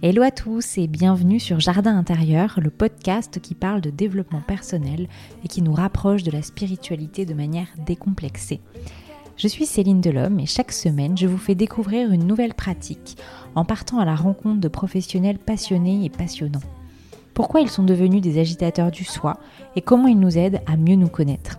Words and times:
Hello 0.00 0.22
à 0.22 0.30
tous 0.30 0.78
et 0.78 0.86
bienvenue 0.86 1.40
sur 1.40 1.58
Jardin 1.58 1.98
intérieur, 1.98 2.60
le 2.62 2.70
podcast 2.70 3.40
qui 3.40 3.56
parle 3.56 3.80
de 3.80 3.90
développement 3.90 4.40
personnel 4.40 5.08
et 5.44 5.48
qui 5.48 5.60
nous 5.60 5.72
rapproche 5.72 6.22
de 6.22 6.30
la 6.30 6.42
spiritualité 6.42 7.26
de 7.26 7.34
manière 7.34 7.66
décomplexée. 7.84 8.60
Je 9.36 9.48
suis 9.48 9.66
Céline 9.66 10.00
Delhomme 10.00 10.38
et 10.38 10.46
chaque 10.46 10.70
semaine 10.70 11.18
je 11.18 11.26
vous 11.26 11.36
fais 11.36 11.56
découvrir 11.56 12.12
une 12.12 12.28
nouvelle 12.28 12.54
pratique 12.54 13.16
en 13.56 13.64
partant 13.64 13.98
à 13.98 14.04
la 14.04 14.14
rencontre 14.14 14.60
de 14.60 14.68
professionnels 14.68 15.40
passionnés 15.40 16.04
et 16.04 16.10
passionnants. 16.10 16.62
Pourquoi 17.34 17.60
ils 17.60 17.68
sont 17.68 17.82
devenus 17.82 18.22
des 18.22 18.38
agitateurs 18.38 18.92
du 18.92 19.02
soi 19.02 19.40
et 19.74 19.80
comment 19.80 20.06
ils 20.06 20.20
nous 20.20 20.38
aident 20.38 20.62
à 20.68 20.76
mieux 20.76 20.94
nous 20.94 21.08
connaître? 21.08 21.58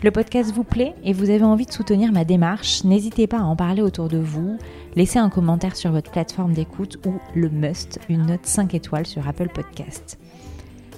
Le 0.00 0.12
podcast 0.12 0.52
vous 0.54 0.62
plaît 0.62 0.94
et 1.02 1.12
vous 1.12 1.28
avez 1.28 1.42
envie 1.42 1.66
de 1.66 1.72
soutenir 1.72 2.12
ma 2.12 2.24
démarche, 2.24 2.84
n'hésitez 2.84 3.26
pas 3.26 3.38
à 3.38 3.42
en 3.42 3.56
parler 3.56 3.82
autour 3.82 4.06
de 4.06 4.18
vous, 4.18 4.56
laissez 4.94 5.18
un 5.18 5.28
commentaire 5.28 5.74
sur 5.74 5.90
votre 5.90 6.12
plateforme 6.12 6.52
d'écoute 6.52 6.98
ou 7.04 7.14
le 7.34 7.48
must, 7.48 7.98
une 8.08 8.26
note 8.26 8.46
5 8.46 8.74
étoiles 8.74 9.06
sur 9.06 9.26
Apple 9.26 9.48
Podcast. 9.48 10.20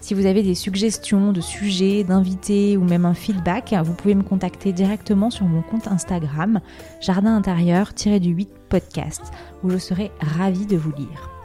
Si 0.03 0.13
vous 0.13 0.27
avez 0.27 0.43
des 0.43 0.55
suggestions 0.55 1.33
de 1.33 1.41
sujets, 1.41 2.05
d'invités 2.05 2.77
ou 2.77 2.85
même 2.85 3.07
un 3.07 3.15
feedback, 3.15 3.75
vous 3.83 3.95
pouvez 3.95 4.15
me 4.15 4.23
contacter 4.23 4.75
directement 4.75 5.31
sur 5.31 5.47
mon 5.47 5.63
compte 5.63 5.89
Instagram 5.89 6.61
jardin 7.01 7.35
intérieur-du-8 7.35 8.49
podcast 8.69 9.23
où 9.63 9.71
je 9.71 9.79
serai 9.79 10.11
ravie 10.21 10.67
de 10.67 10.77
vous 10.77 10.93
lire. 10.93 11.40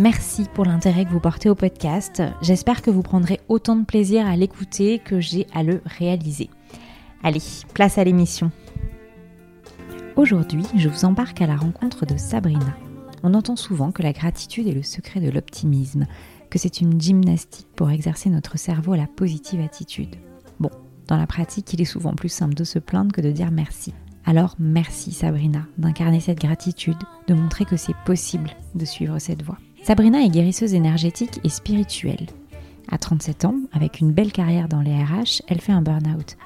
Merci 0.00 0.46
pour 0.54 0.64
l'intérêt 0.64 1.04
que 1.04 1.10
vous 1.10 1.20
portez 1.20 1.50
au 1.50 1.54
podcast. 1.54 2.22
J'espère 2.40 2.80
que 2.80 2.90
vous 2.90 3.02
prendrez 3.02 3.38
autant 3.48 3.76
de 3.76 3.84
plaisir 3.84 4.26
à 4.26 4.34
l'écouter 4.34 4.98
que 4.98 5.20
j'ai 5.20 5.46
à 5.52 5.62
le 5.62 5.82
réaliser. 5.84 6.48
Allez, 7.22 7.42
place 7.74 7.98
à 7.98 8.04
l'émission. 8.04 8.50
Aujourd'hui, 10.16 10.64
je 10.74 10.88
vous 10.88 11.04
embarque 11.04 11.42
à 11.42 11.46
la 11.46 11.54
rencontre 11.54 12.06
de 12.06 12.16
Sabrina. 12.16 12.74
On 13.22 13.34
entend 13.34 13.56
souvent 13.56 13.92
que 13.92 14.02
la 14.02 14.14
gratitude 14.14 14.68
est 14.68 14.72
le 14.72 14.82
secret 14.82 15.20
de 15.20 15.28
l'optimisme, 15.28 16.06
que 16.48 16.58
c'est 16.58 16.80
une 16.80 16.98
gymnastique 16.98 17.68
pour 17.76 17.90
exercer 17.90 18.30
notre 18.30 18.56
cerveau 18.56 18.94
à 18.94 18.96
la 18.96 19.06
positive 19.06 19.60
attitude. 19.60 20.16
Bon, 20.60 20.70
dans 21.08 21.18
la 21.18 21.26
pratique, 21.26 21.74
il 21.74 21.82
est 21.82 21.84
souvent 21.84 22.14
plus 22.14 22.30
simple 22.30 22.54
de 22.54 22.64
se 22.64 22.78
plaindre 22.78 23.12
que 23.12 23.20
de 23.20 23.32
dire 23.32 23.50
merci. 23.50 23.92
Alors 24.24 24.56
merci 24.58 25.12
Sabrina 25.12 25.66
d'incarner 25.76 26.20
cette 26.20 26.40
gratitude, 26.40 26.96
de 27.26 27.34
montrer 27.34 27.66
que 27.66 27.76
c'est 27.76 27.96
possible 28.06 28.50
de 28.74 28.86
suivre 28.86 29.18
cette 29.18 29.42
voie. 29.42 29.58
Sabrina 29.82 30.22
est 30.22 30.28
guérisseuse 30.28 30.74
énergétique 30.74 31.40
et 31.42 31.48
spirituelle. 31.48 32.26
À 32.92 32.98
37 32.98 33.46
ans, 33.46 33.56
avec 33.72 34.00
une 34.00 34.12
belle 34.12 34.30
carrière 34.30 34.68
dans 34.68 34.82
les 34.82 34.94
RH, 34.94 35.42
elle 35.48 35.60
fait 35.60 35.72
un 35.72 35.80
burn-out. 35.80 36.36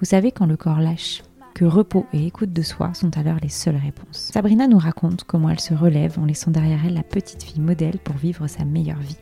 Vous 0.00 0.04
savez 0.04 0.32
quand 0.32 0.46
le 0.46 0.56
corps 0.56 0.80
lâche, 0.80 1.22
que 1.54 1.64
repos 1.64 2.06
et 2.12 2.26
écoute 2.26 2.52
de 2.52 2.62
soi 2.62 2.92
sont 2.92 3.16
alors 3.16 3.36
les 3.40 3.48
seules 3.48 3.76
réponses. 3.76 4.30
Sabrina 4.32 4.66
nous 4.66 4.78
raconte 4.78 5.22
comment 5.24 5.48
elle 5.48 5.60
se 5.60 5.74
relève 5.74 6.18
en 6.18 6.24
laissant 6.24 6.50
derrière 6.50 6.80
elle 6.84 6.94
la 6.94 7.04
petite 7.04 7.44
fille 7.44 7.60
modèle 7.60 7.98
pour 7.98 8.16
vivre 8.16 8.48
sa 8.48 8.64
meilleure 8.64 9.00
vie. 9.00 9.18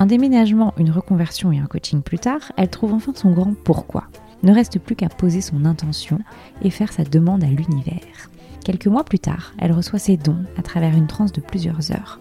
Un 0.00 0.06
déménagement, 0.06 0.74
une 0.76 0.90
reconversion 0.90 1.52
et 1.52 1.58
un 1.58 1.66
coaching 1.66 2.02
plus 2.02 2.18
tard, 2.18 2.52
elle 2.56 2.68
trouve 2.68 2.94
enfin 2.94 3.12
son 3.14 3.30
grand 3.30 3.54
pourquoi. 3.64 4.08
Ne 4.42 4.52
reste 4.52 4.80
plus 4.80 4.96
qu'à 4.96 5.08
poser 5.08 5.40
son 5.40 5.64
intention 5.64 6.18
et 6.62 6.70
faire 6.70 6.92
sa 6.92 7.04
demande 7.04 7.44
à 7.44 7.48
l'univers. 7.48 8.30
Quelques 8.64 8.86
mois 8.86 9.04
plus 9.04 9.18
tard, 9.18 9.54
elle 9.58 9.72
reçoit 9.72 9.98
ses 9.98 10.16
dons 10.16 10.44
à 10.56 10.62
travers 10.62 10.96
une 10.96 11.06
transe 11.06 11.32
de 11.32 11.40
plusieurs 11.40 11.92
heures. 11.92 12.20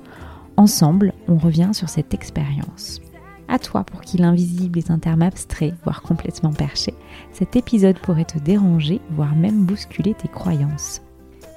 Ensemble, 0.60 1.14
on 1.28 1.38
revient 1.38 1.70
sur 1.74 1.88
cette 1.88 2.16
expérience. 2.16 3.00
À 3.48 3.60
toi 3.60 3.84
pour 3.84 4.02
qui 4.02 4.18
l'invisible 4.18 4.80
est 4.80 4.90
un 4.90 4.98
terme 4.98 5.22
abstrait, 5.22 5.76
voire 5.84 6.02
complètement 6.02 6.52
perché, 6.52 6.96
cet 7.32 7.56
épisode 7.56 8.00
pourrait 8.00 8.26
te 8.26 8.40
déranger, 8.40 9.00
voire 9.12 9.36
même 9.36 9.66
bousculer 9.66 10.16
tes 10.16 10.28
croyances. 10.28 11.02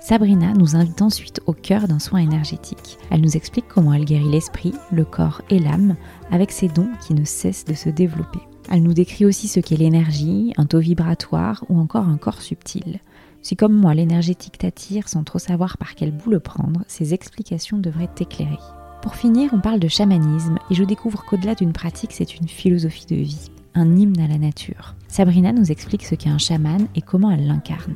Sabrina 0.02 0.52
nous 0.52 0.76
invite 0.76 1.00
ensuite 1.00 1.40
au 1.46 1.54
cœur 1.54 1.88
d'un 1.88 1.98
soin 1.98 2.20
énergétique. 2.20 2.98
Elle 3.10 3.22
nous 3.22 3.36
explique 3.38 3.68
comment 3.68 3.94
elle 3.94 4.04
guérit 4.04 4.30
l'esprit, 4.30 4.74
le 4.92 5.06
corps 5.06 5.40
et 5.48 5.58
l'âme 5.58 5.96
avec 6.30 6.52
ses 6.52 6.68
dons 6.68 6.90
qui 7.06 7.14
ne 7.14 7.24
cessent 7.24 7.64
de 7.64 7.74
se 7.74 7.88
développer. 7.88 8.40
Elle 8.70 8.82
nous 8.82 8.94
décrit 8.94 9.24
aussi 9.24 9.48
ce 9.48 9.60
qu'est 9.60 9.76
l'énergie, 9.76 10.52
un 10.58 10.66
taux 10.66 10.78
vibratoire 10.78 11.64
ou 11.70 11.78
encore 11.78 12.06
un 12.06 12.18
corps 12.18 12.42
subtil. 12.42 13.00
Si 13.40 13.56
comme 13.56 13.74
moi 13.74 13.94
l'énergétique 13.94 14.58
t'attire 14.58 15.08
sans 15.08 15.24
trop 15.24 15.38
savoir 15.38 15.78
par 15.78 15.94
quel 15.94 16.12
bout 16.12 16.30
le 16.30 16.40
prendre, 16.40 16.82
ces 16.86 17.14
explications 17.14 17.78
devraient 17.78 18.10
t'éclairer. 18.14 18.58
Pour 19.02 19.14
finir, 19.14 19.50
on 19.54 19.60
parle 19.60 19.80
de 19.80 19.88
chamanisme 19.88 20.58
et 20.70 20.74
je 20.74 20.84
découvre 20.84 21.24
qu'au-delà 21.24 21.54
d'une 21.54 21.72
pratique, 21.72 22.12
c'est 22.12 22.36
une 22.36 22.48
philosophie 22.48 23.06
de 23.06 23.16
vie, 23.16 23.50
un 23.74 23.96
hymne 23.96 24.20
à 24.20 24.28
la 24.28 24.36
nature. 24.36 24.94
Sabrina 25.08 25.52
nous 25.52 25.72
explique 25.72 26.04
ce 26.04 26.14
qu'est 26.14 26.28
un 26.28 26.38
chaman 26.38 26.86
et 26.94 27.00
comment 27.00 27.30
elle 27.30 27.46
l'incarne. 27.46 27.94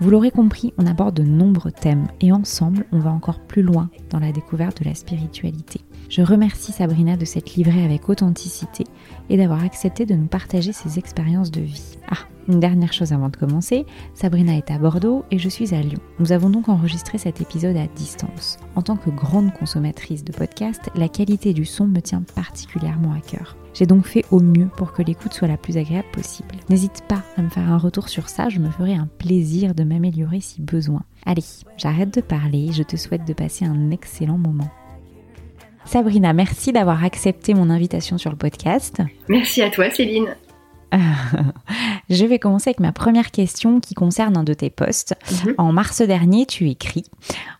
Vous 0.00 0.10
l'aurez 0.10 0.30
compris, 0.30 0.72
on 0.78 0.86
aborde 0.86 1.16
de 1.16 1.24
nombreux 1.24 1.72
thèmes 1.72 2.06
et 2.20 2.30
ensemble, 2.30 2.86
on 2.92 3.00
va 3.00 3.10
encore 3.10 3.40
plus 3.40 3.62
loin 3.62 3.90
dans 4.10 4.20
la 4.20 4.30
découverte 4.30 4.80
de 4.80 4.88
la 4.88 4.94
spiritualité. 4.94 5.80
Je 6.08 6.22
remercie 6.22 6.72
Sabrina 6.72 7.16
de 7.16 7.24
s'être 7.24 7.54
livrée 7.54 7.84
avec 7.84 8.08
authenticité 8.08 8.84
et 9.30 9.36
d'avoir 9.36 9.64
accepté 9.64 10.06
de 10.06 10.14
nous 10.14 10.26
partager 10.26 10.72
ses 10.72 10.98
expériences 10.98 11.50
de 11.50 11.60
vie. 11.60 11.98
Ah, 12.08 12.18
une 12.46 12.60
dernière 12.60 12.92
chose 12.92 13.12
avant 13.12 13.30
de 13.30 13.36
commencer, 13.36 13.86
Sabrina 14.14 14.54
est 14.54 14.70
à 14.70 14.78
Bordeaux 14.78 15.24
et 15.30 15.38
je 15.38 15.48
suis 15.48 15.74
à 15.74 15.80
Lyon. 15.80 16.00
Nous 16.18 16.32
avons 16.32 16.50
donc 16.50 16.68
enregistré 16.68 17.16
cet 17.16 17.40
épisode 17.40 17.76
à 17.76 17.86
distance. 17.86 18.58
En 18.74 18.82
tant 18.82 18.96
que 18.96 19.10
grande 19.10 19.52
consommatrice 19.52 20.24
de 20.24 20.32
podcasts, 20.32 20.90
la 20.94 21.08
qualité 21.08 21.54
du 21.54 21.64
son 21.64 21.86
me 21.86 22.00
tient 22.00 22.22
particulièrement 22.34 23.14
à 23.14 23.20
cœur. 23.20 23.56
J'ai 23.72 23.86
donc 23.86 24.06
fait 24.06 24.24
au 24.30 24.40
mieux 24.40 24.68
pour 24.76 24.92
que 24.92 25.02
l'écoute 25.02 25.32
soit 25.32 25.48
la 25.48 25.56
plus 25.56 25.78
agréable 25.78 26.08
possible. 26.12 26.54
N'hésite 26.68 27.02
pas 27.08 27.22
à 27.36 27.42
me 27.42 27.48
faire 27.48 27.70
un 27.72 27.78
retour 27.78 28.08
sur 28.08 28.28
ça, 28.28 28.48
je 28.50 28.60
me 28.60 28.70
ferai 28.70 28.94
un 28.94 29.08
plaisir 29.18 29.74
de 29.74 29.82
m'améliorer 29.82 30.40
si 30.40 30.60
besoin. 30.60 31.02
Allez, 31.26 31.42
j'arrête 31.76 32.14
de 32.14 32.20
parler, 32.20 32.70
je 32.72 32.82
te 32.82 32.96
souhaite 32.96 33.26
de 33.26 33.32
passer 33.32 33.64
un 33.64 33.90
excellent 33.90 34.38
moment. 34.38 34.70
Sabrina, 35.84 36.32
merci 36.32 36.72
d'avoir 36.72 37.04
accepté 37.04 37.54
mon 37.54 37.70
invitation 37.70 38.18
sur 38.18 38.30
le 38.30 38.36
podcast. 38.36 39.02
Merci 39.28 39.62
à 39.62 39.70
toi 39.70 39.90
Céline. 39.90 40.34
Je 42.10 42.24
vais 42.24 42.38
commencer 42.38 42.70
avec 42.70 42.80
ma 42.80 42.92
première 42.92 43.30
question 43.30 43.80
qui 43.80 43.94
concerne 43.94 44.36
un 44.36 44.44
de 44.44 44.54
tes 44.54 44.70
posts. 44.70 45.14
Mhm. 45.44 45.54
En 45.58 45.72
mars 45.72 46.02
dernier, 46.02 46.46
tu 46.46 46.68
écris 46.68 47.04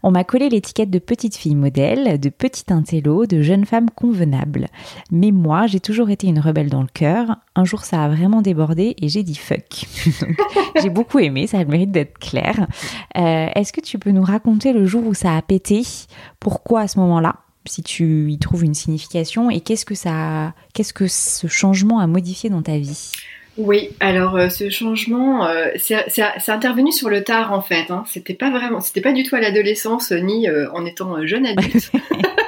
On 0.03 0.11
m'a 0.11 0.25
collé 0.25 0.49
l'étiquette 0.49 0.91
de 0.91 0.99
petite 0.99 1.37
fille 1.37 1.55
modèle, 1.55 2.21
de 2.21 2.29
petite 2.29 2.71
intello, 2.71 3.27
de 3.27 3.43
jeune 3.43 3.65
femme 3.65 3.91
convenable. 3.91 4.69
Mais 5.11 5.31
moi, 5.31 5.67
j'ai 5.67 5.81
toujours 5.81 6.11
été 6.11 6.27
une 6.27 6.39
rebelle 6.39 6.71
dans 6.71 6.83
le 6.83 6.89
cœur. 6.93 7.37
Un 7.57 7.65
jour, 7.65 7.84
ça 7.84 8.05
a 8.05 8.09
vraiment 8.09 8.43
débordé 8.43 8.95
et 9.01 9.09
j'ai 9.09 9.23
dit 9.23 9.37
fuck. 9.37 9.87
j'ai 10.83 10.91
beaucoup 10.91 11.19
aimé, 11.19 11.47
ça 11.47 11.59
a 11.59 11.65
le 11.65 11.71
mérite 11.71 11.91
d'être 11.91 12.19
clair. 12.19 12.67
Euh, 13.17 13.49
est-ce 13.55 13.73
que 13.73 13.81
tu 13.81 13.99
peux 13.99 14.11
nous 14.11 14.25
raconter 14.25 14.73
le 14.73 14.87
jour 14.87 15.07
où 15.07 15.15
ça 15.15 15.37
a 15.37 15.43
pété? 15.43 15.83
Pourquoi 16.41 16.83
à 16.83 16.89
ce 16.89 16.99
moment-là? 17.01 17.37
Si 17.67 17.83
tu 17.83 18.31
y 18.31 18.39
trouves 18.39 18.65
une 18.65 18.75
signification 18.75 19.51
et 19.51 19.61
qu'est-ce 19.61 19.85
que 19.85 19.95
ça, 19.95 20.55
qu'est-ce 20.73 20.93
que 20.93 21.07
ce 21.07 21.47
changement 21.47 21.99
a 21.99 22.07
modifié 22.07 22.51
dans 22.51 22.63
ta 22.63 22.79
vie? 22.79 23.13
Oui, 23.57 23.91
alors 24.01 24.37
euh, 24.37 24.49
ce 24.49 24.69
changement, 24.69 25.47
euh, 25.47 25.69
c'est 25.77 26.49
intervenu 26.49 26.91
sur 26.91 27.09
le 27.09 27.23
tard 27.23 27.53
en 27.53 27.61
fait. 27.61 27.91
Hein. 27.91 28.05
C'était 28.09 28.35
pas 28.35 28.51
vraiment, 28.51 28.81
c'était 28.81 29.01
pas 29.01 29.13
du 29.13 29.23
tout 29.23 29.37
à 29.37 29.41
l'adolescence 29.41 30.11
ni 30.11 30.49
euh, 30.49 30.69
en 30.73 30.85
étant 30.85 31.25
jeune 31.25 31.47
adulte. 31.47 31.93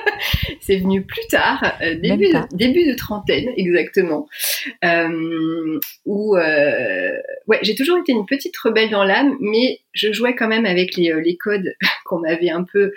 c'est 0.61 0.79
venu 0.79 1.03
plus 1.03 1.27
tard, 1.31 1.63
début 2.03 2.29
de, 2.29 2.57
début 2.57 2.91
de 2.91 2.95
trentaine 2.95 3.49
exactement. 3.57 4.27
où 6.05 6.37
ouais, 6.37 7.59
j'ai 7.63 7.77
toujours 7.77 7.99
été 7.99 8.11
une 8.11 8.27
petite 8.27 8.57
rebelle 8.57 8.91
dans 8.91 9.05
l'âme, 9.05 9.37
mais 9.41 9.79
je 9.93 10.13
jouais 10.13 10.35
quand 10.35 10.49
même 10.49 10.67
avec 10.67 10.97
les, 10.97 11.13
les 11.23 11.37
codes 11.37 11.73
qu'on 12.05 12.19
m'avait 12.19 12.51
un 12.51 12.65
peu 12.65 12.91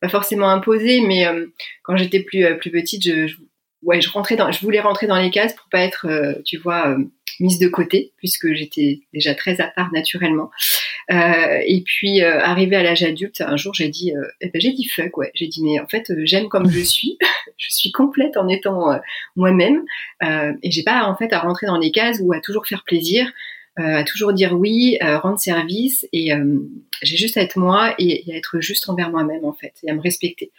pas 0.00 0.08
forcément 0.08 0.48
imposé, 0.48 1.00
mais 1.00 1.26
euh, 1.26 1.46
quand 1.82 1.96
j'étais 1.96 2.20
plus 2.20 2.44
euh, 2.44 2.54
plus 2.54 2.70
petite, 2.70 3.04
je, 3.04 3.34
ouais, 3.82 4.00
je 4.00 4.10
rentrais 4.10 4.36
dans, 4.36 4.50
je 4.50 4.60
voulais 4.60 4.80
rentrer 4.80 5.06
dans 5.06 5.20
les 5.20 5.30
cases 5.30 5.54
pour 5.54 5.68
pas 5.68 5.80
être, 5.80 6.06
euh, 6.08 6.34
tu 6.44 6.56
vois, 6.56 6.96
mise 7.38 7.58
de 7.58 7.68
côté, 7.68 8.12
puisque 8.18 8.52
j'étais 8.52 9.00
déjà 9.14 9.34
très 9.34 9.60
à 9.60 9.68
part 9.68 9.90
naturellement. 9.92 10.50
et 11.08 11.82
puis 11.86 12.20
arrivé 12.20 12.76
à 12.76 12.82
l'âge 12.82 13.02
adulte, 13.02 13.40
un 13.40 13.56
jour 13.56 13.72
j'ai 13.72 13.88
dit, 13.88 14.12
eh 14.42 14.48
ben, 14.50 14.60
j'ai 14.60 14.72
dit 14.72 14.86
fuck, 14.86 15.16
ouais, 15.16 15.30
j'ai 15.34 15.46
dit 15.46 15.64
mais 15.64 15.80
en 15.80 15.86
fait 15.86 16.12
j'aime 16.24 16.48
comme 16.48 16.70
je 16.70 16.80
suis, 16.80 17.16
je 17.56 17.72
suis 17.72 17.92
complète 17.92 18.36
en 18.36 18.46
étant 18.46 19.00
moi-même, 19.36 19.84
et 20.22 20.70
j'ai 20.70 20.82
pas 20.82 21.04
en 21.04 21.16
fait 21.16 21.32
à 21.32 21.38
rentrer 21.38 21.66
dans 21.66 21.78
les 21.78 21.92
cases 21.92 22.20
ou 22.22 22.34
à 22.34 22.40
toujours 22.40 22.66
faire 22.66 22.84
plaisir. 22.84 23.32
Euh, 23.78 23.98
à 23.98 24.04
toujours 24.04 24.32
dire 24.32 24.52
oui, 24.58 24.98
euh, 25.02 25.18
rendre 25.18 25.38
service 25.38 26.04
et 26.12 26.34
euh, 26.34 26.58
j'ai 27.02 27.16
juste 27.16 27.36
à 27.36 27.42
être 27.42 27.56
moi 27.56 27.94
et, 27.98 28.24
à 28.32 28.36
être 28.36 28.60
juste 28.60 28.88
envers 28.88 29.10
moi-même 29.10 29.44
en 29.44 29.52
fait 29.52 29.72
et 29.84 29.90
à 29.90 29.94
me 29.94 30.00
respecter. 30.00 30.50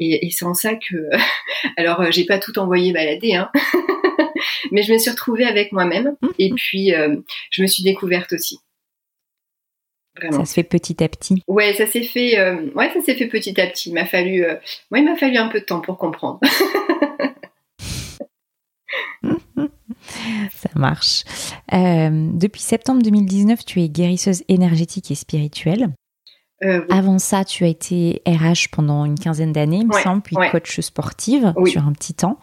Et, 0.00 0.26
et 0.26 0.30
c'est 0.30 0.44
en 0.44 0.54
ça 0.54 0.74
que, 0.74 1.08
alors 1.76 2.10
j'ai 2.10 2.24
pas 2.26 2.38
tout 2.40 2.58
envoyé 2.58 2.92
balader, 2.92 3.34
hein, 3.36 3.50
mais 4.72 4.82
je 4.82 4.92
me 4.92 4.98
suis 4.98 5.10
retrouvée 5.10 5.44
avec 5.46 5.70
moi-même 5.72 6.16
Mmh. 6.20 6.28
et 6.38 6.50
puis 6.50 6.94
euh, 6.94 7.16
je 7.50 7.62
me 7.62 7.66
suis 7.66 7.82
découverte 7.82 8.32
aussi. 8.32 8.58
Vraiment. 10.16 10.38
Ça 10.38 10.44
se 10.46 10.54
fait 10.54 10.64
petit 10.64 11.02
à 11.02 11.08
petit. 11.08 11.42
Ouais, 11.46 11.72
ça 11.74 11.86
s'est 11.86 12.02
fait. 12.02 12.38
euh, 12.38 12.70
ouais, 12.74 12.90
ça 12.92 13.00
s'est 13.00 13.14
fait 13.14 13.28
petit 13.28 13.58
à 13.60 13.66
petit. 13.68 13.90
Il 13.90 13.94
m'a 13.94 14.04
fallu. 14.04 14.44
euh, 14.44 14.54
ouais, 14.90 15.00
il 15.00 15.04
m'a 15.04 15.14
fallu 15.16 15.36
un 15.36 15.46
peu 15.48 15.60
de 15.60 15.64
temps 15.64 15.80
pour 15.80 15.96
comprendre. 15.96 16.40
Ça 20.54 20.70
marche. 20.74 21.24
Euh, 21.72 22.28
depuis 22.32 22.60
septembre 22.60 23.02
2019, 23.02 23.64
tu 23.64 23.80
es 23.82 23.88
guérisseuse 23.88 24.42
énergétique 24.48 25.10
et 25.10 25.14
spirituelle. 25.14 25.88
Euh, 26.64 26.80
oui. 26.80 26.86
Avant 26.90 27.20
ça, 27.20 27.44
tu 27.44 27.62
as 27.62 27.68
été 27.68 28.20
RH 28.26 28.70
pendant 28.72 29.04
une 29.04 29.16
quinzaine 29.16 29.52
d'années, 29.52 29.78
il 29.82 29.86
me 29.86 29.94
Ouais, 29.94 30.02
semble, 30.02 30.22
puis 30.22 30.34
ouais. 30.34 30.50
coach 30.50 30.80
sportive 30.80 31.52
Oui. 31.56 31.70
sur 31.70 31.86
un 31.86 31.92
petit 31.92 32.14
temps. 32.14 32.40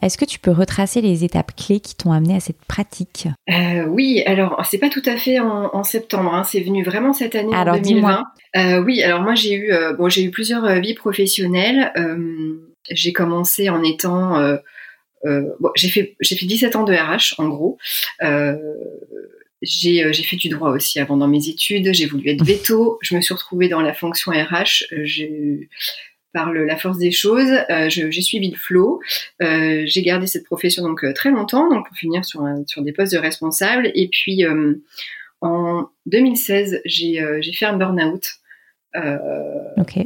Est-ce 0.00 0.16
que 0.16 0.24
tu 0.24 0.38
peux 0.38 0.52
retracer 0.52 1.02
les 1.02 1.22
étapes 1.22 1.54
clés 1.54 1.80
qui 1.80 1.94
t'ont 1.94 2.12
amené 2.12 2.34
à 2.36 2.40
cette 2.40 2.64
pratique? 2.64 3.28
Euh, 3.50 3.84
oui, 3.84 4.22
alors 4.24 4.64
c'est 4.64 4.78
pas 4.78 4.88
tout 4.88 5.02
à 5.04 5.18
fait 5.18 5.38
en, 5.38 5.68
en 5.74 5.84
septembre, 5.84 6.32
hein, 6.34 6.44
c'est 6.44 6.60
venu 6.62 6.82
vraiment 6.82 7.12
cette 7.12 7.34
année 7.34 7.54
Alors, 7.54 7.74
en 7.74 7.78
2020. 7.78 7.82
dis-moi. 7.82 8.22
Euh, 8.56 8.82
oui, 8.82 9.02
alors 9.02 9.20
moi 9.20 9.34
j'ai 9.34 9.54
eu 9.54 9.70
bon 9.98 10.08
j'ai 10.08 10.24
eu 10.24 10.30
plusieurs 10.30 10.80
vies 10.80 10.94
professionnelles. 10.94 11.92
J'ai 12.90 13.12
commencé 13.12 13.68
en 13.68 13.82
étant 13.82 14.40
bon, 15.24 15.70
j'ai 15.76 15.88
fait 15.88 16.16
j'ai 16.20 16.36
fait 16.36 16.46
17 16.46 16.76
ans 16.76 16.84
de 16.84 16.92
RH 16.92 17.34
en 17.38 17.48
gros. 17.48 17.78
Euh, 18.22 18.56
j'ai 19.62 20.04
euh, 20.04 20.12
j'ai 20.12 20.24
fait 20.24 20.36
du 20.36 20.48
droit 20.48 20.70
aussi 20.70 20.98
avant 21.00 21.16
dans 21.16 21.28
mes 21.28 21.48
études. 21.48 21.92
J'ai 21.92 22.06
voulu 22.06 22.28
être 22.30 22.44
veto. 22.44 22.98
Je 23.02 23.14
me 23.14 23.20
suis 23.20 23.32
retrouvée 23.34 23.68
dans 23.68 23.80
la 23.80 23.94
fonction 23.94 24.32
RH. 24.32 24.84
Euh, 24.92 25.58
par 26.34 26.50
le- 26.50 26.64
la 26.64 26.78
force 26.78 26.96
des 26.96 27.10
choses, 27.10 27.50
euh, 27.68 27.90
j'ai 27.90 28.10
suivi 28.22 28.50
le 28.50 28.56
flow. 28.56 29.00
Euh, 29.42 29.82
j'ai 29.84 30.00
gardé 30.00 30.26
cette 30.26 30.44
profession 30.46 30.82
donc 30.82 31.04
euh, 31.04 31.12
très 31.12 31.30
longtemps, 31.30 31.68
donc 31.68 31.86
pour 31.86 31.94
finir 31.94 32.24
sur, 32.24 32.40
un- 32.40 32.64
sur 32.66 32.80
des 32.80 32.92
postes 32.94 33.12
de 33.12 33.18
responsable. 33.18 33.92
Et 33.94 34.08
puis 34.08 34.42
euh, 34.46 34.76
en 35.42 35.88
2016, 36.06 36.80
j'ai 36.86 37.20
euh, 37.20 37.38
j'ai 37.42 37.52
fait 37.52 37.66
un 37.66 37.76
burn-out. 37.76 38.24
Euh, 38.96 39.18
Ok. 39.76 39.98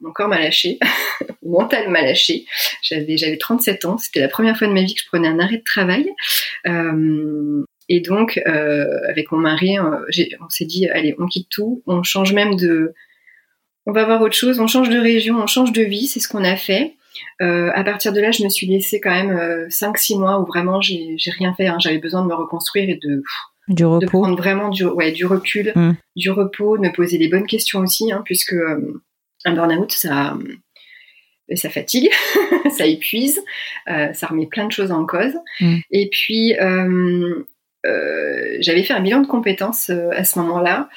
Mon 0.00 0.12
corps 0.12 0.28
m'a 0.28 0.38
lâché, 0.40 0.78
mon 1.42 1.60
mental 1.60 1.88
m'a 1.88 2.02
lâché. 2.02 2.44
J'avais 2.82 3.16
j'avais 3.16 3.36
37 3.38 3.84
ans, 3.84 3.98
c'était 3.98 4.20
la 4.20 4.28
première 4.28 4.56
fois 4.56 4.66
de 4.68 4.72
ma 4.72 4.82
vie 4.82 4.94
que 4.94 5.00
je 5.00 5.06
prenais 5.06 5.28
un 5.28 5.38
arrêt 5.38 5.58
de 5.58 5.64
travail. 5.64 6.08
Euh, 6.66 7.64
et 7.88 8.00
donc 8.00 8.40
euh, 8.46 8.86
avec 9.08 9.32
mon 9.32 9.38
mari, 9.38 9.78
euh, 9.78 9.98
on 10.40 10.48
s'est 10.48 10.64
dit 10.64 10.88
allez, 10.88 11.14
on 11.18 11.26
quitte 11.26 11.48
tout, 11.50 11.82
on 11.86 12.02
change 12.02 12.32
même 12.32 12.56
de 12.56 12.92
on 13.86 13.92
va 13.92 14.04
voir 14.04 14.20
autre 14.22 14.36
chose, 14.36 14.60
on 14.60 14.66
change 14.66 14.88
de 14.90 14.98
région, 14.98 15.36
on 15.42 15.46
change 15.46 15.72
de 15.72 15.82
vie, 15.82 16.06
c'est 16.06 16.20
ce 16.20 16.28
qu'on 16.28 16.44
a 16.44 16.56
fait. 16.56 16.94
Euh, 17.42 17.70
à 17.74 17.82
partir 17.82 18.12
de 18.12 18.20
là, 18.20 18.30
je 18.30 18.44
me 18.44 18.48
suis 18.48 18.66
laissée 18.66 19.00
quand 19.00 19.10
même 19.10 19.66
5-6 19.68 20.18
mois 20.18 20.38
où 20.38 20.44
vraiment 20.46 20.80
j'ai 20.80 21.16
rien 21.38 21.52
fait. 21.54 21.66
hein. 21.66 21.78
J'avais 21.80 21.98
besoin 21.98 22.22
de 22.22 22.28
me 22.28 22.34
reconstruire 22.34 22.88
et 22.88 23.00
de, 23.02 23.22
Du 23.68 23.82
de 23.82 23.84
repos. 23.86 24.06
prendre 24.20 24.36
vraiment 24.36 24.68
du, 24.68 24.84
ouais, 24.84 25.10
du 25.12 25.26
recul, 25.26 25.72
Mm. 25.74 25.92
du 26.14 26.30
repos, 26.30 26.76
de 26.76 26.82
me 26.82 26.92
poser 26.92 27.18
les 27.18 27.28
bonnes 27.28 27.46
questions 27.46 27.80
aussi, 27.80 28.12
hein, 28.12 28.22
puisque 28.24 28.52
euh, 28.52 29.02
un 29.44 29.52
burn-out, 29.52 29.92
ça, 29.92 30.34
euh, 31.50 31.56
ça 31.56 31.70
fatigue, 31.70 32.10
ça 32.76 32.86
épuise, 32.86 33.40
euh, 33.88 34.12
ça 34.12 34.26
remet 34.28 34.46
plein 34.46 34.66
de 34.66 34.72
choses 34.72 34.92
en 34.92 35.06
cause. 35.06 35.34
Mm. 35.60 35.78
Et 35.90 36.08
puis, 36.10 36.54
euh, 36.58 37.44
euh, 37.86 38.56
j'avais 38.60 38.82
fait 38.82 38.92
un 38.92 39.00
bilan 39.00 39.20
de 39.20 39.26
compétences 39.26 39.90
à 39.90 40.24
ce 40.24 40.38
moment-là, 40.40 40.90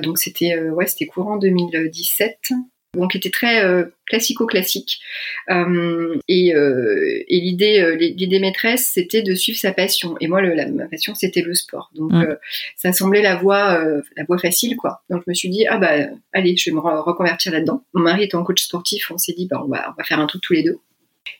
donc 0.00 0.18
c'était 0.18 0.56
ouais, 0.58 0.86
c'était 0.86 1.06
courant 1.06 1.36
2017. 1.36 2.52
Donc, 2.96 3.12
qui 3.12 3.18
était 3.18 3.30
très 3.30 3.64
euh, 3.64 3.84
classico-classique. 4.06 4.98
Euh, 5.50 6.16
et 6.26 6.54
euh, 6.54 7.22
et 7.28 7.40
l'idée, 7.40 7.78
euh, 7.80 7.94
l'idée 7.96 8.40
maîtresse, 8.40 8.90
c'était 8.92 9.22
de 9.22 9.34
suivre 9.34 9.58
sa 9.58 9.72
passion. 9.72 10.16
Et 10.20 10.26
moi, 10.26 10.40
le, 10.40 10.54
la, 10.54 10.66
ma 10.66 10.86
passion, 10.86 11.14
c'était 11.14 11.42
le 11.42 11.54
sport. 11.54 11.90
Donc, 11.94 12.10
Mm. 12.12 12.36
ça 12.76 12.92
semblait 12.92 13.22
la 13.22 13.36
voie, 13.36 13.80
la 14.16 14.24
voie 14.24 14.38
facile, 14.38 14.76
quoi. 14.76 15.02
Donc, 15.08 15.22
je 15.24 15.30
me 15.30 15.34
suis 15.34 15.48
dit, 15.48 15.66
ah 15.68 15.78
bah, 15.78 15.92
allez, 16.32 16.56
je 16.56 16.68
vais 16.68 16.74
me 16.74 16.80
re- 16.80 17.00
reconvertir 17.02 17.52
là-dedans. 17.52 17.84
Mon 17.94 18.02
mari 18.02 18.24
étant 18.24 18.42
coach 18.42 18.62
sportif, 18.64 19.10
on 19.12 19.18
s'est 19.18 19.34
dit, 19.34 19.46
bah, 19.46 19.62
on 19.64 19.68
va, 19.68 19.90
on 19.90 19.94
va 19.96 20.04
faire 20.04 20.18
un 20.18 20.26
truc 20.26 20.42
tous 20.42 20.54
les 20.54 20.64
deux. 20.64 20.78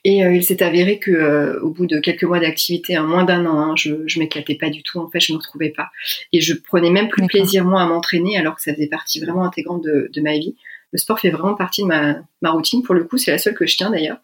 Et 0.05 0.23
euh, 0.25 0.33
il 0.33 0.45
s'est 0.45 0.63
avéré 0.63 0.99
que 1.01 1.11
euh, 1.11 1.59
au 1.63 1.71
bout 1.71 1.87
de 1.87 1.99
quelques 1.99 2.23
mois 2.25 2.39
d'activité, 2.39 2.95
hein, 2.95 3.03
moins 3.03 3.25
d'un 3.25 3.45
an, 3.47 3.59
hein, 3.59 3.75
je, 3.77 4.07
je 4.07 4.19
m'éclatais 4.21 4.55
pas 4.55 4.71
du 4.71 4.83
tout. 4.85 5.01
En 5.01 5.11
fait, 5.11 5.19
je 5.21 5.33
me 5.33 5.39
retrouvais 5.39 5.71
pas. 5.71 5.89
Et 6.33 6.41
je 6.41 6.55
prenais 6.55 6.91
même 6.91 7.09
plus 7.09 7.27
plaisir 7.27 7.65
moi 7.65 7.83
à 7.83 7.87
m'entraîner, 7.87 8.37
alors 8.39 8.55
que 8.55 8.63
ça 8.63 8.73
faisait 8.73 8.87
partie 8.87 9.19
vraiment 9.21 9.45
intégrante 9.45 9.83
de, 9.83 10.09
de 10.13 10.21
ma 10.21 10.35
vie. 10.39 10.55
Le 10.93 10.99
sport 10.99 11.21
fait 11.21 11.31
vraiment 11.31 11.55
partie 11.55 11.83
de 11.83 11.87
ma, 11.87 12.17
ma 12.43 12.51
routine. 12.51 12.83
Pour 12.83 12.95
le 12.95 13.05
coup, 13.05 13.17
c'est 13.17 13.31
la 13.31 13.39
seule 13.39 13.55
que 13.55 13.67
je 13.67 13.77
tiens 13.77 13.91
d'ailleurs. 13.91 14.19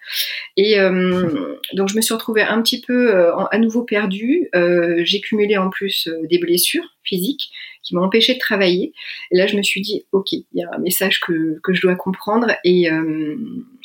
Et 0.57 0.81
euh, 0.81 1.57
donc, 1.75 1.89
je 1.89 1.97
me 1.97 2.01
suis 2.01 2.13
retrouvée 2.13 2.43
un 2.43 2.61
petit 2.61 2.81
peu 2.81 3.15
euh, 3.15 3.37
à 3.37 3.59
nouveau 3.59 3.85
perdue. 3.85 4.49
Euh, 4.55 5.03
J'ai 5.05 5.21
cumulé 5.21 5.57
en 5.57 5.71
plus 5.71 6.09
euh, 6.09 6.27
des 6.29 6.39
blessures 6.39 6.85
physiques 7.05 7.51
qui 7.85 7.95
m'ont 7.95 8.03
empêché 8.03 8.35
de 8.35 8.41
travailler. 8.41 8.93
Et 9.31 9.37
là, 9.37 9.47
je 9.47 9.57
me 9.57 9.63
suis 9.63 9.81
dit, 9.81 10.07
ok, 10.11 10.33
il 10.33 10.45
y 10.55 10.65
a 10.65 10.69
un 10.75 10.79
message 10.79 11.21
que, 11.21 11.61
que 11.63 11.73
je 11.73 11.83
dois 11.83 11.95
comprendre 11.95 12.49
et, 12.65 12.91
euh, 12.91 13.37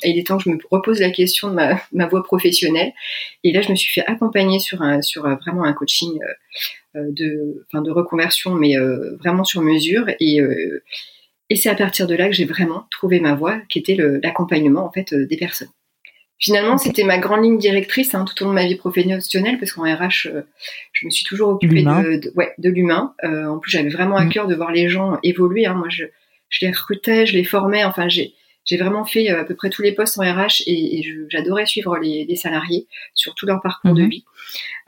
et 0.04 0.10
il 0.10 0.18
est 0.18 0.26
temps 0.26 0.38
que 0.40 0.46
je 0.46 0.50
me 0.50 0.58
repose 0.72 1.00
la 1.02 1.12
question 1.12 1.50
de 1.50 1.54
ma, 1.54 1.80
ma 1.92 2.08
voie 2.08 2.24
professionnelle. 2.24 2.94
Et 3.44 3.52
là, 3.52 3.62
je 3.62 3.70
me 3.70 3.76
suis 3.76 3.92
fait 3.92 4.04
accompagner 4.08 4.58
sur, 4.58 4.82
un, 4.82 5.04
sur 5.04 5.28
euh, 5.28 5.36
vraiment 5.36 5.66
un 5.66 5.74
coaching 5.74 6.18
euh, 6.96 7.04
de, 7.12 7.64
enfin, 7.68 7.84
de 7.84 7.92
reconversion, 7.92 8.56
mais 8.56 8.76
euh, 8.76 9.18
vraiment 9.18 9.44
sur 9.44 9.62
mesure. 9.62 10.08
Et, 10.20 10.42
euh, 10.42 10.82
et 11.52 11.56
c'est 11.56 11.70
à 11.70 11.76
partir 11.76 12.08
de 12.08 12.16
là 12.16 12.28
que 12.30 12.34
j'ai 12.34 12.46
vraiment 12.46 12.88
trouvé 12.92 13.20
ma 13.20 13.34
voie, 13.36 13.60
qui 13.70 13.78
était 13.80 13.96
le- 13.96 14.20
l'accompagnement 14.24 14.86
en 14.86 14.92
fait 14.92 15.12
euh, 15.14 15.26
des 15.28 15.38
personnes. 15.38 15.68
Finalement, 16.40 16.78
c'était 16.80 17.04
ma 17.04 17.20
grande 17.20 17.44
ligne 17.44 17.60
directrice 17.60 18.16
hein, 18.16 18.26
tout 18.26 18.42
au 18.42 18.46
long 18.46 18.52
de 18.52 18.56
ma 18.56 18.66
vie 18.66 18.76
professionnelle, 18.76 19.60
parce 19.60 19.74
qu'en 19.74 19.84
RH, 19.84 20.26
euh, 20.28 20.42
je 20.94 21.06
me 21.06 21.12
suis 21.12 21.24
toujours 21.26 21.50
occupée 21.50 21.84
de, 22.04 22.16
de, 22.18 22.32
ouais, 22.36 22.52
de 22.58 22.70
l'humain. 22.70 23.14
Euh, 23.24 23.46
en 23.46 23.60
plus, 23.60 23.70
j'avais 23.70 23.90
vraiment 23.90 24.16
à 24.18 24.26
Mm. 24.26 24.30
cœur 24.30 24.48
de 24.48 24.56
voir 24.56 24.72
les 24.72 24.90
gens 24.90 25.20
évoluer. 25.22 25.68
hein. 25.68 25.76
Moi, 25.76 25.90
je, 25.90 26.06
je 26.50 26.66
les 26.66 26.72
recrutais, 26.72 27.28
je 27.28 27.34
les 27.34 27.44
formais. 27.44 27.84
Enfin, 27.84 28.08
j'ai 28.10 28.34
j'ai 28.64 28.78
vraiment 28.78 29.06
fait 29.06 29.28
à 29.30 29.44
peu 29.44 29.56
près 29.56 29.70
tous 29.72 29.82
les 29.84 29.92
postes 29.92 30.18
en 30.20 30.24
RH 30.24 30.64
et, 30.68 31.04
j'adorais 31.30 31.66
suivre 31.66 31.98
les, 31.98 32.26
les 32.26 32.36
salariés 32.36 32.88
sur 33.16 33.34
tout 33.36 33.46
leur 33.48 33.60
parcours 33.62 33.94
de 33.96 34.02
Mhm. 34.04 34.10
vie. 34.10 34.24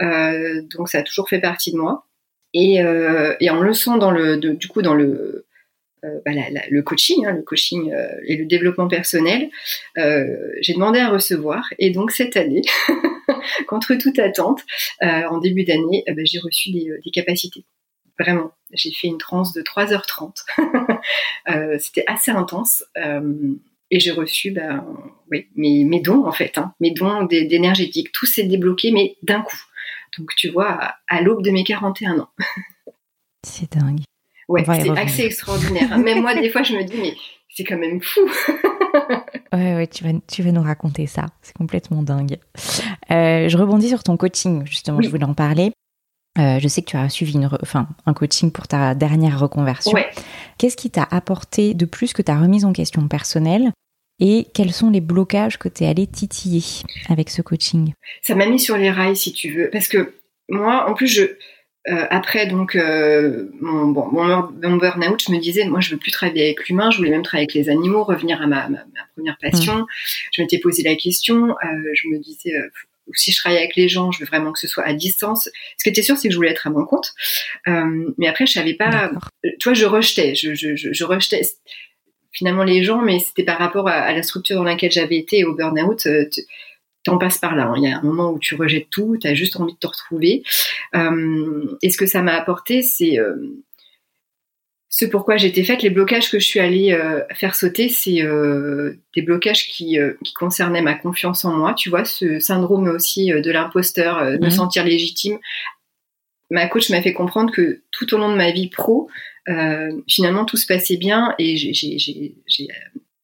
Euh, 0.01 0.61
donc, 0.75 0.89
ça 0.89 0.99
a 0.99 1.03
toujours 1.03 1.27
fait 1.29 1.39
partie 1.39 1.71
de 1.71 1.77
moi. 1.77 2.05
Et, 2.55 2.81
euh, 2.83 3.35
et 3.39 3.49
en 3.49 3.59
me 3.59 3.65
leçant 3.65 3.97
dans 3.97 4.11
le, 4.11 4.37
de- 4.37 4.53
du 4.53 4.67
coup, 4.67 4.81
dans 4.83 4.93
le 4.93 5.42
bah, 6.25 6.31
la- 6.33 6.49
la- 6.49 6.67
le 6.69 6.81
coaching, 6.81 7.25
hein, 7.25 7.31
le 7.33 7.41
coaching 7.41 7.91
euh, 7.93 8.07
et 8.25 8.35
le 8.37 8.45
développement 8.45 8.87
personnel, 8.87 9.49
euh, 9.97 10.25
j'ai 10.61 10.73
demandé 10.73 10.99
à 10.99 11.09
recevoir. 11.09 11.65
Et 11.79 11.89
donc 11.91 12.11
cette 12.11 12.35
année, 12.37 12.61
contre 13.67 13.95
toute 13.95 14.19
attente, 14.19 14.61
euh, 15.01 15.23
en 15.29 15.37
début 15.39 15.63
d'année, 15.63 16.03
euh, 16.09 16.13
bah, 16.13 16.21
j'ai 16.25 16.39
reçu 16.39 16.71
des, 16.71 16.89
capacités. 17.11 17.63
Vraiment, 18.19 18.51
j'ai 18.71 18.91
fait 18.91 19.07
une 19.07 19.17
transe 19.17 19.53
de 19.53 19.61
3h30. 19.61 20.43
Euh, 21.49 21.77
C'était 21.77 22.05
assez 22.07 22.31
intense. 22.31 22.85
euh, 22.97 23.53
et 23.91 23.99
j'ai 23.99 24.11
reçu 24.11 24.55
oui, 25.29 25.47
mes, 25.55 25.99
dons, 25.99 26.25
en 26.25 26.31
fait, 26.31 26.57
hein, 26.57 26.73
mes 26.79 26.91
dons 26.91 27.23
d'é- 27.25 27.45
d'énergétique. 27.45 28.11
Tout 28.13 28.25
s'est 28.25 28.43
débloqué, 28.43 28.91
mais 28.91 29.17
d'un 29.23 29.41
coup. 29.41 29.59
Donc, 30.17 30.29
tu 30.37 30.47
vois, 30.49 30.69
à, 30.71 30.95
à 31.09 31.21
l'aube 31.21 31.43
de 31.43 31.51
mes 31.51 31.63
41 31.63 32.19
ans. 32.19 32.29
C'est 33.45 33.73
dingue. 33.73 33.99
Ouais, 34.49 34.63
c'est 34.65 34.89
assez 34.89 35.23
extraordinaire. 35.23 35.97
Même 35.97 36.21
moi, 36.21 36.33
des 36.35 36.49
fois, 36.49 36.63
je 36.63 36.73
me 36.75 36.83
dis, 36.83 36.97
mais 36.99 37.13
c'est 37.49 37.63
quand 37.63 37.77
même 37.77 38.01
fou. 38.01 38.21
Ouais, 39.53 39.75
ouais, 39.75 39.87
tu 39.87 40.03
vas, 40.03 40.11
tu 40.27 40.41
vas 40.43 40.51
nous 40.51 40.61
raconter 40.63 41.05
ça. 41.07 41.27
C'est 41.41 41.55
complètement 41.55 42.01
dingue. 42.03 42.37
Euh, 43.11 43.47
je 43.49 43.57
rebondis 43.57 43.89
sur 43.89 44.03
ton 44.03 44.17
coaching, 44.17 44.65
justement, 44.65 44.97
Oui. 44.97 45.05
je 45.05 45.09
voulais 45.09 45.25
en 45.25 45.33
parler. 45.35 45.71
Euh, 46.39 46.59
je 46.59 46.67
sais 46.67 46.81
que 46.81 46.87
tu 46.89 46.97
as 46.97 47.07
suivi 47.09 47.33
une 47.33 47.47
enfin, 47.61 47.87
un 48.07 48.13
coaching 48.13 48.51
pour 48.51 48.67
ta 48.67 48.95
dernière 48.95 49.39
reconversion. 49.39 49.91
Ouais. 49.91 50.09
Qu'est-ce 50.57 50.75
qui 50.77 50.89
t'a 50.89 51.07
apporté 51.11 51.73
de 51.75 51.85
plus 51.85 52.13
que 52.13 52.23
ta 52.23 52.35
remise 52.39 52.65
en 52.65 52.73
question 52.73 53.07
personnelle 53.07 53.71
et 54.19 54.47
quels 54.55 54.73
sont 54.73 54.89
les 54.89 55.01
blocages 55.01 55.57
que 55.59 55.69
tu 55.69 55.83
es 55.83 55.87
allé 55.87 56.07
titiller 56.07 56.63
avec 57.09 57.29
ce 57.29 57.41
coaching? 57.43 57.93
Ça 58.23 58.33
m'a 58.35 58.47
mis 58.47 58.59
sur 58.59 58.77
les 58.77 58.89
rails 58.89 59.15
si 59.17 59.33
tu 59.33 59.51
veux 59.55 59.69
parce 59.71 59.87
que 59.87 60.15
moi 60.49 60.89
en 60.89 60.93
plus 60.95 61.07
je 61.07 61.23
euh, 61.89 62.05
après 62.09 62.47
donc 62.47 62.75
euh, 62.75 63.49
mon, 63.59 63.87
bon, 63.87 64.07
mon, 64.11 64.25
mon 64.63 64.77
burn-out 64.77 65.21
je 65.27 65.31
me 65.33 65.39
disais 65.39 65.65
moi 65.65 65.79
je 65.81 65.91
veux 65.91 65.97
plus 65.97 66.11
travailler 66.11 66.45
avec 66.45 66.67
l'humain 66.67 66.89
je 66.91 66.97
voulais 66.97 67.09
même 67.09 67.23
travailler 67.23 67.43
avec 67.49 67.53
les 67.55 67.69
animaux 67.69 68.03
revenir 68.03 68.41
à 68.41 68.47
ma, 68.47 68.69
ma, 68.69 68.77
ma 68.77 69.03
première 69.15 69.37
passion 69.41 69.85
je 70.31 70.41
m'étais 70.41 70.59
posé 70.59 70.81
la 70.83 70.95
question 70.95 71.49
euh, 71.49 71.55
je 71.93 72.07
me 72.07 72.19
disais 72.19 72.55
euh, 72.55 72.69
si 73.13 73.33
je 73.33 73.37
travaille 73.37 73.57
avec 73.59 73.75
les 73.75 73.89
gens 73.89 74.11
je 74.11 74.19
veux 74.19 74.25
vraiment 74.25 74.53
que 74.53 74.59
ce 74.59 74.67
soit 74.67 74.85
à 74.85 74.93
distance 74.93 75.49
ce 75.77 75.83
qui 75.83 75.89
était 75.89 76.01
sûr 76.03 76.15
c'est 76.17 76.29
que 76.29 76.31
je 76.31 76.37
voulais 76.37 76.51
être 76.51 76.67
à 76.67 76.69
mon 76.69 76.85
compte 76.85 77.11
Euh, 77.67 78.13
mais 78.17 78.27
après 78.27 78.45
je 78.45 78.53
savais 78.53 78.75
pas 78.75 78.89
D'accord. 78.89 79.27
tu 79.43 79.63
vois, 79.65 79.73
je 79.73 79.85
rejetais, 79.85 80.35
je, 80.35 80.53
je, 80.53 80.75
je, 80.77 80.93
je 80.93 81.03
rejetais 81.03 81.41
finalement 82.31 82.63
les 82.63 82.83
gens, 82.83 83.01
mais 83.01 83.19
c'était 83.19 83.43
par 83.43 83.59
rapport 83.59 83.87
à, 83.87 83.93
à 83.93 84.11
la 84.13 84.23
structure 84.23 84.55
dans 84.55 84.63
laquelle 84.63 84.91
j'avais 84.91 85.17
été 85.17 85.43
au 85.45 85.53
burn-out. 85.53 86.05
euh, 86.07 86.25
tu- 86.31 86.41
T'en 87.03 87.17
passes 87.17 87.37
par 87.37 87.55
là. 87.55 87.65
hein. 87.65 87.73
Il 87.77 87.83
y 87.83 87.91
a 87.91 87.97
un 87.97 88.01
moment 88.01 88.31
où 88.31 88.39
tu 88.39 88.55
rejettes 88.55 88.89
tout, 88.89 89.17
tu 89.19 89.27
as 89.27 89.33
juste 89.33 89.57
envie 89.57 89.73
de 89.73 89.77
te 89.77 89.87
retrouver. 89.87 90.43
Euh, 90.95 91.65
et 91.81 91.89
ce 91.89 91.97
que 91.97 92.05
ça 92.05 92.21
m'a 92.21 92.33
apporté, 92.33 92.81
c'est 92.81 93.19
euh, 93.19 93.35
ce 94.87 95.05
pourquoi 95.05 95.35
j'étais 95.35 95.63
faite, 95.63 95.81
les 95.81 95.89
blocages 95.89 96.31
que 96.31 96.39
je 96.39 96.45
suis 96.45 96.59
allée 96.59 96.97
faire 97.33 97.55
sauter, 97.55 97.89
c'est 97.89 98.21
des 99.15 99.21
blocages 99.23 99.67
qui, 99.67 99.97
qui 100.23 100.33
concernaient 100.35 100.83
ma 100.83 100.93
confiance 100.93 101.45
en 101.45 101.53
moi, 101.53 101.73
tu 101.73 101.89
vois, 101.89 102.05
ce 102.05 102.39
syndrome 102.39 102.87
aussi 102.87 103.31
de 103.31 103.51
l'imposteur, 103.51 104.23
de 104.23 104.37
me 104.37 104.47
mmh. 104.47 104.51
sentir 104.51 104.83
légitime. 104.85 105.39
Ma 106.51 106.67
coach 106.67 106.91
m'a 106.91 107.01
fait 107.01 107.13
comprendre 107.13 107.51
que 107.51 107.81
tout 107.89 108.13
au 108.13 108.19
long 108.19 108.31
de 108.31 108.37
ma 108.37 108.51
vie 108.51 108.69
pro, 108.69 109.09
finalement, 110.07 110.45
tout 110.45 110.57
se 110.57 110.67
passait 110.67 110.97
bien 110.97 111.33
et 111.39 111.57
j'ai 111.57 112.67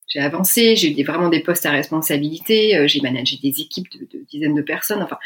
j'ai 0.10 0.20
avancé, 0.20 0.76
j'ai 0.76 1.00
eu 1.00 1.04
vraiment 1.04 1.30
des 1.30 1.40
postes 1.40 1.66
à 1.66 1.72
responsabilité, 1.72 2.76
euh, 2.76 2.88
j'ai 2.88 3.00
managé 3.02 3.38
des 3.42 3.62
équipes 3.62 3.88
de, 3.92 4.26
dizaines 4.30 4.56
de 4.56 4.62
personnes. 4.62 5.02
Enfin, 5.02 5.18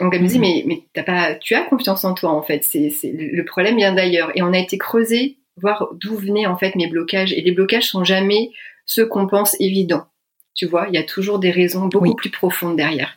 donc 0.00 0.14
elle 0.14 0.22
me 0.22 0.28
dit 0.28 0.38
mhm. 0.38 0.40
mais 0.40 0.64
mais 0.66 0.82
t'as 0.94 1.02
pas, 1.02 1.34
tu 1.34 1.54
as 1.54 1.62
confiance 1.62 2.04
en 2.04 2.14
toi 2.14 2.30
en 2.30 2.42
fait. 2.42 2.64
C'est 2.64 2.90
le 3.04 3.44
problème 3.44 3.76
vient 3.76 3.92
d'ailleurs. 3.92 4.32
Et 4.34 4.42
on 4.42 4.52
a 4.52 4.58
été 4.58 4.78
creusé 4.78 5.38
voir 5.56 5.88
d'où 5.94 6.16
venaient 6.16 6.46
en 6.46 6.56
fait 6.56 6.74
mes 6.74 6.88
blocages. 6.88 7.32
Et 7.32 7.42
les 7.42 7.52
blocages 7.52 7.88
sont 7.88 8.04
jamais 8.04 8.50
ceux 8.86 9.06
qu'on 9.06 9.26
pense 9.26 9.56
évidents. 9.60 10.06
Tu 10.54 10.66
vois, 10.66 10.86
il 10.88 10.94
y 10.94 10.98
a 10.98 11.02
toujours 11.02 11.38
des 11.38 11.50
raisons 11.50 11.86
beaucoup 11.86 12.14
plus 12.14 12.30
profondes 12.30 12.76
derrière. 12.76 13.16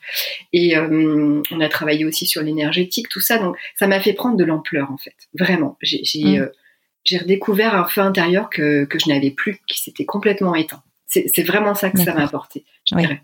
Et 0.54 0.78
euh, 0.78 1.42
on 1.52 1.60
a 1.60 1.68
travaillé 1.68 2.06
aussi 2.06 2.26
sur 2.26 2.42
l'énergétique, 2.42 3.10
tout 3.10 3.20
ça. 3.20 3.38
Donc 3.40 3.58
ça 3.78 3.88
m'a 3.88 4.00
fait 4.00 4.14
prendre 4.14 4.38
de 4.38 4.44
l'ampleur 4.46 4.90
en 4.92 4.98
fait. 4.98 5.16
Vraiment, 5.38 5.78
j'ai 5.82 6.24
mhm. 6.24 6.42
euh, 6.42 6.48
j'ai 7.06 7.20
redécouvert 7.20 7.76
un 7.76 7.86
feu 7.86 8.02
intérieur 8.02 8.50
que, 8.50 8.86
que 8.86 9.00
je 9.00 9.08
n'avais 9.10 9.32
plus, 9.32 9.60
qui 9.68 9.80
s'était 9.80 10.06
complètement 10.06 10.56
éteint. 10.56 10.84
C'est 11.08 11.44
vraiment 11.44 11.76
ça 11.76 11.92
que 11.92 12.00
ça 12.00 12.14
m'a 12.14 12.26
apporté, 12.26 12.66
je 12.90 12.96
dirais. 12.96 13.22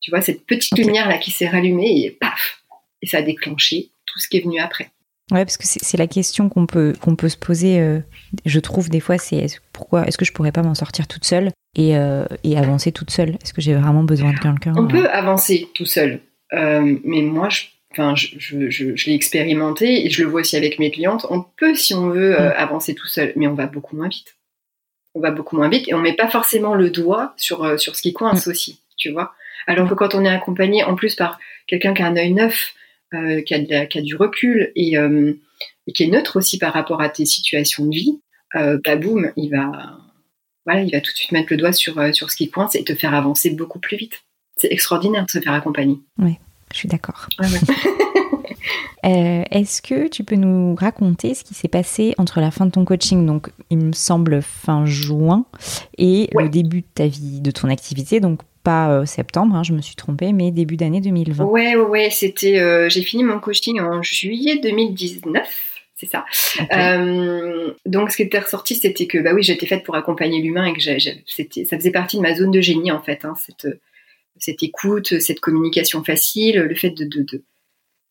Tu 0.00 0.10
vois, 0.10 0.22
cette 0.22 0.46
petite 0.46 0.78
lumière 0.78 1.08
là 1.08 1.18
qui 1.18 1.30
s'est 1.30 1.48
rallumée 1.48 2.04
et 2.04 2.10
paf 2.10 2.62
Et 3.02 3.06
ça 3.06 3.18
a 3.18 3.22
déclenché 3.22 3.90
tout 4.06 4.18
ce 4.18 4.28
qui 4.28 4.38
est 4.38 4.44
venu 4.44 4.60
après. 4.60 4.90
Ouais, 5.30 5.44
parce 5.44 5.56
que 5.56 5.64
c'est 5.66 5.96
la 5.96 6.06
question 6.06 6.48
qu'on 6.50 6.66
peut, 6.66 6.92
qu'on 7.00 7.16
peut 7.16 7.30
se 7.30 7.36
poser, 7.36 7.80
euh, 7.80 8.00
je 8.44 8.60
trouve, 8.60 8.90
des 8.90 9.00
fois, 9.00 9.16
c'est 9.16 9.46
pourquoi 9.72 10.06
est-ce 10.06 10.18
que 10.18 10.24
je 10.24 10.32
pourrais 10.32 10.52
pas 10.52 10.62
m'en 10.62 10.74
sortir 10.74 11.06
toute 11.08 11.24
seule 11.24 11.50
et, 11.74 11.96
euh, 11.96 12.26
et 12.44 12.58
avancer 12.58 12.92
toute 12.92 13.10
seule? 13.10 13.30
Est-ce 13.42 13.54
que 13.54 13.62
j'ai 13.62 13.74
vraiment 13.74 14.04
besoin 14.04 14.32
de 14.32 14.38
quelqu'un 14.38 14.74
On 14.76 14.86
peut 14.86 15.08
avancer 15.08 15.68
tout 15.74 15.86
seul, 15.86 16.20
euh, 16.52 16.98
mais 17.04 17.22
moi, 17.22 17.48
je 17.48 17.62
enfin, 17.94 18.14
je, 18.14 18.28
je, 18.38 18.70
je, 18.96 19.06
l'ai 19.06 19.14
expérimenté 19.14 20.04
et 20.04 20.10
je 20.10 20.22
le 20.22 20.28
vois 20.28 20.40
aussi 20.40 20.56
avec 20.56 20.78
mes 20.78 20.90
clientes. 20.90 21.26
On 21.30 21.42
peut, 21.42 21.74
si 21.74 21.94
on 21.94 22.08
veut, 22.08 22.38
euh, 22.38 22.50
mm. 22.50 22.54
avancer 22.56 22.94
tout 22.94 23.06
seul, 23.06 23.32
mais 23.36 23.46
on 23.46 23.54
va 23.54 23.66
beaucoup 23.66 23.96
moins 23.96 24.08
vite. 24.08 24.36
On 25.14 25.20
va 25.20 25.30
beaucoup 25.30 25.56
moins 25.56 25.68
vite 25.68 25.88
et 25.88 25.94
on 25.94 26.00
met 26.00 26.14
pas 26.14 26.28
forcément 26.28 26.74
le 26.74 26.90
doigt 26.90 27.34
sur, 27.36 27.64
euh, 27.64 27.76
sur 27.76 27.94
ce 27.94 28.02
qui 28.02 28.12
coince 28.12 28.46
mm. 28.46 28.50
aussi, 28.50 28.80
tu 28.96 29.10
vois. 29.10 29.32
Alors 29.66 29.88
que 29.88 29.94
quand 29.94 30.14
on 30.14 30.24
est 30.24 30.28
accompagné, 30.28 30.82
en 30.84 30.94
plus 30.94 31.14
par 31.14 31.38
quelqu'un 31.66 31.94
qui 31.94 32.02
a 32.02 32.06
un 32.06 32.16
œil 32.16 32.34
neuf, 32.34 32.74
euh, 33.14 33.42
qui, 33.42 33.54
a 33.54 33.86
qui, 33.86 33.98
a 33.98 34.02
du 34.02 34.16
recul 34.16 34.72
et, 34.74 34.94
et, 35.86 35.92
qui 35.92 36.02
est 36.02 36.08
neutre 36.08 36.36
aussi 36.36 36.58
par 36.58 36.72
rapport 36.72 37.00
à 37.00 37.08
tes 37.08 37.24
situations 37.24 37.86
de 37.86 37.94
vie, 37.94 38.20
bah 38.52 38.96
boum, 38.96 39.32
il 39.36 39.50
va, 39.50 39.98
voilà, 40.66 40.82
il 40.82 40.90
va 40.90 41.00
tout 41.00 41.12
de 41.12 41.16
suite 41.16 41.32
mettre 41.32 41.52
le 41.52 41.56
doigt 41.56 41.72
sur, 41.72 42.14
sur 42.14 42.30
ce 42.30 42.36
qui 42.36 42.50
coince 42.50 42.74
et 42.74 42.84
te 42.84 42.94
faire 42.94 43.14
avancer 43.14 43.50
beaucoup 43.50 43.78
plus 43.78 43.96
vite. 43.96 44.24
C'est 44.56 44.70
extraordinaire 44.70 45.24
de 45.24 45.30
se 45.30 45.40
faire 45.40 45.52
accompagner. 45.52 45.98
Oui. 46.18 46.38
Je 46.74 46.80
suis 46.80 46.88
d'accord. 46.88 47.28
Euh, 49.04 49.42
est-ce 49.50 49.82
que 49.82 50.08
tu 50.08 50.24
peux 50.24 50.36
nous 50.36 50.74
raconter 50.74 51.34
ce 51.34 51.44
qui 51.44 51.52
s'est 51.52 51.68
passé 51.68 52.14
entre 52.16 52.40
la 52.40 52.50
fin 52.50 52.64
de 52.64 52.70
ton 52.70 52.86
coaching, 52.86 53.26
donc 53.26 53.50
il 53.68 53.76
me 53.76 53.92
semble 53.92 54.40
fin 54.40 54.86
juin, 54.86 55.44
et 55.98 56.30
le 56.32 56.48
début 56.48 56.80
de 56.80 56.86
ta 56.94 57.06
vie, 57.06 57.42
de 57.42 57.50
ton 57.50 57.68
activité, 57.68 58.20
donc 58.20 58.40
pas 58.62 58.90
euh, 58.90 59.04
septembre, 59.04 59.56
hein, 59.56 59.62
je 59.62 59.74
me 59.74 59.82
suis 59.82 59.94
trompée, 59.94 60.32
mais 60.32 60.50
début 60.50 60.78
d'année 60.78 61.02
2020. 61.02 61.44
Ouais, 61.44 61.76
ouais, 61.76 62.08
c'était. 62.10 62.58
Euh, 62.58 62.88
j'ai 62.88 63.02
fini 63.02 63.24
mon 63.24 63.40
coaching 63.40 63.78
en 63.78 64.02
juillet 64.02 64.58
2019 64.62 65.46
c'est 65.96 66.10
ça. 66.10 66.24
donc, 67.84 68.10
ce 68.10 68.16
qui 68.16 68.22
était 68.22 68.38
ressorti, 68.38 68.74
c'était 68.74 69.06
que, 69.06 69.18
bah 69.18 69.32
oui, 69.34 69.42
j'étais 69.42 69.66
faite 69.66 69.84
pour 69.84 69.96
accompagner 69.96 70.40
l'humain 70.40 70.64
et 70.64 70.72
que 70.72 70.80
c'était, 71.26 71.66
ça 71.66 71.76
faisait 71.76 71.92
partie 71.92 72.16
de 72.16 72.22
ma 72.22 72.34
zone 72.34 72.50
de 72.50 72.62
génie, 72.62 72.90
en 72.90 73.02
fait, 73.02 73.26
hein, 73.26 73.34
cette, 73.38 73.68
cette 74.38 74.62
écoute, 74.62 75.20
cette 75.20 75.40
communication 75.40 76.02
facile, 76.02 76.60
le 76.60 76.74
fait 76.74 76.90
de, 76.90 77.06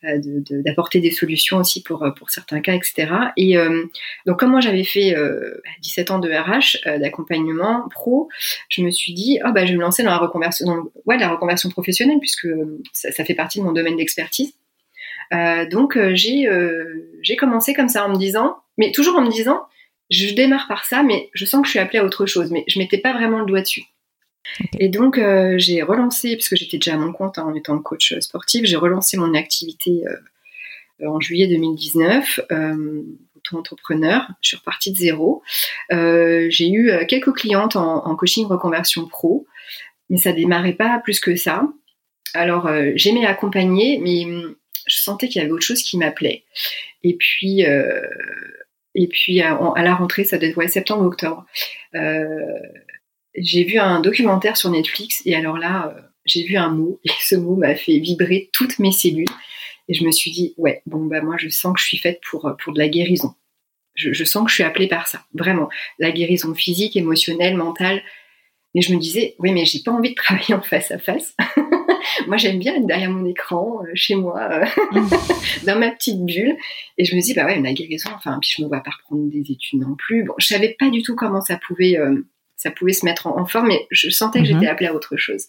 euh, 0.06 0.20
d'apporter 0.50 1.00
des 1.00 1.12
solutions 1.12 1.58
aussi 1.58 1.82
pour, 1.82 2.06
pour 2.18 2.30
certains 2.30 2.60
cas, 2.60 2.74
etc. 2.74 3.08
Et 3.38 3.58
euh, 3.58 3.86
donc, 4.26 4.38
comme 4.38 4.52
moi 4.52 4.60
j'avais 4.60 4.84
fait 4.84 5.16
17 5.82 6.12
euh, 6.12 6.14
ans 6.14 6.20
de 6.20 6.30
RH, 6.30 7.00
d'accompagnement 7.00 7.88
pro, 7.90 8.28
je 8.68 8.82
me 8.82 8.92
suis 8.92 9.14
dit, 9.14 9.40
oh, 9.46 9.52
bah, 9.54 9.66
je 9.66 9.72
vais 9.72 9.78
me 9.78 9.82
lancer 9.82 10.04
dans 10.04 10.10
la 10.10 10.18
reconversion, 10.18 10.92
ouais, 11.06 11.18
la 11.18 11.30
reconversion 11.30 11.70
professionnelle, 11.70 12.20
puisque 12.20 12.50
ça, 12.92 13.24
fait 13.24 13.34
partie 13.34 13.60
de 13.60 13.64
mon 13.64 13.72
domaine 13.72 13.96
d'expertise. 13.96 14.54
donc, 15.72 15.98
j'ai 16.14 16.50
j'ai 17.22 17.36
commencé 17.38 17.74
comme 17.74 17.88
ça 17.88 18.06
en 18.06 18.10
me 18.10 18.18
disant, 18.18 18.58
mais 18.78 18.92
toujours 18.92 19.16
en 19.16 19.22
me 19.22 19.32
disant, 19.32 19.62
je 20.10 20.34
démarre 20.34 20.68
par 20.68 20.84
ça, 20.84 21.02
mais 21.02 21.30
je 21.34 21.46
sens 21.46 21.62
que 21.62 21.68
je 21.68 21.72
suis 21.72 21.80
appelée 21.80 22.00
à 22.00 22.06
autre 22.06 22.26
chose, 22.26 22.52
mais 22.52 22.66
je 22.68 22.78
mettais 22.78 22.98
pas 22.98 23.14
vraiment 23.14 23.40
le 23.40 23.46
doigt 23.46 23.62
dessus. 23.62 23.84
Et 24.80 24.90
donc, 24.90 25.18
euh, 25.18 25.56
j'ai 25.58 25.82
relancé, 25.82 26.36
puisque 26.36 26.56
j'étais 26.56 26.78
déjà 26.78 26.96
à 26.96 26.98
mon 26.98 27.12
compte 27.12 27.38
hein, 27.38 27.46
en 27.46 27.54
étant 27.54 27.78
coach 27.80 28.14
sportif, 28.20 28.66
j'ai 28.66 28.76
relancé 28.76 29.18
mon 29.18 29.34
activité 29.34 30.04
euh, 30.08 31.08
en 31.08 31.20
juillet 31.20 31.48
2019, 31.48 32.42
euh, 32.52 33.04
auto-entrepreneur. 33.36 34.28
Je 34.42 34.50
suis 34.50 34.58
repartie 34.58 34.92
de 34.92 34.98
zéro. 34.98 35.44
j'ai 35.90 36.70
eu 36.70 36.92
quelques 37.08 37.34
clientes 37.34 37.76
en, 37.76 38.16
coaching 38.16 38.46
reconversion 38.46 39.08
pro, 39.08 39.48
mais 40.10 40.18
ça 40.18 40.32
démarrait 40.32 40.74
pas 40.74 41.00
plus 41.04 41.20
que 41.20 41.36
ça. 41.36 41.68
Alors, 42.34 42.70
j'aimais 42.96 43.26
accompagner, 43.26 44.00
mais 44.00 44.26
hum, 44.26 44.56
je 44.88 44.98
sentais 44.98 45.28
qu'il 45.28 45.42
y 45.42 45.46
avait 45.46 45.54
autre 45.54 45.66
chose 45.66 45.82
qui 45.82 45.98
m'appelait. 45.98 46.44
Et 47.04 47.16
puis, 47.16 47.64
et 48.96 49.08
puis 49.08 49.42
à, 49.42 49.58
la 49.76 49.96
rentrée, 49.96 50.24
ça 50.24 50.38
devait 50.38 50.54
être 50.64 50.72
septembre-octobre 50.72 51.46
j'ai 53.36 53.64
vu 53.64 53.80
un 53.80 54.00
documentaire 54.00 54.58
sur 54.58 54.70
Netflix 54.70 55.22
et 55.26 55.36
alors 55.36 55.58
là, 55.58 55.94
euh, 55.96 56.02
j'ai 56.26 56.44
vu 56.44 56.56
un 56.56 56.70
mot 56.70 57.00
et 57.04 57.12
ce 57.20 57.36
mot 57.36 57.56
m'a 57.56 57.76
fait 57.76 57.98
vibrer 58.00 58.50
toutes 58.54 58.80
mes 58.80 58.92
cellules 58.92 59.26
et 59.88 59.94
je 59.94 60.06
me 60.06 60.12
suis 60.12 60.32
dit 60.32 60.54
ouais 60.58 60.82
bon 60.86 61.06
bah 61.06 61.22
moi 61.22 61.36
je 61.38 61.50
sens 61.50 61.74
que 61.74 61.80
je 61.80 61.86
suis 61.86 61.98
faite 61.98 62.22
pour 62.30 62.46
euh, 62.46 62.54
pour 62.54 62.74
de 62.74 62.80
la 62.80 62.88
guérison. 62.88 63.34
Je, 63.96 64.24
sens 64.24 64.44
que 64.44 64.50
je 64.50 64.56
suis 64.56 64.64
appelée 64.64 64.88
par 64.88 65.08
ça, 65.08 65.24
vraiment 65.36 65.70
la 66.00 66.10
guérison 66.10 66.56
physique, 66.56 66.96
émotionnelle, 66.96 67.56
mentale. 67.56 68.02
Mais 68.74 68.82
je 68.82 68.92
me 68.92 69.00
disais 69.00 69.36
oui 69.38 69.52
mais 69.52 69.66
j'ai 69.66 69.82
pas 69.84 69.92
envie 69.92 70.10
de 70.12 70.16
travailler 70.16 70.56
en 70.56 70.62
face 70.62 70.90
à 70.92 70.98
face. 70.98 71.36
moi 72.28 72.38
j'aime 72.38 72.58
bien 72.58 72.76
être 72.76 72.88
derrière 72.88 73.12
mon 73.12 73.26
écran, 73.26 73.82
euh, 73.84 73.92
chez 73.94 74.16
moi, 74.16 74.62
mmh. 74.92 75.10
dans 75.66 75.78
ma 75.78 75.92
petite 75.92 76.24
bulle. 76.26 76.58
Et 76.98 77.06
je 77.06 77.16
me 77.16 77.22
dis 77.22 77.34
bah 77.34 77.46
ouais 77.46 77.60
la 77.60 77.74
guérison. 77.74 78.10
Enfin 78.16 78.40
puis 78.42 78.52
je 78.58 78.64
me 78.64 78.68
vois 78.68 78.82
pas 78.82 78.92
reprendre 78.92 79.30
des 79.30 79.52
études 79.52 79.82
non 79.82 79.96
plus. 79.96 80.24
Bon 80.24 80.34
je 80.38 80.48
savais 80.48 80.76
pas 80.80 80.90
du 80.90 81.04
tout 81.04 81.16
comment 81.16 81.42
ça 81.42 81.58
pouvait 81.58 81.98
ça 82.64 82.72
pouvait 82.72 82.94
se 82.94 83.04
mettre 83.04 83.28
en, 83.28 83.46
forme, 83.46 83.68
mais 83.68 83.88
je 83.92 84.10
sentais 84.10 84.40
que 84.40 84.46
j'étais 84.46 84.62
mhm. 84.62 84.68
appelée 84.68 84.88
à 84.88 84.96
autre 84.96 85.18
chose. 85.18 85.48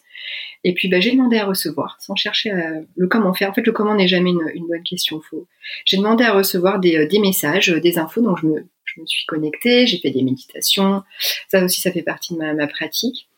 Et 0.65 0.75
puis 0.75 0.89
bah, 0.89 0.99
j'ai 0.99 1.13
demandé 1.13 1.37
à 1.37 1.45
recevoir, 1.45 1.97
sans 2.01 2.17
chercher 2.17 2.53
le 2.97 3.07
comment 3.07 3.33
faire. 3.33 3.51
En 3.51 3.55
fait, 3.55 3.65
le 3.65 3.71
comment 3.71 3.95
n'est 3.95 4.09
jamais 4.09 4.31
une, 4.31 4.67
bonne 4.67 4.83
question. 4.83 5.21
Faut... 5.21 5.47
J'ai 5.85 5.97
demandé 5.97 6.25
à 6.25 6.33
recevoir 6.33 6.81
des, 6.81 6.97
euh, 6.97 7.21
messages, 7.21 7.71
euh, 7.71 7.81
des 7.81 7.99
infos, 7.99 8.21
donc 8.21 8.39
je 8.41 8.47
me, 8.47 9.07
suis 9.07 9.27
connectée, 9.27 9.87
j'ai 9.87 9.99
fait 9.99 10.11
des 10.11 10.23
méditations. 10.23 11.05
Ça 11.49 11.65
aussi, 11.65 11.81
ça 11.81 11.93
fait 11.93 12.03
partie 12.03 12.35
de 12.35 12.41
ma, 12.41 12.67
pratique. 12.67 13.29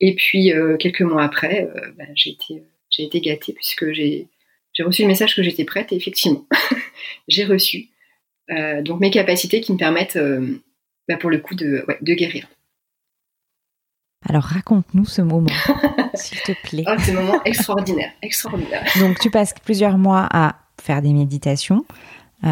Et 0.00 0.16
puis 0.16 0.52
euh, 0.52 0.76
quelques 0.76 1.02
mois 1.02 1.22
après, 1.22 1.68
bah, 1.96 2.04
j'ai 2.16 2.30
été, 2.30 2.64
j'ai 2.90 3.04
été 3.04 3.20
gâtée 3.20 3.52
puisque 3.52 3.92
j'ai, 3.92 4.26
reçu 4.80 5.02
le 5.02 5.08
message 5.08 5.36
que 5.36 5.42
j'étais 5.44 5.64
prête 5.64 5.92
et 5.92 5.96
effectivement, 5.96 6.46
j'ai 7.28 7.44
reçu. 7.44 7.90
donc 8.48 8.98
mes 8.98 9.10
capacités 9.10 9.60
qui 9.60 9.72
me 9.72 9.78
permettent, 9.78 10.18
bah, 11.06 11.16
pour 11.16 11.30
le 11.30 11.38
coup, 11.38 11.54
de, 11.54 11.84
de 12.00 12.14
guérir. 12.14 12.48
Alors 14.28 14.42
raconte-nous 14.42 15.06
ce 15.06 15.22
moment, 15.22 15.48
s'il 16.14 16.40
te 16.42 16.52
plaît. 16.62 16.84
Oh, 16.86 16.94
ce 16.98 17.12
moment 17.12 17.42
extraordinaire, 17.44 18.10
extraordinaire. 18.20 18.84
Donc 18.98 19.18
tu 19.18 19.30
passes 19.30 19.54
plusieurs 19.64 19.96
mois 19.96 20.28
à 20.30 20.56
faire 20.80 21.00
des 21.00 21.12
méditations, 21.12 21.86
euh, 22.44 22.46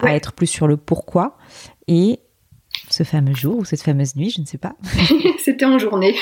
à 0.00 0.14
être 0.14 0.32
plus 0.32 0.46
sur 0.46 0.66
le 0.66 0.76
pourquoi, 0.76 1.38
et 1.88 2.20
ce 2.90 3.04
fameux 3.04 3.34
jour 3.34 3.58
ou 3.58 3.64
cette 3.64 3.82
fameuse 3.82 4.16
nuit, 4.16 4.30
je 4.30 4.42
ne 4.42 4.46
sais 4.46 4.58
pas. 4.58 4.74
C'était 5.38 5.64
en 5.64 5.78
journée. 5.78 6.14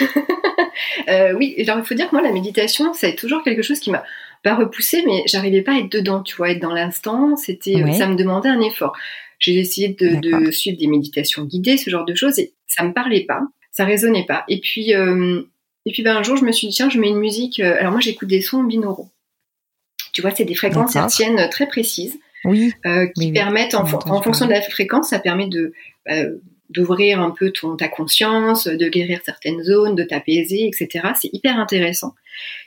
euh, 1.08 1.34
oui, 1.34 1.56
alors 1.58 1.78
il 1.78 1.84
faut 1.84 1.94
dire 1.94 2.08
que 2.08 2.14
moi 2.14 2.22
la 2.22 2.32
méditation, 2.32 2.94
c'est 2.94 3.16
toujours 3.16 3.42
quelque 3.42 3.62
chose 3.62 3.80
qui 3.80 3.90
m'a 3.90 4.04
pas 4.44 4.54
repoussé, 4.54 5.02
mais 5.04 5.22
j'arrivais 5.26 5.62
pas 5.62 5.72
à 5.72 5.78
être 5.78 5.90
dedans, 5.90 6.22
tu 6.22 6.36
vois, 6.36 6.50
être 6.50 6.62
dans 6.62 6.72
l'instant, 6.72 7.34
c'était, 7.36 7.74
ça 7.92 8.06
me 8.06 8.14
demandait 8.14 8.48
un 8.48 8.60
effort. 8.60 8.92
J'ai 9.40 9.58
essayé 9.58 9.88
de, 9.88 10.20
de, 10.20 10.52
suivre 10.52 10.78
des 10.78 10.86
méditations 10.86 11.44
guidées, 11.44 11.76
ce 11.76 11.90
genre 11.90 12.04
de 12.04 12.14
choses, 12.14 12.38
et 12.38 12.52
ça 12.68 12.84
me 12.84 12.92
parlait 12.92 13.24
pas 13.24 13.40
ça 13.72 13.84
résonnait 13.84 14.26
pas. 14.26 14.44
Et 14.48 14.60
puis, 14.60 14.94
euh, 14.94 15.42
et 15.86 15.92
puis 15.92 16.02
ben, 16.02 16.16
un 16.16 16.22
jour, 16.22 16.36
je 16.36 16.44
me 16.44 16.52
suis 16.52 16.68
dit, 16.68 16.74
tiens, 16.74 16.90
je 16.90 17.00
mets 17.00 17.08
une 17.08 17.18
musique. 17.18 17.58
Euh, 17.58 17.76
alors 17.78 17.90
moi, 17.90 18.00
j'écoute 18.00 18.28
des 18.28 18.42
sons 18.42 18.62
binauraux. 18.62 19.08
Tu 20.12 20.20
vois, 20.20 20.30
c'est 20.30 20.44
des 20.44 20.54
fréquences 20.54 20.94
hertziennes 20.94 21.48
très 21.50 21.66
précises. 21.66 22.18
Oui. 22.44 22.72
Euh, 22.86 23.06
qui 23.06 23.30
permettent, 23.30 23.74
en, 23.74 23.86
fonction 23.86 24.46
de 24.46 24.50
la 24.50 24.60
fréquence, 24.60 25.10
ça 25.10 25.18
permet 25.18 25.48
de 25.48 25.72
d'ouvrir 26.70 27.20
un 27.20 27.30
peu 27.30 27.50
ton, 27.50 27.76
ta 27.76 27.86
conscience, 27.86 28.66
de 28.66 28.88
guérir 28.88 29.20
certaines 29.26 29.62
zones, 29.62 29.94
de 29.94 30.04
t'apaiser, 30.04 30.66
etc. 30.66 31.08
C'est 31.20 31.28
hyper 31.34 31.58
intéressant. 31.58 32.14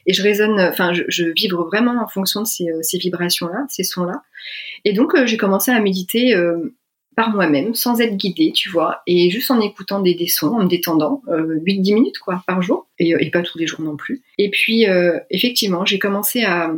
Et 0.06 0.14
je 0.14 0.22
résonne, 0.22 0.60
enfin, 0.60 0.94
je, 0.94 1.02
je, 1.08 1.26
vibre 1.26 1.66
vraiment 1.66 2.00
en 2.00 2.08
fonction 2.08 2.44
de 2.44 2.48
ces, 2.48 2.68
ces 2.84 3.00
vibrations-là, 3.00 3.66
ces 3.68 3.84
sons-là. 3.84 4.22
Et 4.86 4.94
donc, 4.94 5.14
j'ai 5.26 5.38
commencé 5.38 5.72
à 5.72 5.80
méditer 5.80 6.36
par 7.16 7.30
moi-même, 7.30 7.74
sans 7.76 8.02
être 8.02 8.16
guidée, 8.16 8.52
tu 8.52 8.70
vois, 8.70 9.02
et 9.08 9.30
juste 9.30 9.50
en 9.52 9.60
écoutant 9.62 10.02
des, 10.02 10.28
sons, 10.28 10.54
en 10.54 10.64
me 10.64 10.68
détendant, 10.68 11.22
8-10 11.28 11.94
minutes 11.94 12.20
quoi 12.20 12.44
par 12.46 12.62
jour, 12.62 12.88
et, 13.00 13.30
pas 13.32 13.42
tous 13.42 13.58
les 13.58 13.68
jours 13.68 13.82
non 13.82 13.96
plus. 13.96 14.22
Et 14.38 14.50
puis 14.50 14.86
effectivement, 15.30 15.86
j'ai 15.86 16.00
commencé 16.00 16.44
à 16.44 16.74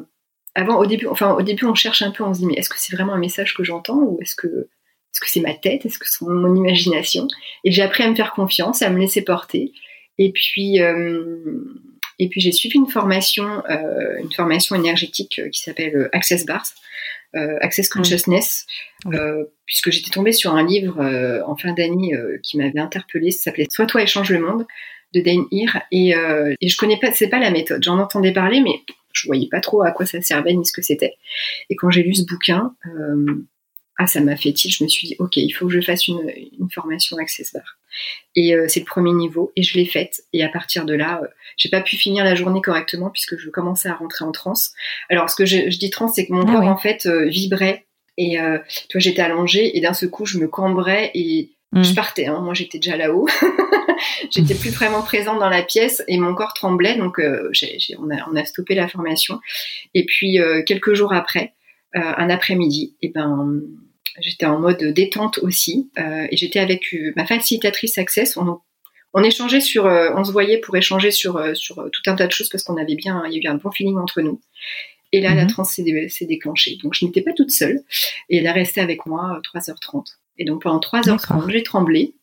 avant 0.56 0.79
au 0.79 0.88
début, 0.88 1.06
enfin 1.06 1.36
au 1.36 1.44
début 1.44 1.65
on 1.65 1.75
cherche 1.75 2.01
un 2.01 2.10
peu, 2.10 2.24
on 2.24 2.34
se 2.34 2.39
dit 2.39 2.48
mais 2.48 2.56
est-ce 2.56 2.70
que 2.70 2.79
c'est 2.79 2.96
vraiment 2.96 3.13
un 3.13 3.20
message 3.20 3.53
que 3.53 3.63
j'entends 3.63 4.00
ou 4.00 4.17
est-ce 4.22 4.36
que 4.36 4.48
est-ce 4.48 5.22
que 5.22 5.29
c'est 5.29 5.41
ma 5.41 5.53
tête, 5.53 5.86
est-ce 5.86 6.00
que 6.00 6.10
c'est 6.10 6.25
mon 6.25 6.56
imagination? 6.56 7.27
Et 7.63 7.72
j'ai 7.72 7.82
appris 7.82 8.03
à 8.03 8.10
me 8.10 8.15
faire 8.15 8.34
confiance, 8.34 8.82
à 8.82 8.89
me 8.89 9.00
laisser 9.00 9.24
porter. 9.24 9.72
Et 10.20 10.32
puis 10.32 10.79
et 12.20 12.30
puis 12.30 12.42
j'ai 12.42 12.52
suivi 12.52 12.78
une 12.78 12.90
formation, 12.90 13.64
euh, 13.70 14.18
une 14.20 14.32
formation 14.32 14.76
énergétique 14.76 15.40
euh, 15.40 15.50
qui 15.50 15.62
s'appelle 15.62 15.96
euh, 15.96 16.10
Access 16.14 16.46
Bars, 16.46 16.66
Access 17.34 17.90
mmh. 17.90 17.94
Consciousness, 17.94 18.66
puisque 19.66 19.92
j'étais 19.92 20.10
tombée 20.10 20.32
sur 20.32 20.56
un 20.56 20.66
livre 20.66 21.00
en 21.46 21.56
fin 21.56 21.72
d'année 21.74 22.14
qui 22.42 22.58
m'avait 22.58 22.80
interpellée. 22.80 23.30
Ça 23.30 23.44
s'appelait 23.44 23.68
Soit 23.70 23.86
toi 23.86 24.02
et 24.02 24.08
change 24.08 24.32
le 24.32 24.40
monde 24.40 24.66
de 25.14 25.22
Dane 25.22 25.46
Heer. 25.52 25.84
Et, 25.92 26.14
et 26.62 26.68
je 26.68 26.78
connais 26.78 26.98
pas, 26.98 27.12
c'est 27.12 27.28
pas 27.28 27.38
la 27.38 27.52
méthode. 27.52 27.84
J'en 27.84 28.00
entendais 28.00 28.32
parler, 28.32 28.62
mais 28.62 28.82
je 29.14 29.28
voyais 29.28 29.48
pas 29.52 29.60
trop 29.60 29.84
à 29.84 29.92
quoi 29.92 30.08
ça 30.08 30.20
servait 30.22 30.54
ni 30.54 30.66
ce 30.66 30.72
que 30.72 30.82
c'était. 30.82 31.14
Et 31.70 31.76
quand 31.76 31.92
j'ai 31.92 32.02
lu 32.02 32.16
ce 32.16 32.26
bouquin, 32.26 32.74
ah, 33.98 34.06
ça 34.06 34.22
m'a 34.22 34.36
fait 34.36 34.54
tilt. 34.54 34.74
Je 34.74 34.84
me 34.84 34.89
suis 34.89 35.08
dit, 35.08 35.16
ok, 35.20 35.38
il 35.38 35.50
faut 35.51 35.68
que 35.68 35.74
je 35.74 35.82
fasse 35.82 36.08
une, 36.08 36.32
formation 36.72 37.18
Access 37.18 37.51
Bar. 37.54 37.63
Et 38.36 38.54
euh, 38.54 38.66
c'est 38.68 38.80
le 38.80 38.86
premier 38.86 39.13
niveau, 39.13 39.51
et 39.56 39.63
je 39.63 39.77
l'ai 39.77 39.86
faite. 39.86 40.22
Et 40.34 40.44
à 40.44 40.50
partir 40.50 40.86
de 40.86 40.94
là, 40.94 41.20
euh, 41.24 41.27
j'ai 41.58 41.70
pas 41.70 41.82
pu 41.82 41.96
finir 41.96 42.24
la 42.24 42.36
journée 42.36 42.62
correctement 42.62 43.10
puisque 43.10 43.38
je 43.38 43.50
commençais 43.50 43.89
à 43.89 43.96
rentrer 43.96 44.24
en 44.24 44.32
transe. 44.32 44.74
Alors, 45.10 45.30
ce 45.30 45.36
que 45.36 45.46
je, 45.46 45.68
dis 45.77 45.89
transe, 45.89 46.13
c'est 46.16 46.27
que 46.27 46.34
mon 46.34 46.48
ah 46.48 46.51
corps 46.51 46.68
en 46.68 46.77
fait 46.77 47.08
euh, 47.08 47.25
vibrait. 47.25 47.86
Et 48.20 48.38
toi, 48.89 49.00
j'étais 49.00 49.22
allongée, 49.22 49.77
et 49.77 49.80
d'un 49.82 49.94
seul 49.94 50.10
coup, 50.10 50.25
je 50.25 50.39
me 50.39 50.48
cambrais 50.48 51.12
et 51.13 51.51
mm. 51.72 51.84
je 51.84 51.94
partais. 51.94 52.25
Hein. 52.25 52.39
Moi, 52.42 52.56
j'étais 52.56 52.80
déjà 52.80 52.98
là-haut. 52.98 53.27
j'étais 54.32 54.56
plus 54.56 54.72
vraiment 54.72 55.04
présente 55.04 55.39
dans 55.39 55.50
la 55.50 55.62
pièce 55.62 56.01
et 56.08 56.18
mon 56.18 56.34
corps 56.34 56.56
tremblait. 56.56 56.98
Donc, 56.98 57.20
on, 57.20 58.10
a, 58.10 58.27
on, 58.27 58.36
a, 58.36 58.46
stoppé 58.46 58.74
la 58.74 58.88
formation. 58.88 59.39
Et 59.94 60.04
puis, 60.04 60.39
quelques 60.66 60.96
jours 60.96 61.13
après, 61.13 61.54
un 61.94 62.32
après-midi, 62.32 62.96
et 63.04 63.10
ben 63.10 63.62
J'étais 64.20 64.46
en 64.46 64.60
mode 64.60 64.84
détente 64.84 65.38
aussi 65.40 65.90
euh, 66.00 66.28
et 66.30 66.38
j'étais 66.38 66.60
avec 66.60 66.94
euh, 66.94 67.14
ma 67.16 67.26
facilitatrice 67.26 67.98
Access. 67.98 68.38
On, 68.38 68.60
on 69.14 69.24
échangeait 69.24 69.62
sur, 69.62 69.86
euh, 69.86 70.10
on 70.16 70.24
se 70.24 70.32
voyait 70.32 70.58
pour 70.58 70.76
échanger 70.76 71.12
sur 71.12 71.56
sur 71.56 71.76
tout 71.92 72.02
un 72.10 72.16
tas 72.16 72.28
de 72.28 72.32
choses 72.32 72.50
parce 72.50 72.64
qu'on 72.64 72.78
avait 72.78 72.96
bien, 72.96 73.24
il 73.28 73.34
y 73.34 73.38
a 73.38 73.50
eu 73.50 73.54
un 73.54 73.58
bon 73.58 73.72
feeling 73.72 73.98
entre 73.98 74.22
nous. 74.22 74.42
Et 75.14 75.22
là, 75.22 75.34
la 75.34 75.44
mhm. 75.44 75.50
transe 75.50 75.72
s'est 75.72 76.26
déclenchée. 76.26 76.78
Donc, 76.84 76.94
je 76.94 77.06
n'étais 77.06 77.22
pas 77.22 77.32
toute 77.32 77.52
seule. 77.52 77.82
Et 78.30 78.38
elle 78.38 78.48
a 78.48 78.52
resté 78.52 78.82
avec 78.82 79.06
moi 79.06 79.42
3h30. 79.54 80.04
Et 80.38 80.44
donc, 80.44 80.64
pendant 80.64 80.80
3h30, 80.80 81.50
j'ai 81.50 81.64
tremblé. 81.64 82.16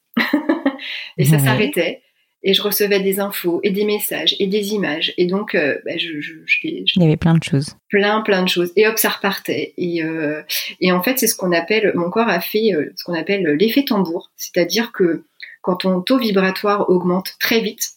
et 1.16 1.24
ça 1.24 1.38
s'arrêtait 1.38 2.02
et 2.44 2.52
je 2.52 2.62
recevais 2.62 3.00
des 3.00 3.20
infos 3.20 3.60
et 3.62 3.70
des 3.70 3.84
messages 3.84 4.36
et 4.38 4.46
des 4.46 4.74
images. 4.74 5.14
Et 5.16 5.26
donc 5.26 5.54
euh, 5.54 5.78
bah, 5.84 5.96
je, 5.96 6.20
je, 6.20 6.34
je, 6.44 6.58
il 6.62 6.84
y 6.96 7.04
avait 7.04 7.16
plein 7.16 7.34
de 7.34 7.42
choses. 7.42 7.74
Plein 7.88 8.20
plein 8.20 8.42
de 8.42 8.48
choses. 8.48 8.72
Et 8.76 8.86
hop 8.86 8.98
ça 8.98 9.08
repartait. 9.08 9.72
Et 9.78 10.04
euh, 10.04 10.42
et 10.80 10.92
en 10.92 11.02
fait 11.02 11.18
c'est 11.18 11.26
ce 11.26 11.34
qu'on 11.34 11.52
appelle 11.52 11.92
mon 11.94 12.10
corps 12.10 12.28
a 12.28 12.40
fait 12.40 12.74
euh, 12.74 12.92
ce 12.96 13.04
qu'on 13.04 13.14
appelle 13.14 13.44
l'effet 13.58 13.84
tambour. 13.84 14.30
C'est-à-dire 14.36 14.92
que 14.92 15.24
quand 15.62 15.76
ton 15.76 16.02
taux 16.02 16.18
vibratoire 16.18 16.88
augmente 16.90 17.34
très 17.40 17.60
vite 17.60 17.92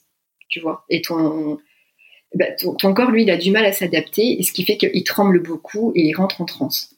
tu 0.48 0.62
vois 0.62 0.86
et 0.90 1.02
ton 1.02 1.60
bah, 2.34 2.46
ton, 2.58 2.94
corps 2.94 3.12
lui 3.12 3.24
il 3.24 3.30
a 3.30 3.38
du 3.38 3.52
mal 3.52 3.66
à 3.66 3.74
s'adapter 3.74 4.40
et 4.40 4.44
ce 4.44 4.54
qui 4.54 4.64
fait 4.64 4.78
qu'il 4.78 5.04
tremble 5.04 5.42
beaucoup 5.42 5.92
et 5.94 6.04
il 6.04 6.14
rentre 6.16 6.42
en 6.42 6.46
transe. 6.46 6.96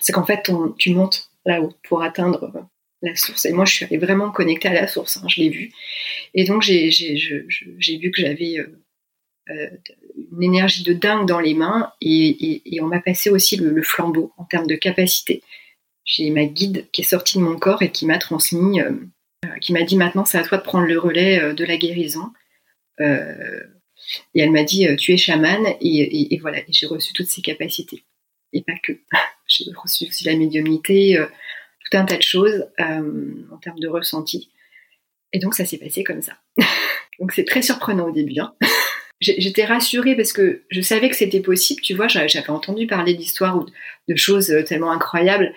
C'est 0.00 0.12
qu'en 0.12 0.24
fait 0.24 0.42
ton, 0.42 0.74
tu 0.78 0.94
montes 0.94 1.30
là-haut 1.44 1.72
pour 1.88 2.02
atteindre 2.02 2.52
la 3.02 3.14
source. 3.16 3.44
Et 3.44 3.52
moi, 3.52 3.64
je 3.64 3.74
suis 3.74 3.84
allée 3.84 3.98
vraiment 3.98 4.30
connectée 4.30 4.68
à 4.68 4.74
la 4.74 4.86
source, 4.86 5.18
hein, 5.18 5.26
je 5.28 5.40
l'ai 5.40 5.48
vu. 5.48 5.72
Et 6.34 6.44
donc, 6.44 6.62
j'ai 6.62 6.88
vu 6.90 8.10
que 8.10 8.20
j'avais 8.20 8.58
euh, 8.58 8.84
euh, 9.50 9.70
une 10.32 10.42
énergie 10.42 10.82
de 10.82 10.92
dingue 10.92 11.26
dans 11.26 11.40
les 11.40 11.54
mains 11.54 11.92
et, 12.00 12.62
on 12.80 12.86
m'a 12.86 13.00
passé 13.00 13.30
aussi 13.30 13.56
le, 13.56 13.82
flambeau 13.82 14.32
en 14.36 14.44
termes 14.44 14.66
de 14.66 14.76
capacité. 14.76 15.42
J'ai 16.04 16.30
ma 16.30 16.44
guide 16.44 16.86
qui 16.92 17.02
est 17.02 17.04
sortie 17.04 17.38
de 17.38 17.42
mon 17.42 17.58
corps 17.58 17.82
et 17.82 17.92
qui 17.92 18.06
m'a 18.06 18.18
transmis, 18.18 18.80
euh, 18.80 18.92
qui 19.60 19.72
m'a 19.72 19.82
dit 19.82 19.96
maintenant, 19.96 20.24
c'est 20.24 20.38
à 20.38 20.42
toi 20.42 20.58
de 20.58 20.62
prendre 20.62 20.86
le 20.86 20.98
relais 20.98 21.54
de 21.54 21.64
la 21.64 21.76
guérison. 21.76 22.32
et 23.00 24.40
elle 24.40 24.50
m'a 24.50 24.64
dit, 24.64 24.86
tu 24.96 25.12
es 25.12 25.16
chamane 25.16 25.66
et, 25.80 26.34
et 26.34 26.38
voilà, 26.38 26.58
j'ai 26.68 26.86
reçu 26.86 27.12
toutes 27.12 27.28
ces 27.28 27.42
capacités. 27.42 28.04
Et 28.52 28.62
pas 28.62 28.72
que. 28.82 28.92
j'ai 29.46 29.64
reçu 29.76 30.06
aussi 30.06 30.24
la 30.24 30.34
médiumnité 30.34 31.18
tout 31.90 31.96
un 31.96 32.04
tas 32.04 32.16
de 32.16 32.22
choses 32.22 32.66
euh, 32.80 33.32
en 33.52 33.56
termes 33.58 33.78
de 33.78 33.88
ressenti. 33.88 34.50
Et 35.32 35.38
donc 35.38 35.54
ça 35.54 35.64
s'est 35.64 35.78
passé 35.78 36.04
comme 36.04 36.22
ça. 36.22 36.34
donc 37.20 37.32
c'est 37.32 37.44
très 37.44 37.62
surprenant 37.62 38.08
au 38.08 38.12
début. 38.12 38.40
Hein. 38.40 38.54
J'étais 39.20 39.64
rassurée 39.64 40.14
parce 40.14 40.32
que 40.32 40.62
je 40.70 40.80
savais 40.80 41.10
que 41.10 41.16
c'était 41.16 41.40
possible, 41.40 41.80
tu 41.80 41.94
vois, 41.94 42.06
j'avais 42.06 42.50
entendu 42.50 42.86
parler 42.86 43.14
d'histoires 43.14 43.58
ou 43.58 43.66
de 44.08 44.16
choses 44.16 44.50
euh, 44.50 44.62
tellement 44.62 44.92
incroyables, 44.92 45.52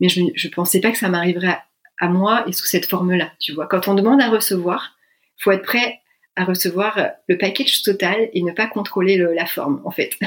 mais 0.00 0.08
je 0.08 0.22
ne 0.22 0.50
pensais 0.50 0.80
pas 0.80 0.90
que 0.90 0.98
ça 0.98 1.10
m'arriverait 1.10 1.58
à, 1.98 2.08
moi 2.08 2.42
et 2.48 2.52
sous 2.52 2.64
cette 2.64 2.86
forme-là, 2.86 3.30
tu 3.38 3.52
vois. 3.52 3.66
Quand 3.66 3.86
on 3.86 3.94
demande 3.94 4.22
à 4.22 4.30
recevoir, 4.30 4.96
il 5.38 5.42
faut 5.42 5.50
être 5.50 5.62
prêt 5.62 6.00
à 6.36 6.44
recevoir 6.44 6.98
le 7.28 7.36
package 7.36 7.82
total 7.82 8.30
et 8.32 8.42
ne 8.42 8.52
pas 8.52 8.66
contrôler 8.66 9.18
la 9.18 9.44
forme, 9.44 9.82
en 9.84 9.90
fait. 9.90 10.18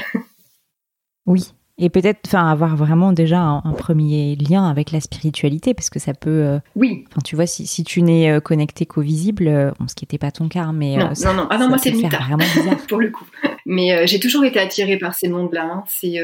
oui, 1.26 1.42
et 1.78 1.90
peut-être, 1.90 2.20
enfin, 2.26 2.48
avoir 2.48 2.74
vraiment 2.74 3.12
déjà 3.12 3.40
un, 3.40 3.72
premier 3.72 4.34
lien 4.36 4.64
avec 4.64 4.92
la 4.92 5.00
spiritualité, 5.00 5.74
parce 5.74 5.90
que 5.90 5.98
ça 5.98 6.14
peut. 6.14 6.30
Euh, 6.30 6.58
oui. 6.74 7.04
Enfin, 7.10 7.20
tu 7.22 7.36
vois, 7.36 7.46
si, 7.46 7.66
si 7.66 7.84
tu 7.84 8.00
n'es 8.00 8.30
euh, 8.30 8.40
connecté 8.40 8.86
qu'au 8.86 9.02
visible, 9.02 9.46
euh, 9.46 9.70
ce 9.86 9.94
qui 9.94 10.04
n'était 10.04 10.16
pas 10.16 10.30
ton 10.30 10.48
cas, 10.48 10.72
mais. 10.72 10.96
Non, 10.96 11.10
non, 11.22 11.34
non. 11.34 11.46
Ah 11.50 11.58
non, 11.58 11.68
moi 11.68 11.76
c'est 11.76 11.90
le 11.90 11.98
Vraiment 11.98 12.38
bizarre. 12.38 12.78
pour 12.88 12.98
le 12.98 13.10
coup. 13.10 13.26
Mais 13.66 14.06
j'ai 14.06 14.20
toujours 14.20 14.44
été 14.44 14.58
attirée 14.58 14.96
par 14.96 15.14
ces 15.14 15.28
mondes-là. 15.28 15.64
Hein. 15.64 15.84
C'est 15.86 16.18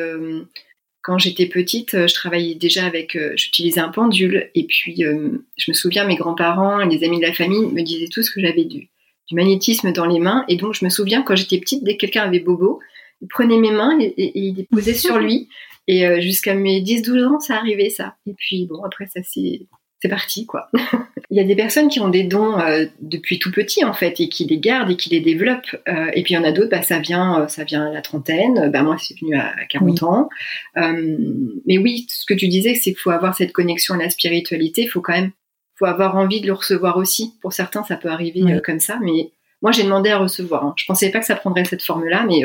quand 1.02 1.18
j'étais 1.18 1.46
petite, 1.46 2.06
je 2.06 2.14
travaillais 2.14 2.54
déjà 2.54 2.86
avec, 2.86 3.18
j'utilisais 3.34 3.80
un 3.80 3.88
pendule, 3.88 4.50
et 4.54 4.64
puis 4.64 5.02
je 5.02 5.70
me 5.70 5.74
souviens, 5.74 6.06
mes 6.06 6.14
grands-parents 6.14 6.80
et 6.80 6.88
les 6.88 7.04
amis 7.04 7.18
de 7.18 7.26
la 7.26 7.32
famille 7.32 7.66
me 7.66 7.82
disaient 7.82 8.06
tous 8.06 8.30
que 8.30 8.40
j'avais 8.40 8.64
du, 8.64 8.88
du 9.28 9.34
magnétisme 9.34 9.92
dans 9.92 10.06
les 10.06 10.20
mains, 10.20 10.44
et 10.46 10.56
donc 10.56 10.74
je 10.74 10.84
me 10.84 10.90
souviens 10.90 11.22
quand 11.22 11.34
j'étais 11.34 11.58
petite, 11.58 11.82
dès 11.82 11.96
que 11.96 12.02
quelqu'un 12.02 12.22
avait 12.22 12.38
bobo, 12.38 12.78
il 13.22 13.28
prenait 13.28 13.58
mes 13.58 13.70
mains 13.70 13.98
et, 14.00 14.32
il 14.38 14.56
les 14.56 14.64
posait 14.64 14.94
sur 14.94 15.18
lui. 15.18 15.48
Et 15.88 16.06
euh, 16.06 16.20
jusqu'à 16.20 16.54
mes 16.54 16.80
10-12 16.80 17.24
ans, 17.26 17.40
ça 17.40 17.56
arrivait 17.56 17.90
ça. 17.90 18.14
Et 18.26 18.34
puis 18.34 18.66
bon, 18.66 18.84
après 18.84 19.06
ça 19.06 19.20
c'est 19.24 19.62
c'est 20.00 20.08
parti 20.08 20.46
quoi. 20.46 20.68
il 21.30 21.36
y 21.36 21.40
a 21.40 21.44
des 21.44 21.56
personnes 21.56 21.88
qui 21.88 21.98
ont 21.98 22.08
des 22.08 22.22
dons 22.22 22.58
euh, 22.58 22.86
depuis 23.00 23.40
tout 23.40 23.50
petit 23.50 23.84
en 23.84 23.92
fait 23.92 24.20
et 24.20 24.28
qui 24.28 24.44
les 24.44 24.58
gardent 24.58 24.90
et 24.92 24.96
qui 24.96 25.10
les 25.10 25.20
développent. 25.20 25.76
Euh, 25.88 26.10
et 26.14 26.22
puis 26.22 26.34
il 26.34 26.36
y 26.36 26.38
en 26.38 26.44
a 26.44 26.52
d'autres, 26.52 26.70
bah, 26.70 26.82
ça 26.82 27.00
vient 27.00 27.48
ça 27.48 27.64
vient 27.64 27.86
à 27.86 27.92
la 27.92 28.00
trentaine. 28.00 28.70
Bah 28.70 28.82
moi 28.82 28.96
c'est 28.98 29.18
venu 29.18 29.36
à, 29.36 29.54
40 29.70 30.02
ans. 30.04 30.28
mais 30.76 31.78
oui, 31.78 32.06
ce 32.08 32.26
que 32.26 32.34
tu 32.34 32.46
disais, 32.46 32.74
c'est 32.74 32.92
qu'il 32.92 32.98
faut 32.98 33.10
avoir 33.10 33.34
cette 33.34 33.52
connexion 33.52 33.94
à 33.94 33.98
la 33.98 34.10
spiritualité. 34.10 34.82
Il 34.82 34.88
faut 34.88 35.00
quand 35.00 35.14
même 35.14 35.32
faut 35.78 35.86
avoir 35.86 36.16
envie 36.16 36.40
de 36.40 36.46
le 36.46 36.52
recevoir 36.52 36.96
aussi. 36.96 37.34
Pour 37.40 37.52
certains, 37.52 37.82
ça 37.82 37.96
peut 37.96 38.10
arriver 38.10 38.60
comme 38.64 38.80
ça, 38.80 39.00
mais 39.02 39.32
moi 39.62 39.72
j'ai 39.72 39.82
demandé 39.82 40.10
à 40.10 40.18
recevoir. 40.18 40.64
Hein. 40.64 40.74
Je 40.76 40.84
pensais 40.86 41.10
pas 41.10 41.18
que 41.18 41.26
ça 41.26 41.34
prendrait 41.34 41.64
cette 41.64 41.82
forme-là, 41.82 42.24
mais 42.28 42.42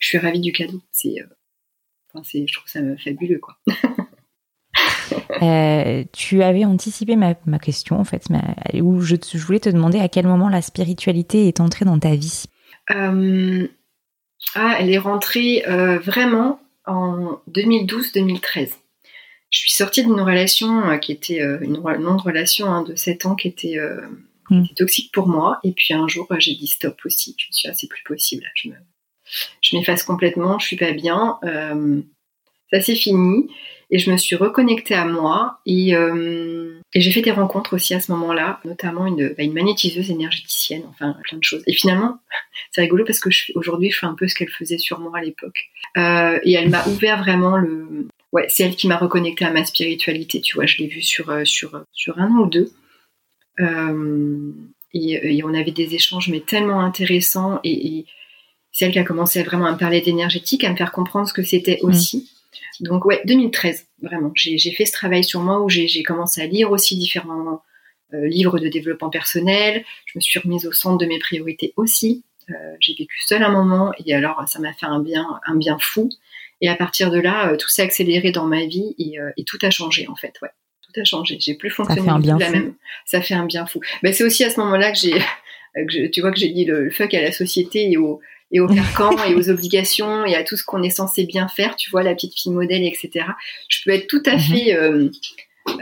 je 0.00 0.08
suis 0.08 0.18
ravie 0.18 0.40
du 0.40 0.50
cadeau. 0.52 0.80
C'est, 0.90 1.14
euh, 1.20 2.22
je 2.24 2.52
trouve 2.52 2.68
ça 2.68 2.80
fabuleux, 3.02 3.38
quoi. 3.38 3.56
Euh, 5.42 6.04
tu 6.12 6.42
avais 6.42 6.64
anticipé 6.64 7.16
ma, 7.16 7.34
question, 7.58 7.98
en 7.98 8.04
fait, 8.04 8.26
où 8.74 9.00
je, 9.00 9.16
voulais 9.38 9.58
te 9.58 9.70
demander 9.70 9.98
à 9.98 10.08
quel 10.08 10.26
moment 10.26 10.48
la 10.48 10.60
spiritualité 10.60 11.48
est 11.48 11.60
entrée 11.60 11.84
dans 11.84 11.98
ta 11.98 12.14
vie. 12.14 12.44
Euh, 12.90 13.66
ah, 14.54 14.76
elle 14.78 14.90
est 14.90 14.98
rentrée 14.98 15.64
vraiment 16.04 16.60
en 16.84 17.40
2012-2013. 17.50 18.70
Je 19.50 19.58
suis 19.58 19.72
sortie 19.72 20.04
d'une 20.04 20.20
relation 20.20 20.98
qui 20.98 21.12
était 21.12 21.40
une 21.40 21.80
longue 21.82 22.20
relation 22.20 22.66
hein, 22.66 22.82
de 22.82 22.94
7 22.94 23.26
ans 23.26 23.34
qui 23.34 23.48
était, 23.48 23.78
toxique 24.76 25.10
pour 25.12 25.26
moi. 25.26 25.58
Et 25.64 25.72
puis 25.72 25.94
un 25.94 26.06
jour, 26.06 26.28
j'ai 26.38 26.54
dit 26.54 26.66
stop 26.66 27.00
aussi. 27.04 27.34
Je 27.38 27.46
me 27.46 27.52
suis 27.52 27.62
dit, 27.62 27.70
ah, 27.70 27.74
c'est 27.74 27.88
plus 27.88 28.04
possible. 28.04 28.44
Je 28.54 28.68
me, 28.68 28.74
je 29.60 29.76
m'efface 29.76 30.02
complètement, 30.02 30.58
je 30.58 30.66
suis 30.66 30.76
pas 30.76 30.92
bien. 30.92 31.38
Euh, 31.44 32.00
ça 32.72 32.80
c'est 32.80 32.94
fini 32.94 33.48
et 33.90 33.98
je 33.98 34.10
me 34.10 34.16
suis 34.16 34.36
reconnectée 34.36 34.94
à 34.94 35.04
moi 35.04 35.60
et, 35.66 35.96
euh, 35.96 36.78
j'ai 36.94 37.10
fait 37.10 37.22
des 37.22 37.30
rencontres 37.30 37.74
aussi 37.74 37.94
à 37.94 38.00
ce 38.00 38.12
moment-là, 38.12 38.60
notamment 38.64 39.06
une, 39.06 39.28
bah, 39.36 39.44
magnétiseuse 39.52 40.10
énergéticienne, 40.10 40.82
enfin 40.88 41.16
plein 41.24 41.38
de 41.38 41.44
choses. 41.44 41.62
Et 41.66 41.72
finalement, 41.72 42.18
c'est 42.70 42.80
rigolo 42.82 43.04
parce 43.04 43.20
que 43.20 43.30
aujourd'hui 43.54 43.90
je 43.90 43.98
fais 43.98 44.06
un 44.06 44.14
peu 44.14 44.28
ce 44.28 44.34
qu'elle 44.34 44.50
faisait 44.50 44.78
sur 44.78 45.00
moi 45.00 45.18
à 45.18 45.22
l'époque. 45.22 45.70
Euh, 45.96 46.38
et 46.44 46.52
elle 46.54 46.70
m'a 46.70 46.86
ouvert 46.86 47.18
vraiment 47.18 47.56
le, 47.56 48.08
ouais, 48.32 48.46
c'est 48.48 48.64
elle 48.64 48.76
qui 48.76 48.88
m'a 48.88 48.96
reconnectée 48.96 49.44
à 49.44 49.50
ma 49.50 49.64
spiritualité. 49.64 50.40
Tu 50.40 50.54
vois, 50.54 50.66
je 50.66 50.78
l'ai 50.78 50.86
vue 50.86 51.02
sur 51.02 51.32
sur 51.44 51.82
sur 51.92 52.18
un 52.18 52.30
an 52.30 52.42
ou 52.42 52.46
deux. 52.46 52.72
et, 54.94 55.42
on 55.44 55.54
avait 55.54 55.70
des 55.72 55.94
échanges 55.94 56.28
mais 56.28 56.40
tellement 56.40 56.80
intéressants 56.80 57.60
et 57.64 58.06
c'est 58.80 58.86
elle 58.86 58.92
qui 58.92 58.98
a 58.98 59.04
commencé 59.04 59.42
vraiment 59.42 59.66
à 59.66 59.72
me 59.72 59.76
parler 59.76 60.00
d'énergétique, 60.00 60.64
à 60.64 60.70
me 60.70 60.76
faire 60.76 60.90
comprendre 60.90 61.28
ce 61.28 61.34
que 61.34 61.42
c'était 61.42 61.78
mm. 61.82 61.86
aussi. 61.86 62.30
Donc 62.80 63.04
ouais, 63.04 63.20
2013, 63.26 63.86
vraiment. 64.00 64.32
J'ai 64.34 64.72
fait 64.72 64.86
ce 64.86 64.92
travail 64.92 65.22
sur 65.22 65.40
moi 65.40 65.60
où 65.62 65.68
j'ai 65.68 66.02
commencé 66.02 66.40
à 66.40 66.46
lire 66.46 66.70
aussi 66.72 66.96
différents 66.96 67.62
euh, 68.14 68.26
livres 68.26 68.58
de 68.58 68.68
développement 68.68 69.10
personnel. 69.10 69.84
Je 70.06 70.12
me 70.16 70.20
suis 70.22 70.40
remise 70.40 70.64
au 70.64 70.72
centre 70.72 70.96
de 70.96 71.04
mes 71.04 71.18
priorités 71.18 71.74
aussi. 71.76 72.24
Euh, 72.48 72.54
j'ai 72.80 72.94
vécu 72.94 73.20
seule 73.26 73.42
un 73.42 73.50
moment 73.50 73.92
et 74.02 74.14
alors 74.14 74.42
ça 74.48 74.58
m'a 74.60 74.72
fait 74.72 74.86
un 74.86 75.00
bien, 75.00 75.26
un 75.46 75.56
bien 75.56 75.76
fou. 75.78 76.08
Et 76.62 76.68
à 76.70 76.74
partir 76.74 77.10
de 77.10 77.18
là, 77.20 77.54
tout 77.58 77.68
s'est 77.68 77.82
accéléré 77.82 78.32
dans 78.32 78.46
ma 78.46 78.64
vie 78.64 78.94
et, 78.98 79.16
et, 79.36 79.44
tout 79.44 79.58
a 79.60 79.70
changé 79.70 80.08
en 80.08 80.16
fait. 80.16 80.32
Ouais, 80.40 80.50
tout 80.82 80.98
a 80.98 81.04
changé. 81.04 81.36
J'ai 81.38 81.54
plus 81.54 81.70
fonctionné 81.70 82.00
ça 82.00 82.06
fait 82.06 82.12
un 82.12 82.18
bien 82.18 82.38
la 82.38 82.50
même. 82.50 82.74
Ça 83.04 83.20
fait 83.20 83.34
un 83.34 83.44
bien 83.44 83.66
fou. 83.66 83.80
Ben, 84.02 84.14
c'est 84.14 84.24
aussi 84.24 84.42
à 84.42 84.50
ce 84.50 84.58
moment-là 84.60 84.92
que 84.92 84.98
j'ai, 84.98 86.10
tu 86.12 86.20
vois, 86.22 86.32
que 86.32 86.38
j'ai 86.38 86.48
dit 86.48 86.64
le, 86.64 86.90
fuck 86.90 87.12
à 87.12 87.20
la 87.20 87.32
société 87.32 87.90
et 87.90 87.98
au 87.98 88.20
et 88.52 88.60
aux 88.60 88.68
carcans 88.74 89.22
et 89.24 89.34
aux 89.34 89.50
obligations 89.50 90.24
et 90.24 90.34
à 90.34 90.44
tout 90.44 90.56
ce 90.56 90.64
qu'on 90.64 90.82
est 90.82 90.90
censé 90.90 91.24
bien 91.24 91.48
faire, 91.48 91.76
tu 91.76 91.90
vois, 91.90 92.02
la 92.02 92.14
petite 92.14 92.34
fille 92.34 92.52
modèle, 92.52 92.84
etc. 92.84 93.26
Je 93.68 93.80
peux 93.84 93.90
être 93.90 94.06
tout 94.06 94.22
à 94.26 94.34
mhm. 94.34 94.40
fait 94.40 94.74
euh, 94.74 95.08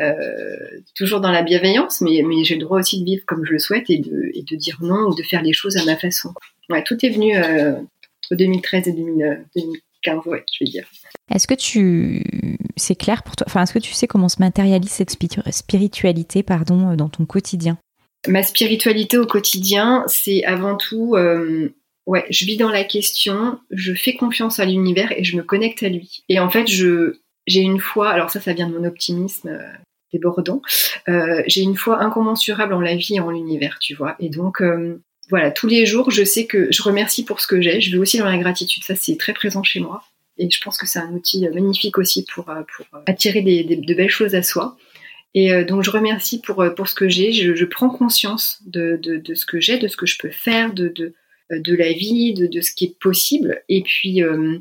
euh, 0.01 0.81
toujours 0.95 1.21
dans 1.21 1.31
la 1.31 1.43
bienveillance, 1.43 2.01
mais, 2.01 2.23
mais 2.25 2.45
j'ai 2.45 2.55
le 2.55 2.63
droit 2.63 2.81
aussi 2.81 3.01
de 3.01 3.05
vivre 3.05 3.23
comme 3.27 3.45
je 3.45 3.53
le 3.53 3.59
souhaite 3.59 3.89
et 3.91 3.99
de, 3.99 4.31
et 4.35 4.43
de 4.43 4.57
dire 4.57 4.79
non 4.81 5.09
ou 5.09 5.15
de 5.15 5.23
faire 5.23 5.43
les 5.43 5.53
choses 5.53 5.77
à 5.77 5.85
ma 5.85 5.97
façon. 5.97 6.35
Ouais, 6.69 6.83
tout 6.85 7.05
est 7.05 7.11
venu 7.11 7.37
euh, 7.37 7.73
entre 7.73 8.37
2013 8.37 8.89
et 8.89 8.93
2015, 8.93 10.27
ouais, 10.27 10.45
je 10.53 10.65
vais 10.65 10.71
dire. 10.71 10.87
Est-ce 11.35 11.47
que 11.47 11.55
tu, 11.55 12.25
c'est 12.77 12.95
clair 12.95 13.23
pour 13.23 13.37
toi, 13.37 13.47
enfin, 13.49 13.63
est-ce 13.63 13.73
que 13.73 13.79
tu 13.79 13.93
sais 13.93 14.07
comment 14.07 14.29
se 14.29 14.41
matérialise 14.41 14.91
cette 14.91 15.11
spiritualité, 15.51 16.43
pardon, 16.43 16.95
dans 16.95 17.09
ton 17.09 17.25
quotidien? 17.25 17.79
Ma 18.27 18.43
spiritualité 18.43 19.17
au 19.17 19.27
quotidien, 19.27 20.05
c'est 20.07 20.45
avant 20.45 20.77
tout 20.77 21.15
euh, 21.15 21.75
Ouais, 22.09 22.25
je 22.31 22.47
vis 22.47 22.57
dans 22.57 22.71
la 22.71 22.85
question, 22.85 23.61
je 23.71 23.93
fais 23.93 24.15
confiance 24.15 24.61
à 24.61 24.65
l'univers 24.65 25.13
et 25.13 25.25
je 25.25 25.37
me 25.37 25.43
connecte 25.43 25.83
à 25.83 25.91
lui. 25.91 26.25
Et 26.31 26.41
en 26.41 26.49
fait, 26.49 26.67
je 26.67 27.19
j'ai 27.47 27.61
une 27.61 27.81
foi, 27.81 28.09
alors 28.09 28.31
ça, 28.31 28.41
ça 28.41 28.55
vient 28.55 28.67
de 28.67 28.73
mon 28.73 28.87
optimisme 28.87 29.51
euh, 29.51 29.61
débordant, 30.11 30.63
euh, 31.11 31.43
j'ai 31.47 31.61
une 31.61 31.77
foi 31.77 32.03
incommensurable 32.03 32.73
en 32.73 32.81
la 32.81 32.97
vie 32.97 33.17
et 33.17 33.21
en 33.21 33.31
l'univers, 33.31 33.79
tu 33.79 33.95
vois. 33.95 34.17
Et 34.21 34.31
donc, 34.31 34.63
euh, 34.63 35.03
voilà, 35.29 35.51
tous 35.51 35.67
les 35.67 35.85
jours, 35.85 36.11
je 36.11 36.25
sais 36.25 36.47
que 36.47 36.73
je 36.73 36.83
remercie 36.83 37.27
pour 37.27 37.41
ce 37.41 37.47
que 37.47 37.61
j'ai. 37.61 37.83
Je 37.83 37.93
vais 37.93 37.99
aussi 37.99 38.17
dans 38.17 38.25
la 38.25 38.39
gratitude, 38.39 38.85
ça, 38.85 38.95
c'est 38.95 39.19
très 39.19 39.35
présent 39.35 39.63
chez 39.63 39.81
moi. 39.81 40.03
Et 40.39 40.49
je 40.49 40.61
pense 40.63 40.79
que 40.79 40.87
c'est 40.87 41.01
un 41.01 41.13
outil 41.13 41.47
magnifique 41.51 41.99
aussi 41.99 42.25
pour, 42.25 42.47
pour 42.47 42.87
attirer 43.05 43.43
des, 43.43 43.65
de 43.65 43.95
belles 43.95 44.09
choses 44.09 44.35
à 44.35 44.43
soi. 44.43 44.79
Et 45.35 45.65
donc 45.65 45.83
je 45.83 45.91
remercie 45.91 46.41
pour, 46.41 46.65
pour 46.75 46.89
ce 46.89 46.95
que 46.95 47.09
j'ai. 47.09 47.33
Je, 47.33 47.65
prends 47.65 47.91
conscience 47.91 48.63
de, 48.65 48.99
de, 49.03 49.35
ce 49.35 49.45
que 49.45 49.61
j'ai, 49.61 49.79
de 49.79 49.89
ce 49.89 49.97
que 49.97 50.07
je 50.07 50.17
peux 50.17 50.31
faire, 50.31 50.73
de, 50.73 50.95
euh, 51.01 51.15
de 51.51 51.75
la 51.75 51.93
vie, 51.93 52.35
de, 52.35 52.61
ce 52.61 52.73
qui 52.73 52.87
est 52.87 52.99
possible. 52.99 53.63
Et 53.69 53.83
puis, 53.83 54.23
euh, 54.23 54.59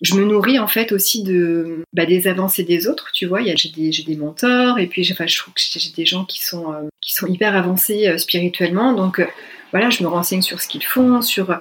je 0.00 0.14
me 0.14 0.24
nourris 0.24 0.58
en 0.58 0.66
fait 0.66 0.92
aussi 0.92 1.22
de 1.22 1.84
bah, 1.92 2.06
des 2.06 2.26
avancées 2.26 2.64
des 2.64 2.88
autres, 2.88 3.10
tu 3.12 3.26
vois. 3.26 3.40
J'ai 3.54 3.68
des, 3.68 3.90
des 3.90 4.16
mentors 4.16 4.78
et 4.78 4.86
puis 4.86 5.08
enfin, 5.12 5.26
je 5.26 5.38
trouve 5.38 5.54
que 5.54 5.60
j'ai 5.60 5.92
des 5.92 6.06
gens 6.06 6.24
qui 6.24 6.44
sont, 6.44 6.72
euh, 6.72 6.88
qui 7.00 7.14
sont 7.14 7.26
hyper 7.26 7.54
avancés 7.54 8.16
spirituellement. 8.18 8.94
Donc 8.94 9.24
voilà, 9.70 9.90
je 9.90 10.02
me 10.02 10.08
renseigne 10.08 10.42
sur 10.42 10.60
ce 10.60 10.68
qu'ils 10.68 10.84
font, 10.84 11.22
sur 11.22 11.60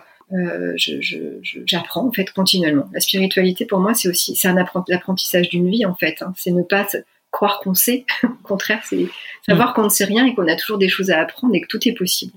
j'apprends 1.65 2.07
en 2.07 2.12
fait 2.12 2.31
continuellement. 2.31 2.89
La 2.93 3.01
spiritualité 3.01 3.65
pour 3.65 3.79
moi 3.79 3.93
c'est 3.93 4.07
aussi 4.07 4.36
c'est 4.36 4.47
un 4.47 4.57
apprentissage 4.57 5.49
d'une 5.49 5.69
vie 5.69 5.86
en 5.86 5.93
fait. 5.93 6.21
Hein. 6.21 6.34
C'est 6.38 6.51
ne 6.51 6.63
pas 6.63 6.88
croire 7.31 7.60
qu'on 7.60 7.73
sait, 7.73 8.05
au 8.23 8.43
contraire 8.43 8.81
c'est 8.89 9.07
savoir 9.45 9.71
mm. 9.71 9.73
qu'on 9.73 9.84
ne 9.84 9.89
sait 9.89 10.05
rien 10.05 10.25
et 10.25 10.34
qu'on 10.34 10.47
a 10.47 10.55
toujours 10.55 10.77
des 10.77 10.89
choses 10.89 11.12
à 11.12 11.19
apprendre 11.19 11.53
et 11.53 11.62
que 11.62 11.67
tout 11.67 11.86
est 11.88 11.93
possible. 11.93 12.34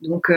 Donc 0.00 0.30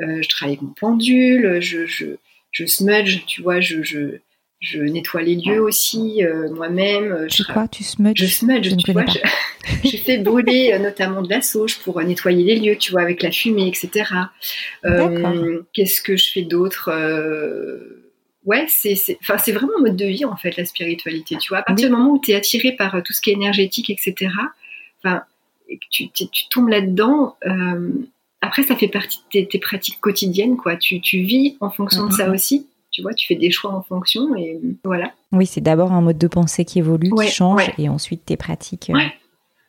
euh, 0.00 0.22
je 0.22 0.28
travaille 0.28 0.54
avec 0.54 0.62
mon 0.62 0.74
pendule, 0.74 1.60
je, 1.60 1.86
je, 1.86 2.06
je 2.52 2.66
smudge, 2.66 3.24
tu 3.26 3.42
vois, 3.42 3.60
je, 3.60 3.82
je, 3.82 4.18
je 4.60 4.80
nettoie 4.80 5.22
les 5.22 5.36
lieux 5.36 5.60
aussi 5.60 6.24
euh, 6.24 6.52
moi-même. 6.52 7.26
Tu 7.28 7.44
quoi 7.44 7.68
Tu 7.68 7.84
smudge 7.84 8.20
Je 8.20 8.26
smudge, 8.26 8.76
tu 8.76 8.92
vois. 8.92 9.04
Je, 9.84 9.98
fais 9.98 10.16
brûler 10.16 10.70
euh, 10.72 10.78
notamment 10.78 11.20
de 11.20 11.28
la 11.28 11.42
sauge 11.42 11.78
pour 11.80 12.00
nettoyer 12.00 12.42
les 12.42 12.58
lieux, 12.58 12.76
tu 12.78 12.90
vois, 12.90 13.02
avec 13.02 13.22
la 13.22 13.30
fumée, 13.30 13.68
etc. 13.68 14.10
Qu'est-ce 15.74 16.00
que 16.00 16.16
je 16.16 16.32
fais 16.32 16.42
d'autre 16.42 16.90
Ouais, 18.46 18.64
c'est 18.66 19.52
vraiment 19.52 19.72
un 19.78 19.82
mode 19.82 19.96
de 19.96 20.06
vie 20.06 20.24
en 20.24 20.36
fait, 20.36 20.56
la 20.56 20.64
spiritualité. 20.64 21.36
Tu 21.36 21.50
vois, 21.50 21.58
à 21.58 21.62
partir 21.62 21.90
du 21.90 21.94
moment 21.94 22.12
où 22.12 22.18
tu 22.18 22.30
es 22.30 22.34
attiré 22.34 22.72
par 22.72 23.02
tout 23.02 23.12
ce 23.12 23.20
qui 23.20 23.28
est 23.28 23.34
énergétique, 23.34 23.90
etc. 23.90 24.32
Enfin, 25.04 25.22
tu, 25.90 26.08
tu, 26.08 26.28
tu 26.28 26.48
tombes 26.48 26.70
là-dedans. 26.70 27.36
Euh, 28.42 28.46
après, 28.46 28.62
ça 28.62 28.76
fait 28.76 28.88
partie 28.88 29.20
de 29.34 29.42
tes, 29.42 29.58
pratiques 29.58 30.00
quotidiennes, 30.00 30.56
quoi. 30.56 30.76
Tu, 30.76 31.00
tu 31.00 31.20
vis 31.20 31.56
en 31.60 31.70
fonction 31.70 32.06
de 32.06 32.12
ça 32.12 32.30
aussi. 32.30 32.66
Tu 32.90 33.02
vois, 33.02 33.14
tu 33.14 33.26
fais 33.26 33.34
des 33.34 33.50
choix 33.50 33.72
en 33.72 33.82
fonction 33.82 34.34
et 34.34 34.58
voilà. 34.82 35.12
Oui, 35.32 35.46
c'est 35.46 35.60
d'abord 35.60 35.92
un 35.92 36.00
mode 36.00 36.18
de 36.18 36.26
pensée 36.26 36.64
qui 36.64 36.78
évolue, 36.78 37.10
qui 37.10 37.28
change, 37.28 37.70
et 37.78 37.88
ensuite 37.88 38.24
tes 38.24 38.36
pratiques. 38.36 38.90
Euh, 38.90 38.98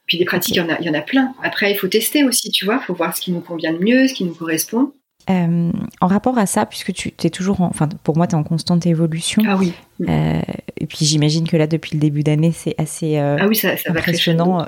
Puis 0.07 0.17
des 0.17 0.25
pratiques, 0.25 0.55
il 0.55 0.59
y, 0.59 0.61
en 0.61 0.69
a, 0.69 0.81
y 0.81 0.89
en 0.89 0.93
a 0.93 1.01
plein. 1.01 1.33
Après, 1.43 1.71
il 1.71 1.75
faut 1.75 1.87
tester 1.87 2.23
aussi, 2.23 2.49
tu 2.49 2.65
vois. 2.65 2.79
Il 2.81 2.85
faut 2.85 2.93
voir 2.93 3.15
ce 3.15 3.21
qui 3.21 3.31
nous 3.31 3.41
convient 3.41 3.71
le 3.71 3.79
mieux, 3.79 4.07
ce 4.07 4.13
qui 4.13 4.23
nous 4.23 4.33
correspond. 4.33 4.93
Euh, 5.29 5.71
en 6.01 6.07
rapport 6.07 6.37
à 6.37 6.45
ça, 6.45 6.65
puisque 6.65 6.93
tu 6.93 7.13
es 7.23 7.29
toujours, 7.29 7.61
en, 7.61 7.67
enfin 7.67 7.87
pour 8.03 8.17
moi, 8.17 8.27
tu 8.27 8.35
es 8.35 8.37
en 8.37 8.43
constante 8.43 8.85
évolution. 8.85 9.43
Ah 9.47 9.57
oui. 9.57 9.73
Euh, 10.07 10.41
et 10.77 10.85
puis 10.85 11.05
j'imagine 11.05 11.47
que 11.47 11.57
là, 11.57 11.67
depuis 11.67 11.95
le 11.95 11.99
début 11.99 12.23
d'année, 12.23 12.51
c'est 12.51 12.75
assez 12.77 13.17
ah 13.17 13.47
oui, 13.47 13.55
ça, 13.55 13.77
ça 13.77 13.91
impressionnant. 13.91 14.67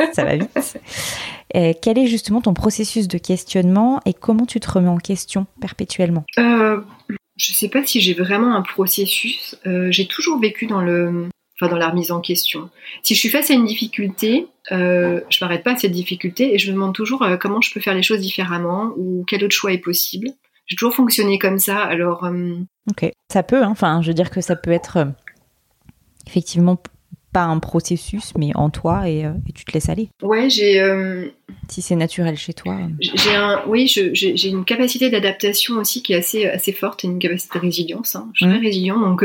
ça 0.12 0.24
va 0.24 0.36
vite. 0.36 0.78
Euh, 1.56 1.72
quel 1.80 1.98
est 1.98 2.06
justement 2.06 2.40
ton 2.40 2.54
processus 2.54 3.08
de 3.08 3.18
questionnement 3.18 4.00
et 4.06 4.14
comment 4.14 4.46
tu 4.46 4.60
te 4.60 4.70
remets 4.70 4.88
en 4.88 4.98
question 4.98 5.46
perpétuellement? 5.60 6.24
Euh, 6.38 6.80
Je 7.36 7.52
ne 7.52 7.54
sais 7.54 7.68
pas 7.68 7.84
si 7.84 8.00
j'ai 8.00 8.14
vraiment 8.14 8.54
un 8.54 8.62
processus. 8.62 9.56
Euh, 9.66 9.88
j'ai 9.90 10.06
toujours 10.06 10.40
vécu 10.40 10.66
dans 10.66 10.80
le, 10.80 11.28
enfin 11.60 11.70
dans 11.70 11.78
la 11.78 11.88
remise 11.88 12.10
en 12.10 12.20
question. 12.20 12.70
Si 13.02 13.14
je 13.14 13.20
suis 13.20 13.28
face 13.28 13.50
à 13.50 13.54
une 13.54 13.66
difficulté, 13.66 14.46
euh, 14.72 15.20
je 15.28 15.44
m'arrête 15.44 15.62
pas 15.62 15.72
à 15.72 15.76
cette 15.76 15.92
difficulté 15.92 16.54
et 16.54 16.58
je 16.58 16.68
me 16.68 16.74
demande 16.74 16.94
toujours 16.94 17.26
comment 17.38 17.60
je 17.60 17.72
peux 17.72 17.80
faire 17.80 17.94
les 17.94 18.02
choses 18.02 18.20
différemment 18.20 18.92
ou 18.96 19.24
quel 19.26 19.44
autre 19.44 19.54
choix 19.54 19.72
est 19.72 19.78
possible. 19.78 20.28
J'ai 20.66 20.76
toujours 20.76 20.94
fonctionné 20.94 21.38
comme 21.38 21.58
ça. 21.58 21.78
Alors. 21.82 22.24
Ok, 22.90 23.10
ça 23.30 23.42
peut. 23.42 23.62
Hein. 23.62 23.70
Enfin, 23.70 24.00
je 24.02 24.08
veux 24.08 24.14
dire 24.14 24.30
que 24.30 24.40
ça 24.40 24.56
peut 24.56 24.70
être 24.70 25.06
effectivement 26.26 26.80
pas 27.32 27.42
un 27.42 27.58
processus, 27.58 28.32
mais 28.36 28.50
en 28.54 28.70
toi 28.70 29.08
et, 29.08 29.24
euh, 29.24 29.32
tu 29.54 29.64
te 29.64 29.72
laisses 29.72 29.88
aller. 29.88 30.08
Ouais, 30.22 30.50
j'ai. 30.50 30.80
Euh, 30.80 31.28
si 31.68 31.82
c'est 31.82 31.96
naturel 31.96 32.36
chez 32.36 32.52
toi. 32.52 32.74
Euh. 32.74 32.88
J'ai 33.00 33.34
un, 33.34 33.62
oui, 33.66 33.86
j'ai 33.86 34.48
une 34.48 34.64
capacité 34.64 35.10
d'adaptation 35.10 35.76
aussi 35.76 36.02
qui 36.02 36.12
est 36.12 36.16
assez, 36.16 36.46
assez 36.46 36.72
forte 36.72 37.04
et 37.04 37.08
une 37.08 37.18
capacité 37.18 37.58
de 37.58 37.64
résilience. 37.64 38.16
Hein. 38.16 38.30
Je 38.34 38.44
suis 38.44 38.52
très 38.52 38.62
résilient, 38.62 38.98
donc 38.98 39.24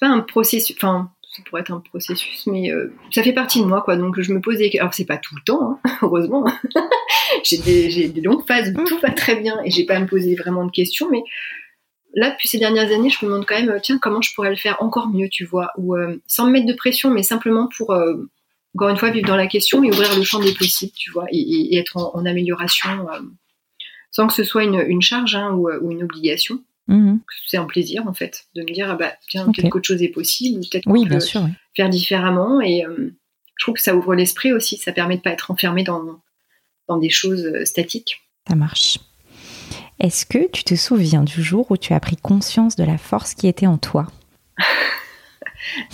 c'est 0.00 0.06
pas 0.06 0.12
un 0.12 0.20
processus. 0.20 0.76
Enfin, 0.76 1.10
ça 1.36 1.42
pourrait 1.44 1.60
être 1.60 1.72
un 1.72 1.80
processus, 1.80 2.46
mais 2.46 2.72
ça 3.12 3.22
fait 3.22 3.32
partie 3.32 3.60
de 3.60 3.66
moi, 3.66 3.82
quoi. 3.82 3.96
Donc 3.96 4.20
je 4.20 4.32
me 4.32 4.40
pose 4.40 4.58
des. 4.58 4.70
Alors 4.78 4.94
c'est 4.94 5.04
pas 5.04 5.18
tout 5.18 5.34
le 5.36 5.42
temps, 5.44 5.78
hein, 5.84 5.90
heureusement. 6.02 6.44
j'ai 7.44 7.58
des, 8.08 8.20
longues 8.20 8.46
phases 8.46 8.74
où 8.76 8.84
tout 8.84 8.98
va 8.98 9.10
très 9.10 9.36
bien 9.36 9.60
et 9.64 9.70
j'ai 9.70 9.84
pas 9.84 9.94
à 9.94 10.00
me 10.00 10.06
poser 10.06 10.34
vraiment 10.34 10.64
de 10.64 10.70
questions, 10.72 11.08
mais 11.10 11.22
là, 12.14 12.30
depuis 12.30 12.48
ces 12.48 12.58
dernières 12.58 12.92
années, 12.92 13.10
je 13.10 13.24
me 13.24 13.30
demande 13.30 13.46
quand 13.46 13.58
même, 13.60 13.78
tiens, 13.82 13.98
comment 13.98 14.22
je 14.22 14.34
pourrais 14.34 14.50
le 14.50 14.56
faire 14.56 14.76
encore 14.80 15.08
mieux, 15.08 15.28
tu 15.28 15.44
vois, 15.44 15.72
ou 15.76 15.96
euh, 15.96 16.20
sans 16.26 16.46
me 16.46 16.52
mettre 16.52 16.66
de 16.66 16.72
pression, 16.72 17.10
mais 17.10 17.22
simplement 17.22 17.68
pour, 17.76 17.92
euh, 17.92 18.14
encore 18.74 18.88
une 18.88 18.96
fois, 18.96 19.10
vivre 19.10 19.26
dans 19.26 19.36
la 19.36 19.46
question 19.46 19.82
et 19.82 19.90
ouvrir 19.90 20.16
le 20.16 20.22
champ 20.22 20.40
des 20.40 20.54
possibles, 20.54 20.92
tu 20.96 21.10
vois, 21.10 21.26
et, 21.30 21.76
être 21.76 21.96
en, 21.96 22.24
amélioration, 22.24 23.08
euh, 23.10 23.20
sans 24.10 24.26
que 24.26 24.32
ce 24.32 24.44
soit 24.44 24.64
une, 24.64 25.02
charge 25.02 25.34
hein, 25.34 25.52
ou, 25.52 25.90
une 25.90 26.02
obligation. 26.02 26.62
Mm-hmm. 26.90 27.20
C'est 27.46 27.56
un 27.56 27.64
plaisir, 27.64 28.06
en 28.06 28.12
fait, 28.12 28.46
de 28.54 28.62
me 28.62 28.72
dire, 28.72 28.90
ah 28.90 28.96
bah, 28.96 29.14
tiens, 29.28 29.50
quelque 29.52 29.80
chose 29.82 30.02
est 30.02 30.08
possible, 30.08 30.60
peut-être 30.70 30.86
oui, 30.86 31.06
bien 31.06 31.20
sûr, 31.20 31.46
faire 31.74 31.88
différemment, 31.88 32.60
et 32.60 32.84
je 32.84 33.64
trouve 33.64 33.74
que 33.74 33.82
ça 33.82 33.94
ouvre 33.94 34.14
l'esprit 34.14 34.52
aussi, 34.52 34.76
ça 34.76 34.92
permet 34.92 35.16
de 35.16 35.22
pas 35.22 35.30
être 35.30 35.50
enfermé 35.50 35.84
dans, 35.84 36.20
dans 36.88 36.98
des 36.98 37.10
choses 37.10 37.64
statiques. 37.64 38.20
Ça 38.48 38.56
marche. 38.56 38.98
Est-ce 40.00 40.24
que 40.24 40.50
tu 40.50 40.64
te 40.64 40.74
souviens 40.74 41.22
du 41.22 41.42
jour 41.42 41.70
où 41.70 41.76
tu 41.76 41.92
as 41.92 42.00
pris 42.00 42.16
conscience 42.16 42.74
de 42.74 42.84
la 42.84 42.96
force 42.96 43.34
qui 43.34 43.46
était 43.46 43.66
en 43.66 43.78
toi? 43.78 44.06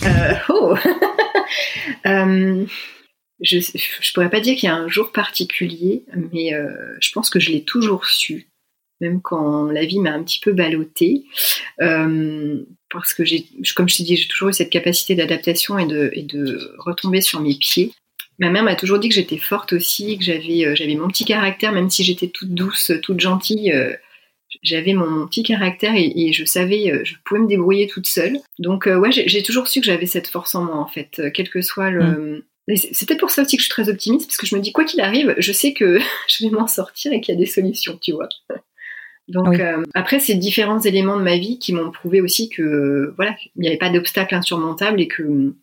Euh, 0.04 0.34
oh 0.48 0.76
euh, 2.06 2.64
Je 3.40 3.56
ne 3.56 4.12
pourrais 4.14 4.30
pas 4.30 4.40
dire 4.40 4.54
qu'il 4.54 4.68
y 4.68 4.70
a 4.70 4.76
un 4.76 4.88
jour 4.88 5.10
particulier, 5.10 6.04
mais 6.32 6.54
euh, 6.54 6.96
je 7.00 7.10
pense 7.10 7.30
que 7.30 7.40
je 7.40 7.50
l'ai 7.50 7.64
toujours 7.64 8.06
su, 8.06 8.48
même 9.00 9.20
quand 9.20 9.66
la 9.66 9.84
vie 9.84 9.98
m'a 9.98 10.12
un 10.12 10.22
petit 10.22 10.40
peu 10.40 10.52
ballottée. 10.52 11.24
parce 11.78 13.14
que, 13.14 13.22
comme 13.74 13.88
je 13.88 13.96
t'ai 13.96 14.04
dit, 14.04 14.16
j'ai 14.16 14.28
toujours 14.28 14.48
eu 14.48 14.52
cette 14.52 14.70
capacité 14.70 15.14
d'adaptation 15.14 15.78
et 15.78 15.86
de, 15.86 16.10
et 16.12 16.22
de 16.22 16.72
retomber 16.78 17.20
sur 17.20 17.40
mes 17.40 17.54
pieds. 17.54 17.92
Ma 18.38 18.50
mère 18.50 18.64
m'a 18.64 18.74
toujours 18.74 18.98
dit 18.98 19.08
que 19.08 19.14
j'étais 19.14 19.38
forte 19.38 19.72
aussi, 19.72 20.18
que 20.18 20.24
j'avais 20.24 20.66
euh, 20.66 20.74
j'avais 20.74 20.94
mon 20.94 21.08
petit 21.08 21.24
caractère, 21.24 21.72
même 21.72 21.88
si 21.88 22.04
j'étais 22.04 22.28
toute 22.28 22.52
douce, 22.52 22.92
toute 23.02 23.20
gentille. 23.20 23.72
Euh, 23.72 23.94
j'avais 24.62 24.94
mon, 24.94 25.26
petit 25.26 25.42
caractère 25.42 25.92
et, 25.96 26.32
je 26.32 26.44
savais, 26.44 26.90
euh, 26.90 27.04
je 27.04 27.14
pouvais 27.24 27.40
me 27.40 27.48
débrouiller 27.48 27.86
toute 27.88 28.06
seule. 28.06 28.38
Donc 28.58 28.86
ouais, 28.86 29.10
j'ai 29.10 29.42
toujours 29.42 29.68
su 29.68 29.80
que 29.80 29.86
j'avais 29.86 30.06
cette 30.06 30.28
force 30.28 30.54
en 30.54 30.64
moi 30.64 30.76
en 30.76 30.86
fait, 30.86 31.20
quel 31.34 31.48
que 31.48 31.62
soit 31.62 31.90
le. 31.90 32.42
Mm. 32.68 32.76
C'est 32.76 33.06
peut-être 33.06 33.20
pour 33.20 33.30
ça 33.30 33.42
aussi 33.42 33.56
que 33.56 33.62
je 33.62 33.66
suis 33.66 33.72
très 33.72 33.88
optimiste, 33.88 34.26
parce 34.26 34.38
que 34.38 34.46
je 34.46 34.56
me 34.56 34.60
dis 34.60 34.72
quoi 34.72 34.84
qu'il 34.84 35.00
arrive, 35.00 35.34
je 35.38 35.52
sais 35.52 35.72
que 35.72 35.98
je 36.28 36.44
vais 36.44 36.50
m'en 36.50 36.66
sortir 36.66 37.12
et 37.12 37.20
qu'il 37.20 37.34
y 37.34 37.36
a 37.36 37.40
des 37.40 37.46
solutions, 37.46 37.98
tu 38.00 38.12
vois. 38.12 38.28
Donc 39.28 39.60
après, 39.94 40.20
c'est 40.20 40.34
différents 40.34 40.80
éléments 40.80 41.16
de 41.16 41.22
ma 41.22 41.36
vie 41.36 41.58
qui 41.58 41.72
m'ont 41.72 41.90
prouvé 41.90 42.20
aussi 42.20 42.48
que 42.48 43.12
voilà, 43.16 43.36
il 43.56 43.62
n'y 43.62 43.68
avait 43.68 43.76
pas 43.76 43.90
d'obstacle 43.90 44.34
insurmontable 44.34 45.00
et 45.00 45.08
que 45.08 45.54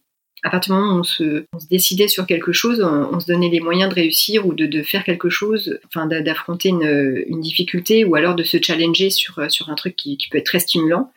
à 0.43 0.49
partir 0.49 0.73
du 0.73 0.81
moment 0.81 0.95
où 0.95 0.99
on 0.99 1.03
se, 1.03 1.45
décidait 1.69 2.09
sur 2.09 2.27
quelque 2.27 2.51
chose, 2.51 2.81
on, 2.81 3.17
se 3.21 3.27
donnait 3.27 3.49
les 3.49 3.61
moyens 3.61 3.89
de 3.89 3.95
réussir 3.95 4.45
ou 4.45 4.53
de, 4.53 4.83
faire 4.83 5.05
quelque 5.05 5.29
chose, 5.29 5.79
enfin 5.87 6.05
d'affronter 6.05 6.69
une, 6.69 7.39
difficulté 7.39 8.03
ou 8.03 8.15
alors 8.15 8.35
de 8.35 8.43
se 8.43 8.57
challenger 8.61 9.09
sur, 9.09 9.49
sur 9.49 9.69
un 9.69 9.75
truc 9.75 9.95
qui, 9.95 10.17
peut 10.29 10.37
être 10.37 10.45
très 10.45 10.59
stimulant. 10.59 11.11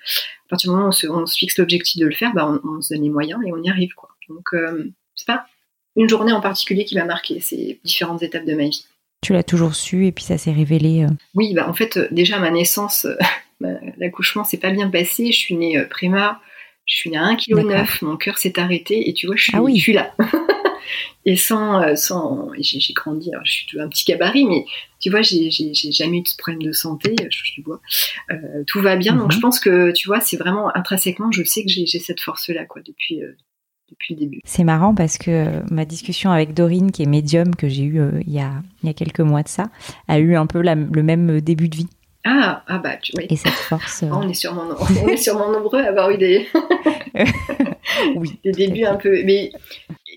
À 0.46 0.48
partir 0.50 0.70
du 0.70 0.76
moment 0.76 0.90
où 0.90 1.10
on 1.10 1.26
se, 1.26 1.36
fixe 1.36 1.58
l'objectif 1.58 2.00
de 2.00 2.06
le 2.06 2.14
faire, 2.14 2.32
bah 2.34 2.60
on, 2.64 2.80
se 2.80 2.94
donne 2.94 3.02
les 3.02 3.10
moyens 3.10 3.40
et 3.44 3.52
on 3.52 3.60
y 3.60 3.68
arrive. 3.68 3.94
Quoi. 3.94 4.10
Donc 4.28 4.54
euh, 4.54 4.92
c'est 5.16 5.26
pas 5.26 5.46
une 5.96 6.08
journée 6.08 6.32
en 6.32 6.40
particulier 6.40 6.84
qui 6.84 6.94
m'a 6.94 7.04
marqué, 7.04 7.40
c'est 7.40 7.80
différentes 7.82 8.22
étapes 8.22 8.44
de 8.44 8.54
ma 8.54 8.68
vie. 8.68 8.86
Tu 9.26 9.32
l'as 9.32 9.42
toujours 9.42 9.74
su 9.74 10.06
et 10.06 10.12
puis 10.12 10.22
ça 10.22 10.38
s'est 10.38 10.52
révélé. 10.52 11.02
Euh. 11.02 11.08
Oui, 11.34 11.52
bah 11.52 11.68
en 11.68 11.74
fait 11.74 11.98
déjà 12.12 12.38
ma 12.38 12.52
naissance, 12.52 13.08
l'accouchement 13.98 14.44
s'est 14.44 14.56
pas 14.56 14.70
bien 14.70 14.88
passé. 14.88 15.32
Je 15.32 15.36
suis 15.36 15.56
née 15.56 15.76
euh, 15.76 15.84
prima 15.84 16.40
je 16.86 16.94
suis 16.94 17.16
à 17.16 17.22
1,9 17.32 17.36
kg, 17.36 18.02
mon 18.02 18.16
cœur 18.16 18.38
s'est 18.38 18.58
arrêté 18.58 19.08
et 19.08 19.12
tu 19.12 19.26
vois, 19.26 19.36
je 19.36 19.42
suis, 19.42 19.52
ah 19.56 19.62
oui. 19.62 19.76
je 19.76 19.82
suis 19.82 19.92
là. 19.92 20.14
et 21.24 21.36
sans, 21.36 21.82
euh, 21.82 21.96
sans 21.96 22.50
j'ai 22.60 22.92
grandi, 22.94 23.32
alors 23.32 23.44
je 23.44 23.52
suis 23.52 23.80
un 23.80 23.88
petit 23.88 24.04
gabarit, 24.04 24.44
mais 24.44 24.64
tu 25.00 25.10
vois, 25.10 25.20
j'ai 25.20 25.50
jamais 25.50 26.18
eu 26.18 26.22
de 26.22 26.28
problème 26.38 26.62
de 26.62 26.70
santé, 26.70 27.16
je, 27.28 27.60
bois. 27.62 27.80
Euh, 28.30 28.62
tout 28.68 28.80
va 28.80 28.94
bien, 28.94 29.16
donc 29.16 29.32
je 29.32 29.36
mhm. 29.36 29.42
pense 29.42 29.58
que, 29.58 29.90
tu 29.90 30.06
vois, 30.06 30.20
c'est 30.20 30.36
vraiment 30.36 30.74
intrinsèquement, 30.76 31.32
je 31.32 31.42
sais 31.42 31.64
que 31.64 31.68
j'ai 31.68 31.86
cette 31.86 32.20
force-là, 32.20 32.64
quoi, 32.66 32.82
depuis, 32.82 33.20
euh, 33.20 33.36
depuis 33.90 34.14
le 34.14 34.20
début. 34.20 34.40
C'est 34.44 34.64
marrant 34.64 34.94
parce 34.94 35.18
que 35.18 35.62
ma 35.72 35.84
discussion 35.84 36.30
avec 36.30 36.54
Dorine, 36.54 36.92
qui 36.92 37.02
est 37.02 37.06
médium, 37.06 37.54
que 37.54 37.68
j'ai 37.68 37.84
eu 37.84 38.00
il, 38.26 38.32
y 38.32 38.40
a, 38.40 38.52
il 38.82 38.86
y 38.86 38.90
a 38.90 38.94
quelques 38.94 39.20
mois 39.20 39.42
de 39.42 39.48
ça, 39.48 39.64
a 40.08 40.18
eu 40.18 40.36
un 40.36 40.46
peu 40.46 40.60
le 40.60 41.02
même 41.02 41.40
début 41.40 41.68
de 41.68 41.76
vie. 41.76 41.88
Ah, 42.28 42.64
ah 42.66 42.78
bah, 42.78 42.96
tu, 43.00 43.12
Et 43.28 43.36
cette 43.36 43.52
force. 43.52 44.02
Oh, 44.04 44.16
on, 44.16 44.28
est 44.28 44.34
sûrement, 44.34 44.74
on 45.02 45.08
est 45.08 45.16
sûrement 45.16 45.52
nombreux 45.52 45.80
à 45.80 45.90
avoir 45.90 46.10
eu 46.10 46.18
des, 46.18 46.48
oui, 48.16 48.38
des 48.44 48.52
débuts 48.52 48.84
un 48.84 48.96
peu. 48.96 49.22
Mais, 49.24 49.52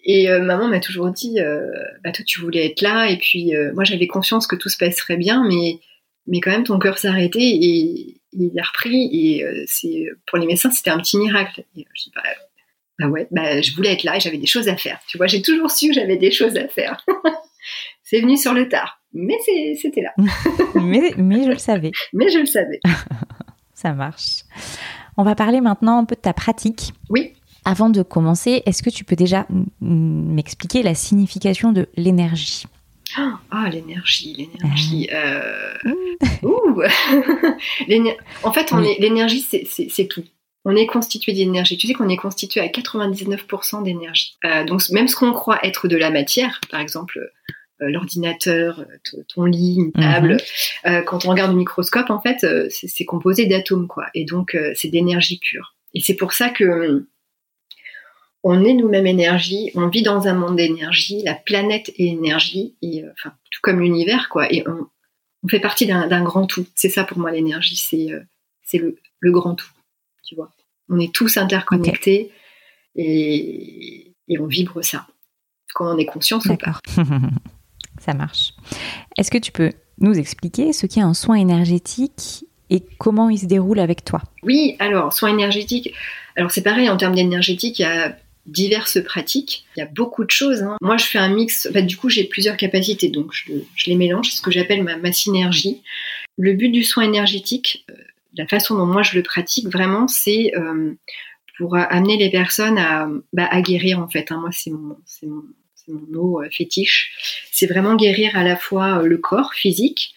et 0.04 0.30
euh, 0.30 0.42
maman 0.42 0.68
m'a 0.68 0.80
toujours 0.80 1.12
dit 1.12 1.40
euh, 1.40 1.70
bah, 2.04 2.12
Toi, 2.12 2.26
tu 2.26 2.42
voulais 2.42 2.66
être 2.66 2.82
là. 2.82 3.10
Et 3.10 3.18
puis, 3.18 3.56
euh, 3.56 3.72
moi, 3.74 3.84
j'avais 3.84 4.08
conscience 4.08 4.48
que 4.48 4.56
tout 4.56 4.70
se 4.70 4.78
passerait 4.78 5.18
bien, 5.18 5.46
mais, 5.48 5.80
mais 6.26 6.40
quand 6.40 6.52
même, 6.52 6.64
ton 6.64 6.80
cœur 6.80 6.98
s'est 6.98 7.08
arrêté 7.08 7.40
et, 7.40 8.16
il 8.34 8.60
a 8.60 8.64
repris. 8.64 9.10
Et 9.12 9.46
c'est 9.66 10.06
pour 10.28 10.38
les 10.38 10.46
médecins, 10.46 10.70
c'était 10.70 10.92
un 10.92 11.00
petit 11.00 11.18
miracle. 11.18 11.64
Et 11.76 11.86
je 11.96 12.04
dis 12.04 12.12
bah, 12.16 12.22
bah 13.00 13.08
ouais, 13.08 13.28
bah, 13.32 13.62
je 13.62 13.74
voulais 13.76 13.94
être 13.94 14.04
là 14.04 14.18
et 14.18 14.20
j'avais 14.20 14.38
des 14.38 14.48
choses 14.48 14.68
à 14.68 14.76
faire. 14.76 15.00
Tu 15.08 15.18
vois, 15.18 15.28
j'ai 15.28 15.42
toujours 15.42 15.72
su 15.72 15.88
que 15.88 15.94
j'avais 15.94 16.18
des 16.18 16.32
choses 16.32 16.58
à 16.58 16.68
faire. 16.68 17.04
c'est 18.04 18.22
venu 18.22 18.38
sur 18.38 18.54
le 18.54 18.68
tard 18.68 19.00
mais 19.14 19.38
c'était 19.82 20.02
là. 20.02 20.14
mais, 20.76 21.14
mais 21.18 21.44
je 21.44 21.50
le 21.50 21.58
savais. 21.58 21.92
Mais 22.14 22.30
je 22.30 22.40
le 22.40 22.46
savais. 22.46 22.80
Ça 23.74 23.94
marche. 23.94 24.44
On 25.18 25.24
va 25.24 25.36
parler 25.36 25.62
maintenant 25.62 26.00
un 26.00 26.06
peu 26.06 26.16
de 26.16 26.22
ta 26.22 26.34
pratique. 26.34 26.94
Oui. 27.10 27.34
Avant 27.66 27.90
de 27.90 28.04
commencer, 28.04 28.64
est-ce 28.66 28.84
que 28.84 28.90
tu 28.90 29.04
peux 29.04 29.16
déjà 29.16 29.46
m'expliquer 29.82 30.82
la 30.82 30.96
signification 30.96 31.72
de 31.72 31.88
l'énergie? 31.96 32.66
Ah, 33.52 33.70
l'énergie, 33.72 34.34
l'énergie. 34.34 35.10
Euh... 35.12 35.74
Ouh. 36.44 36.82
en 38.44 38.54
fait, 38.54 38.72
l'énergie, 39.00 39.42
c'est 39.42 40.08
tout. 40.08 40.24
On 40.66 40.76
est 40.76 40.88
constitué 40.88 41.34
d'énergie. 41.34 41.78
Tu 41.78 41.88
sais 41.88 41.94
qu'on 41.94 42.10
est 42.10 42.18
constitué 42.18 42.60
à 42.60 42.68
99% 42.68 43.84
d'énergie. 43.84 44.38
Euh, 44.46 44.64
donc, 44.66 44.82
même 44.90 45.08
ce 45.08 45.16
qu'on 45.16 45.32
croit 45.32 45.60
être 45.66 45.88
de 45.88 45.96
la 45.96 46.12
matière, 46.12 46.60
par 46.70 46.80
exemple, 46.82 47.32
euh, 47.82 47.90
l'ordinateur, 47.90 48.80
euh, 48.80 49.24
ton 49.34 49.46
lit, 49.46 49.76
une 49.78 49.86
mhm. 49.86 49.92
table. 49.94 50.38
Euh, 50.86 51.02
quand 51.02 51.26
on 51.26 51.30
regarde 51.30 51.52
le 51.52 51.58
microscope, 51.58 52.10
en 52.10 52.20
fait, 52.20 52.46
c'est 52.70 53.06
composé 53.06 53.46
d'atomes, 53.46 53.88
quoi. 53.88 54.08
Et 54.14 54.26
donc, 54.26 54.58
c'est 54.76 54.90
d'énergie 54.90 55.40
pure. 55.40 55.76
Et 55.94 56.02
c'est 56.02 56.16
pour 56.16 56.34
ça 56.34 56.50
que 56.50 57.08
on 58.44 58.64
est 58.64 58.74
nous-mêmes 58.74 59.08
énergie, 59.08 59.70
on 59.76 59.88
vit 59.88 60.02
dans 60.02 60.28
un 60.28 60.34
monde 60.34 60.56
d'énergie, 60.56 61.22
la 61.24 61.34
planète 61.34 61.90
est 61.98 62.08
énergie, 62.08 62.76
et 62.82 63.04
enfin 63.12 63.34
tout 63.52 63.60
comme 63.62 63.82
l'univers, 63.82 64.30
quoi. 64.30 64.52
Et 64.52 64.64
on, 64.68 64.88
fait 65.50 65.60
partie 65.60 65.88
d'un 65.88 66.24
grand 66.24 66.46
tout. 66.46 66.66
C'est 66.76 66.90
ça 66.90 67.06
pour 67.06 67.18
moi 67.18 67.32
l'énergie, 67.32 67.78
c'est 67.78 68.10
c'est 68.64 68.78
le, 68.78 68.98
grand 69.32 69.56
tout, 69.56 69.70
tu 70.30 70.36
vois. 70.36 70.52
On 70.90 71.00
est 71.00 71.12
tous 71.14 71.38
interconnectés 71.38 72.32
et, 72.96 74.14
et 74.28 74.40
on 74.40 74.46
vibre 74.46 74.84
ça 74.84 75.08
quand 75.74 75.96
on 75.96 75.98
est 75.98 76.06
conscient 76.06 76.40
ou 76.46 76.56
pas. 76.56 76.80
Ça 78.00 78.14
marche. 78.14 78.54
Est-ce 79.18 79.32
que 79.32 79.40
tu 79.40 79.52
peux 79.52 79.72
nous 80.00 80.14
expliquer 80.18 80.72
ce 80.72 80.86
qu'est 80.86 81.02
un 81.02 81.16
soin 81.16 81.36
énergétique 81.36 82.46
et 82.70 82.84
comment 83.00 83.30
il 83.30 83.40
se 83.40 83.46
déroule 83.46 83.80
avec 83.80 84.06
toi? 84.06 84.22
Oui, 84.44 84.76
alors, 84.80 85.14
soin 85.14 85.30
énergétique, 85.30 85.94
alors 86.36 86.52
c'est 86.52 86.62
pareil, 86.62 86.90
en 86.90 86.98
termes 86.98 87.16
d'énergétique, 87.16 87.80
il 87.80 87.82
y 87.82 87.86
a 87.86 88.16
diverses 88.46 89.04
pratiques, 89.04 89.66
il 89.76 89.80
y 89.80 89.84
a 89.84 89.88
beaucoup 89.88 90.24
de 90.24 90.32
choses. 90.32 90.62
Hein. 90.62 90.78
Moi, 90.82 90.98
je 90.98 91.06
fais 91.06 91.18
un 91.18 91.30
mix, 91.30 91.68
du 91.68 91.98
coup, 91.98 92.10
j'ai 92.10 92.24
plusieurs 92.24 92.58
capacités, 92.58 93.10
donc 93.10 93.32
je, 93.34 93.52
les 93.88 93.96
mélange, 93.96 94.30
c'est 94.30 94.38
ce 94.38 94.42
que 94.42 94.52
j'appelle 94.52 94.84
ma, 94.84 95.12
synergie. 95.12 95.82
Le 96.38 96.54
but 96.54 96.70
du 96.70 96.84
soin 96.84 97.04
énergétique, 97.04 97.86
euh, 97.90 97.96
la 98.36 98.48
façon 98.48 98.78
dont 98.78 98.86
moi 98.86 99.04
je 99.04 99.16
le 99.16 99.24
pratique 99.24 99.68
vraiment, 99.68 100.08
c'est 100.08 100.52
euh, 100.56 100.94
pour 101.58 101.76
amener 101.76 102.18
les 102.18 102.30
personnes 102.30 102.78
à, 102.78 103.10
bah, 103.34 103.50
guérir, 103.62 104.00
en 104.00 104.08
fait. 104.08 104.32
Hein. 104.32 104.40
Moi, 104.40 104.50
c'est 104.52 104.72
mon, 104.72 104.98
mon, 105.24 105.44
mon 105.88 106.02
mot 106.10 106.42
euh, 106.42 106.50
fétiche, 106.52 107.12
c'est 107.52 107.68
vraiment 107.68 107.96
guérir 107.96 108.36
à 108.38 108.44
la 108.44 108.56
fois 108.56 109.00
euh, 109.00 109.08
le 109.08 109.18
corps 109.18 109.54
physique, 109.54 110.14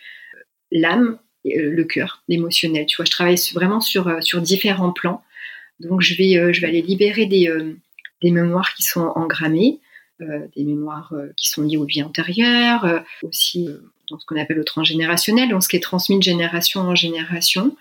l'âme, 0.70 1.18
le 1.44 1.83
cœur, 1.83 2.22
l'émotionnel. 2.29 2.87
Tu 2.87 2.96
vois, 2.96 3.05
je 3.05 3.11
travaille 3.11 3.37
vraiment 3.53 3.81
sur, 3.81 4.22
sur 4.22 4.40
différents 4.40 4.92
plans. 4.92 5.25
Donc 5.81 6.01
je 6.01 6.14
vais, 6.14 6.55
je 6.55 6.61
vais 6.61 6.68
aller 6.68 6.83
libérer 6.83 7.27
des, 7.27 7.53
des 8.22 8.31
mémoires 8.31 8.72
qui 8.75 8.85
sont 8.85 9.12
engrammées, 9.16 9.81
des 10.20 10.64
mémoires 10.64 11.12
qui 11.37 11.48
sont 11.48 11.62
liées 11.62 11.79
aux 11.79 11.85
vies 11.85 12.05
antérieures, 12.05 13.03
aussi 13.25 13.68
dans 14.11 14.19
ce 14.19 14.27
qu'on 14.27 14.37
appelle 14.37 14.57
le 14.57 14.65
transgénérationnel, 14.65 15.49
dans 15.49 15.61
ce 15.61 15.69
qui 15.69 15.77
est 15.77 15.81
transmis 15.81 16.19
de 16.19 16.23
génération 16.23 16.81
en 16.81 16.95
génération. 16.95 17.77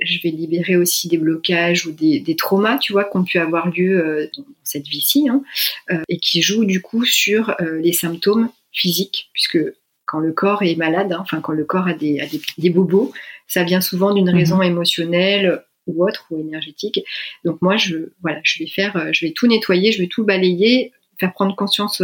Je 0.00 0.18
vais 0.22 0.30
libérer 0.30 0.76
aussi 0.76 1.08
des 1.08 1.18
blocages 1.18 1.86
ou 1.86 1.92
des, 1.92 2.36
traumas, 2.36 2.78
tu 2.78 2.92
vois, 2.92 3.04
qui 3.04 3.16
ont 3.16 3.24
pu 3.24 3.38
avoir 3.38 3.68
lieu 3.68 3.98
euh, 3.98 4.28
dans 4.36 4.44
cette 4.64 4.86
vie-ci, 4.86 5.28
hein, 5.28 5.42
euh, 5.90 6.02
et 6.08 6.18
qui 6.18 6.42
jouent 6.42 6.64
du 6.64 6.80
coup 6.80 7.04
sur 7.04 7.54
euh, 7.60 7.80
les 7.80 7.92
symptômes 7.92 8.50
physiques, 8.72 9.30
puisque 9.32 9.58
quand 10.06 10.20
le 10.20 10.32
corps 10.32 10.62
est 10.62 10.76
malade, 10.76 11.12
hein, 11.12 11.18
enfin 11.20 11.40
quand 11.40 11.52
le 11.52 11.64
corps 11.64 11.86
a 11.86 11.94
des, 11.94 12.22
des, 12.56 12.70
bobos, 12.70 13.12
ça 13.46 13.62
vient 13.62 13.80
souvent 13.80 14.14
d'une 14.14 14.30
raison 14.30 14.56
mhm. 14.56 14.64
émotionnelle 14.64 15.62
ou 15.86 16.06
autre 16.06 16.26
ou 16.30 16.40
énergétique. 16.40 17.00
Donc 17.44 17.60
moi, 17.60 17.76
je 17.76 18.10
voilà, 18.22 18.40
je 18.42 18.58
vais 18.62 18.68
faire, 18.68 19.12
je 19.12 19.26
vais 19.26 19.32
tout 19.32 19.46
nettoyer, 19.46 19.92
je 19.92 20.00
vais 20.00 20.08
tout 20.08 20.24
balayer, 20.24 20.92
faire 21.18 21.32
prendre 21.32 21.54
conscience 21.54 22.02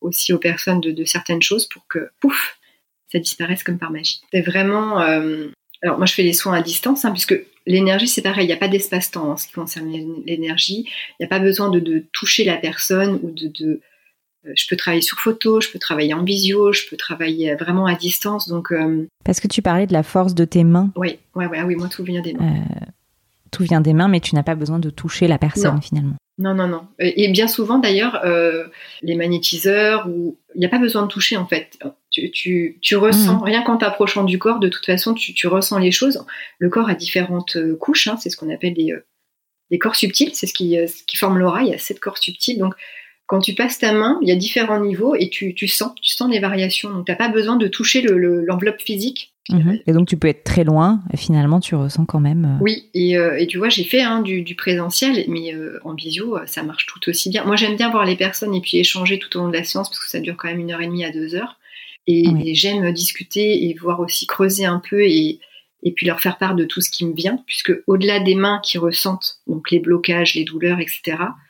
aussi 0.00 0.32
aux 0.32 0.38
personnes 0.38 0.80
de, 0.80 0.92
de 0.92 1.04
certaines 1.04 1.42
choses 1.42 1.66
pour 1.66 1.86
que 1.88 2.10
pouf, 2.20 2.55
ça 3.16 3.20
disparaisse 3.20 3.62
comme 3.62 3.78
par 3.78 3.90
magie. 3.90 4.20
C'est 4.32 4.42
vraiment. 4.42 5.00
Euh, 5.00 5.48
alors 5.82 5.98
moi 5.98 6.06
je 6.06 6.14
fais 6.14 6.22
les 6.22 6.32
soins 6.32 6.54
à 6.54 6.62
distance, 6.62 7.04
hein, 7.04 7.12
puisque 7.12 7.38
l'énergie 7.66 8.08
c'est 8.08 8.22
pareil, 8.22 8.44
il 8.44 8.48
n'y 8.48 8.54
a 8.54 8.58
pas 8.58 8.68
d'espace-temps 8.68 9.32
en 9.32 9.36
ce 9.36 9.46
qui 9.46 9.54
concerne 9.54 9.90
l'énergie. 10.26 10.86
Il 10.86 11.16
n'y 11.20 11.26
a 11.26 11.28
pas 11.28 11.38
besoin 11.38 11.70
de, 11.70 12.04
toucher 12.12 12.44
la 12.44 12.56
personne 12.56 13.18
ou 13.22 13.30
de, 13.30 13.48
de 13.48 13.80
euh, 14.46 14.52
je 14.54 14.66
peux 14.68 14.76
travailler 14.76 15.02
sur 15.02 15.18
photo, 15.18 15.60
je 15.60 15.70
peux 15.70 15.78
travailler 15.78 16.14
en 16.14 16.24
visio, 16.24 16.72
je 16.72 16.82
peux 16.88 16.96
travailler 16.96 17.54
vraiment 17.54 17.86
à 17.86 17.94
distance. 17.94 18.48
Donc 18.48 18.72
euh, 18.72 19.06
parce 19.24 19.40
que 19.40 19.48
tu 19.48 19.62
parlais 19.62 19.86
de 19.86 19.92
la 19.92 20.02
force 20.02 20.34
de 20.34 20.44
tes 20.44 20.64
mains. 20.64 20.90
Oui, 20.96 21.18
ouais, 21.34 21.46
ouais, 21.46 21.58
ah 21.60 21.66
oui, 21.66 21.74
moi 21.74 21.88
tout 21.88 22.04
vient 22.04 22.22
des 22.22 22.34
mains. 22.34 22.64
tout 23.50 23.62
vient 23.62 23.80
des 23.80 23.94
mains, 23.94 24.08
mais 24.08 24.20
tu 24.20 24.34
n'as 24.34 24.42
pas 24.42 24.54
besoin 24.54 24.78
de 24.78 24.90
toucher 24.90 25.26
la 25.28 25.38
personne 25.38 25.80
finalement. 25.80 26.16
Non, 26.38 26.52
non, 26.54 26.68
non. 26.68 26.82
Et 26.98 27.30
bien 27.30 27.48
souvent 27.48 27.78
d'ailleurs, 27.78 28.22
les 29.02 29.14
magnétiseurs, 29.14 30.06
ou 30.06 30.36
il 30.54 30.60
n'y 30.60 30.66
a 30.66 30.70
pas 30.70 30.78
besoin 30.78 31.02
de 31.02 31.08
toucher 31.08 31.36
en 31.36 31.46
fait 31.46 31.78
tu, 32.32 32.78
tu, 32.80 32.96
ressens, 32.96 33.40
mmh. 33.40 33.42
rien 33.42 33.62
qu'en 33.62 33.76
t'approchant 33.76 34.24
du 34.24 34.38
corps, 34.38 34.58
de 34.58 34.68
toute 34.68 34.86
façon, 34.86 35.14
tu, 35.14 35.34
tu, 35.34 35.46
ressens 35.46 35.78
les 35.78 35.90
choses. 35.90 36.24
Le 36.58 36.68
corps 36.68 36.88
a 36.88 36.94
différentes 36.94 37.56
euh, 37.56 37.76
couches, 37.76 38.08
hein, 38.08 38.16
c'est 38.18 38.30
ce 38.30 38.36
qu'on 38.36 38.52
appelle 38.52 38.74
des, 38.74 38.92
euh, 38.92 39.78
corps 39.78 39.96
subtils, 39.96 40.34
c'est 40.34 40.46
ce 40.46 40.54
qui, 40.54 40.78
euh, 40.78 40.86
ce 40.86 41.02
qui 41.04 41.16
forme 41.16 41.38
l'aura, 41.38 41.62
il 41.62 41.68
y 41.68 41.74
a 41.74 41.78
sept 41.78 42.00
corps 42.00 42.18
subtils. 42.18 42.58
Donc, 42.58 42.74
quand 43.26 43.40
tu 43.40 43.54
passes 43.54 43.78
ta 43.78 43.92
main, 43.92 44.18
il 44.22 44.28
y 44.28 44.32
a 44.32 44.36
différents 44.36 44.80
niveaux 44.80 45.14
et 45.16 45.28
tu, 45.28 45.54
tu 45.54 45.66
sens, 45.66 45.92
tu 46.00 46.14
sens 46.14 46.30
les 46.30 46.38
variations. 46.38 46.90
Donc, 46.90 47.06
tu 47.06 47.12
n'as 47.12 47.16
pas 47.16 47.28
besoin 47.28 47.56
de 47.56 47.66
toucher 47.66 48.02
l'enveloppe 48.02 48.80
physique. 48.80 49.32
Mmh. 49.48 49.74
Et 49.86 49.92
donc, 49.92 50.08
tu 50.08 50.16
peux 50.16 50.28
être 50.28 50.44
très 50.44 50.64
loin, 50.64 51.02
et 51.12 51.16
finalement, 51.16 51.60
tu 51.60 51.74
ressens 51.74 52.04
quand 52.04 52.20
même. 52.20 52.58
Oui, 52.60 52.88
et, 52.94 53.12
et, 53.12 53.46
tu 53.46 53.58
vois, 53.58 53.68
j'ai 53.68 53.84
fait 53.84 54.02
hein, 54.02 54.20
du, 54.20 54.42
du, 54.42 54.56
présentiel, 54.56 55.24
mais 55.28 55.54
en 55.84 55.94
visio, 55.94 56.38
ça 56.46 56.62
marche 56.64 56.86
tout 56.86 57.08
aussi 57.08 57.30
bien. 57.30 57.44
Moi, 57.44 57.54
j'aime 57.56 57.76
bien 57.76 57.90
voir 57.90 58.04
les 58.04 58.16
personnes 58.16 58.54
et 58.54 58.60
puis 58.60 58.78
échanger 58.78 59.18
tout 59.18 59.36
au 59.36 59.42
long 59.42 59.48
de 59.48 59.56
la 59.56 59.64
séance 59.64 59.88
parce 59.88 60.00
que 60.00 60.10
ça 60.10 60.20
dure 60.20 60.36
quand 60.36 60.48
même 60.48 60.60
une 60.60 60.72
heure 60.72 60.80
et 60.80 60.86
demie 60.86 61.04
à 61.04 61.12
deux 61.12 61.36
heures. 61.36 61.58
Et, 62.06 62.54
j'aime 62.54 62.92
discuter 62.92 63.64
et 63.64 63.74
voir 63.74 64.00
aussi 64.00 64.26
creuser 64.26 64.64
un 64.64 64.80
peu 64.88 65.02
et, 65.02 65.40
et 65.82 65.92
puis 65.92 66.06
leur 66.06 66.20
faire 66.20 66.38
part 66.38 66.54
de 66.54 66.64
tout 66.64 66.80
ce 66.80 66.90
qui 66.90 67.04
me 67.04 67.14
vient, 67.14 67.42
puisque 67.46 67.72
au-delà 67.86 68.20
des 68.20 68.34
mains 68.34 68.60
qui 68.62 68.78
ressentent 68.78 69.40
donc 69.46 69.70
les 69.70 69.80
blocages, 69.80 70.34
les 70.34 70.44
douleurs, 70.44 70.78
etc. 70.78 71.00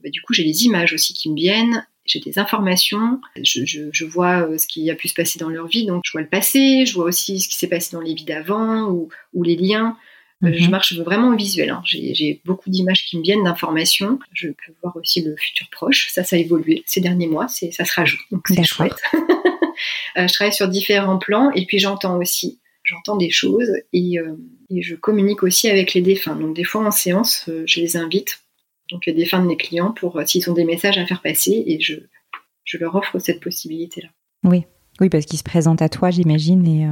Bah, 0.02 0.10
du 0.10 0.22
coup, 0.22 0.32
j'ai 0.32 0.44
les 0.44 0.64
images 0.64 0.94
aussi 0.94 1.12
qui 1.14 1.30
me 1.30 1.36
viennent 1.36 1.84
j'ai 2.06 2.20
des 2.20 2.38
informations, 2.38 3.20
je, 3.42 4.04
vois 4.04 4.46
ce 4.58 4.66
qui 4.66 4.90
a 4.90 4.94
pu 4.94 5.08
se 5.08 5.14
passer 5.14 5.38
dans 5.38 5.48
leur 5.48 5.66
vie, 5.66 5.86
donc 5.86 6.02
je 6.04 6.12
vois 6.12 6.22
le 6.22 6.28
passé, 6.28 6.86
je 6.86 6.94
vois 6.94 7.04
aussi 7.04 7.40
ce 7.40 7.48
qui 7.48 7.56
s'est 7.56 7.68
passé 7.68 7.90
dans 7.92 8.00
les 8.00 8.14
vies 8.14 8.24
d'avant 8.24 8.88
ou, 8.90 9.08
ou, 9.34 9.42
les 9.42 9.56
liens. 9.56 9.96
Je 10.42 10.64
mhm. 10.64 10.70
marche 10.70 10.94
vraiment 10.94 11.28
au 11.28 11.36
visuel. 11.36 11.70
Hein. 11.70 11.82
J'ai 11.84 12.42
beaucoup 12.44 12.68
d'images 12.68 13.04
qui 13.06 13.16
me 13.16 13.22
viennent, 13.22 13.44
d'informations. 13.44 14.18
Je 14.32 14.48
peux 14.48 14.72
voir 14.82 14.94
aussi 14.96 15.22
le 15.22 15.34
futur 15.36 15.66
proche. 15.70 16.08
Ça, 16.10 16.24
ça 16.24 16.36
a 16.36 16.38
évolué 16.38 16.82
ces 16.86 17.00
derniers 17.00 17.26
mois. 17.26 17.48
Ça 17.48 17.84
se 17.84 17.92
rajoute. 17.94 18.20
Donc 18.30 18.46
c'est 18.48 18.64
chouette. 18.64 19.00
je 20.16 20.32
travaille 20.32 20.52
sur 20.52 20.68
différents 20.68 21.18
plans 21.18 21.50
et 21.52 21.64
puis 21.64 21.78
j'entends 21.78 22.18
aussi 22.18 22.58
j'entends 22.86 23.16
des 23.16 23.30
choses 23.30 23.70
euh, 23.94 24.36
et, 24.70 24.82
je 24.82 24.94
communique 24.94 25.42
aussi 25.42 25.68
avec 25.68 25.92
les 25.92 26.02
défunts. 26.02 26.36
Donc 26.36 26.56
des 26.56 26.64
fois 26.64 26.86
en 26.86 26.90
séance, 26.90 27.44
euh, 27.48 27.64
je 27.66 27.80
les 27.80 27.96
invite, 27.96 28.40
donc 28.90 29.04
les 29.06 29.12
défunts 29.12 29.40
de 29.40 29.46
mes 29.46 29.56
clients, 29.56 29.92
pour 29.92 30.16
euh, 30.16 30.24
s'ils 30.24 30.48
ont 30.50 30.54
des 30.54 30.64
messages 30.64 30.98
à 30.98 31.06
faire 31.06 31.22
passer 31.22 31.62
et 31.66 31.80
je, 31.80 31.94
je 32.64 32.78
leur 32.78 32.94
offre 32.94 33.18
cette 33.18 33.40
possibilité-là. 33.40 34.08
Oui, 34.44 34.64
oui, 35.00 35.08
parce 35.08 35.26
qu'ils 35.26 35.38
se 35.38 35.44
présentent 35.44 35.82
à 35.82 35.88
toi, 35.88 36.10
j'imagine. 36.10 36.66
Et 36.66 36.86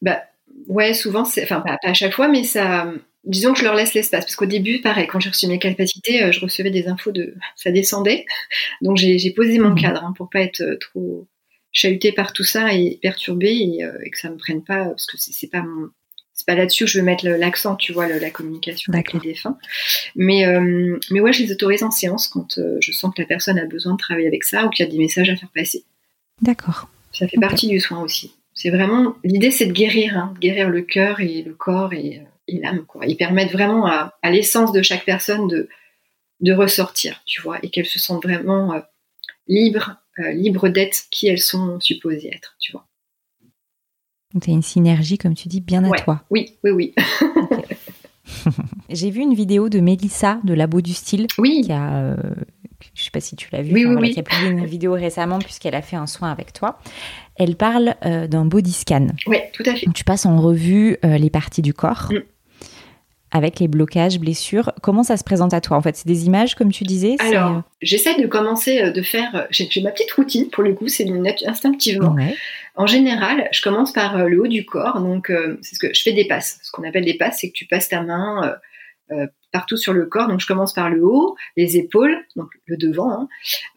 bah, 0.00 0.22
ouais, 0.68 0.94
souvent, 0.94 1.22
enfin 1.22 1.60
pas, 1.60 1.76
à 1.82 1.94
chaque 1.94 2.14
fois, 2.14 2.28
mais 2.28 2.44
ça, 2.44 2.92
disons 3.24 3.52
que 3.52 3.58
je 3.58 3.64
leur 3.64 3.74
laisse 3.74 3.94
l'espace 3.94 4.24
parce 4.24 4.36
qu'au 4.36 4.46
début, 4.46 4.80
pareil, 4.80 5.08
quand 5.08 5.18
j'ai 5.18 5.30
reçu 5.30 5.48
mes 5.48 5.58
capacités, 5.58 6.30
je 6.30 6.40
recevais 6.40 6.70
des 6.70 6.86
infos 6.86 7.10
de, 7.10 7.34
ça 7.56 7.72
descendait, 7.72 8.24
donc 8.82 8.96
j'ai 8.96 9.32
posé 9.34 9.58
mon 9.58 9.70
mmh. 9.70 9.80
cadre 9.80 10.04
hein, 10.04 10.14
pour 10.16 10.30
pas 10.30 10.40
être 10.40 10.78
trop 10.80 11.26
chahuté 11.72 12.12
par 12.12 12.32
tout 12.32 12.44
ça 12.44 12.72
et 12.74 12.98
perturbé 13.00 13.78
euh, 13.82 13.98
et, 14.04 14.10
que 14.10 14.18
ça 14.18 14.30
me 14.30 14.36
prenne 14.36 14.64
pas 14.64 14.86
parce 14.86 15.06
que 15.06 15.16
c'est 15.18 15.48
pas 15.48 15.62
mon 15.62 15.90
c'est 16.32 16.46
pas 16.46 16.54
là-dessus 16.54 16.84
que 16.84 16.90
je 16.90 17.00
veux 17.00 17.04
mettre 17.04 17.26
l'accent, 17.26 17.74
tu 17.74 17.92
vois, 17.92 18.06
la 18.06 18.30
communication 18.30 18.92
avec 18.92 19.12
les 19.12 19.18
défunts. 19.18 19.58
Mais, 20.14 20.46
euh, 20.46 20.96
mais 21.10 21.18
ouais, 21.18 21.32
je 21.32 21.42
les 21.42 21.50
autorise 21.50 21.82
en 21.82 21.90
séance 21.90 22.28
quand 22.28 22.58
euh, 22.58 22.76
je 22.80 22.92
sens 22.92 23.12
que 23.12 23.20
la 23.20 23.26
personne 23.26 23.58
a 23.58 23.64
besoin 23.64 23.94
de 23.94 23.98
travailler 23.98 24.28
avec 24.28 24.44
ça 24.44 24.64
ou 24.64 24.70
qu'il 24.70 24.86
y 24.86 24.88
a 24.88 24.92
des 24.92 24.98
messages 24.98 25.28
à 25.30 25.34
faire 25.34 25.50
passer. 25.52 25.82
D'accord. 26.40 26.88
Ça 27.10 27.26
fait 27.26 27.40
partie 27.40 27.66
du 27.66 27.80
soin 27.80 28.00
aussi. 28.00 28.36
C'est 28.58 28.70
vraiment 28.70 29.14
l'idée, 29.22 29.52
c'est 29.52 29.66
de 29.66 29.72
guérir, 29.72 30.18
hein, 30.18 30.34
guérir 30.40 30.68
le 30.68 30.82
cœur 30.82 31.20
et 31.20 31.42
le 31.42 31.54
corps 31.54 31.92
et, 31.92 32.26
l'âme. 32.48 32.84
Quoi. 32.86 33.06
Ils 33.06 33.16
permettent 33.16 33.52
vraiment 33.52 33.86
à, 33.86 34.12
l'essence 34.24 34.72
de 34.72 34.82
chaque 34.82 35.04
personne 35.04 35.46
de, 35.46 35.68
de 36.40 36.52
ressortir, 36.52 37.22
tu 37.24 37.40
vois, 37.40 37.60
et 37.62 37.70
qu'elle 37.70 37.86
se 37.86 38.00
sente 38.00 38.24
vraiment 38.24 38.74
libre 39.46 39.96
euh, 40.18 40.32
libres 40.32 40.68
d'être 40.68 41.04
qui 41.12 41.28
elles 41.28 41.38
sont 41.38 41.78
supposées 41.78 42.34
être, 42.34 42.56
tu 42.58 42.72
vois. 42.72 42.88
Donc 44.34 44.42
tu 44.42 44.50
as 44.50 44.54
une 44.54 44.62
synergie, 44.62 45.18
comme 45.18 45.36
tu 45.36 45.46
dis, 45.46 45.60
bien 45.60 45.84
à 45.84 45.96
toi. 46.00 46.24
Oui, 46.28 46.58
oui, 46.64 46.70
oui. 46.72 46.94
J'ai 48.90 49.10
vu 49.10 49.20
une 49.20 49.34
vidéo 49.34 49.68
de 49.68 49.78
Mélissa 49.78 50.40
de 50.42 50.52
Labo 50.52 50.80
du 50.80 50.94
Style. 50.94 51.28
Oui. 51.38 51.62
Qui 51.64 51.72
a, 51.72 51.98
euh, 51.98 52.16
je 52.94 53.02
sais 53.02 53.10
pas 53.10 53.20
si 53.20 53.36
tu 53.36 53.48
l'as 53.52 53.62
vu, 53.62 53.74
oui, 53.74 53.84
oui, 53.84 54.10
qui 54.12 54.20
a 54.20 54.22
publié 54.22 54.50
une 54.50 54.66
vidéo 54.66 54.92
récemment 54.92 55.38
puisqu'elle 55.38 55.74
a 55.74 55.82
fait 55.82 55.96
un 55.96 56.06
soin 56.06 56.30
avec 56.30 56.52
toi. 56.52 56.78
Elle 57.36 57.56
parle 57.56 57.94
euh, 58.04 58.26
d'un 58.26 58.44
body 58.44 58.72
scan. 58.72 59.08
Oui, 59.26 59.38
tout 59.52 59.62
à 59.66 59.74
fait. 59.74 59.86
Donc, 59.86 59.94
tu 59.94 60.04
passes 60.04 60.26
en 60.26 60.40
revue 60.40 60.96
les 61.02 61.30
parties 61.30 61.62
du 61.62 61.74
corps. 61.74 62.08
Mm 62.10 62.18
avec 63.30 63.60
les 63.60 63.68
blocages, 63.68 64.18
blessures. 64.18 64.72
Comment 64.82 65.02
ça 65.02 65.16
se 65.16 65.24
présente 65.24 65.52
à 65.52 65.60
toi 65.60 65.76
En 65.76 65.82
fait, 65.82 65.96
c'est 65.96 66.06
des 66.06 66.26
images, 66.26 66.54
comme 66.54 66.72
tu 66.72 66.84
disais? 66.84 67.16
Alors, 67.18 67.58
euh, 67.58 67.60
j'essaie 67.82 68.20
de 68.20 68.26
commencer 68.26 68.80
euh, 68.80 68.90
de 68.90 69.02
faire. 69.02 69.34
Euh, 69.34 69.44
j'ai 69.50 69.82
ma 69.82 69.90
petite 69.90 70.10
routine, 70.12 70.48
pour 70.50 70.62
le 70.62 70.74
coup, 70.74 70.88
c'est 70.88 71.06
instinctivement. 71.46 72.16
En 72.76 72.86
général, 72.86 73.48
je 73.52 73.60
commence 73.60 73.92
par 73.92 74.28
le 74.28 74.40
haut 74.40 74.46
du 74.46 74.64
corps. 74.64 75.00
Donc, 75.00 75.32
c'est 75.62 75.74
ce 75.74 75.80
que 75.80 75.92
je 75.92 76.00
fais 76.00 76.12
des 76.12 76.26
passes. 76.26 76.60
Ce 76.62 76.70
qu'on 76.70 76.84
appelle 76.88 77.04
des 77.04 77.16
passes, 77.16 77.38
c'est 77.40 77.48
que 77.48 77.54
tu 77.54 77.66
passes 77.66 77.88
ta 77.88 78.02
main 78.02 78.54
partout 79.52 79.76
sur 79.76 79.92
le 79.92 80.06
corps. 80.06 80.28
Donc 80.28 80.40
je 80.40 80.46
commence 80.46 80.72
par 80.72 80.90
le 80.90 81.02
haut, 81.04 81.36
les 81.56 81.76
épaules, 81.76 82.16
donc 82.36 82.50
le 82.66 82.76
devant. 82.76 83.10
Hein. 83.10 83.28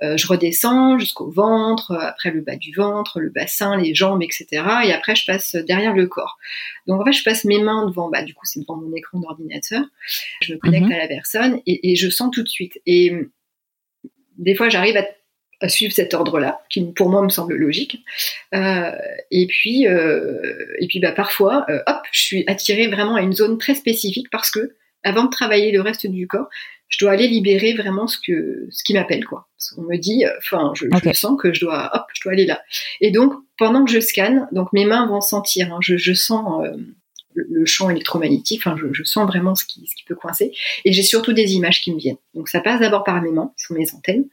Euh, 0.02 0.18
je 0.18 0.28
redescends 0.28 1.00
jusqu'au 1.00 1.30
ventre, 1.30 1.94
après 1.94 2.32
le 2.32 2.42
bas 2.42 2.56
du 2.56 2.74
ventre, 2.74 3.20
le 3.20 3.30
bassin, 3.30 3.78
les 3.78 3.96
jambes, 3.96 4.22
etc. 4.22 4.48
Et 4.86 4.94
après 4.94 5.16
je 5.16 5.26
passe 5.26 5.56
derrière 5.56 5.94
le 5.94 6.08
corps. 6.08 6.38
Donc 6.88 7.02
en 7.02 7.06
fait 7.06 7.14
je 7.14 7.24
passe 7.24 7.46
mes 7.46 7.62
mains 7.62 7.86
devant, 7.86 8.10
bah 8.10 8.24
du 8.24 8.34
coup 8.34 8.46
c'est 8.46 8.60
devant 8.60 8.78
mon 8.78 8.94
écran 8.96 9.20
d'ordinateur. 9.20 9.84
Je 10.42 10.54
me 10.54 10.60
connecte 10.60 10.88
mhm. 10.88 10.94
à 10.94 10.98
la 10.98 11.08
personne 11.08 11.62
et, 11.66 11.96
je 11.96 12.10
sens 12.10 12.32
tout 12.32 12.44
de 12.44 12.50
suite. 12.50 12.80
Et 12.86 13.14
des 14.38 14.56
fois 14.56 14.70
j'arrive 14.70 14.98
à, 14.98 15.06
suivre 15.70 15.94
cet 15.94 16.16
ordre-là, 16.16 16.64
qui 16.72 16.84
pour 16.92 17.10
moi 17.10 17.22
me 17.22 17.30
semble 17.30 17.54
logique. 17.54 18.04
Euh, 18.56 18.92
et 19.30 19.46
puis, 19.46 19.88
euh, 19.88 20.42
et 20.80 20.88
puis 20.88 21.00
bah, 21.00 21.12
parfois, 21.12 21.68
hop, 21.86 22.00
je 22.12 22.20
suis 22.20 22.44
attirée 22.48 22.88
vraiment 22.88 23.14
à 23.14 23.22
une 23.22 23.34
zone 23.34 23.60
très 23.60 23.76
spécifique 23.76 24.32
parce 24.32 24.50
que 24.50 24.76
avant 25.04 25.26
de 25.26 25.30
travailler 25.30 25.72
le 25.72 25.82
reste 25.82 26.08
du 26.08 26.28
corps, 26.28 26.48
je 26.92 26.98
dois 27.00 27.12
aller 27.12 27.28
libérer 27.28 27.74
vraiment 27.74 28.06
ce 28.06 28.18
que 28.18 28.68
ce 28.70 28.84
qui 28.84 28.94
m'appelle 28.94 29.26
quoi. 29.26 29.48
On 29.78 29.84
me 29.84 29.98
dit, 29.98 30.26
euh, 30.26 30.32
enfin, 30.40 30.74
je, 30.76 30.88
sens 31.14 31.40
que 31.40 31.54
je 31.54 31.62
dois, 31.62 31.90
hop, 31.94 32.04
je 32.14 32.22
dois 32.22 32.34
aller 32.34 32.46
là. 32.46 32.62
Et 33.00 33.12
donc 33.12 33.34
pendant 33.58 33.86
que 33.86 33.92
je 33.92 34.00
scanne, 34.00 34.48
donc 34.52 34.74
mes 34.74 34.86
mains 34.86 35.08
vont 35.08 35.22
sentir, 35.22 35.74
hein, 35.74 35.80
je, 35.82 36.14
sens 36.14 36.66
euh, 36.66 36.76
le, 37.34 37.66
champ 37.66 37.90
électromagnétique, 37.90 38.62
enfin, 38.66 38.76
je, 38.92 39.04
sens 39.04 39.26
vraiment 39.26 39.56
ce 39.56 39.64
qui, 39.66 39.88
ce 39.88 39.96
qui 39.96 40.04
peut 40.04 40.16
coincer. 40.16 40.52
Et 40.84 40.92
j'ai 40.92 41.04
surtout 41.04 41.32
des 41.32 41.54
images 41.54 41.82
qui 41.82 41.94
me 41.94 41.98
viennent. 41.98 42.18
Donc 42.34 42.50
ça 42.50 42.60
passe 42.60 42.82
d'abord 42.82 43.04
par 43.04 43.22
mes 43.22 43.32
mains, 43.32 43.54
qui 43.58 43.66
sont 43.66 43.74
mes 43.74 43.94
antennes, 43.94 44.26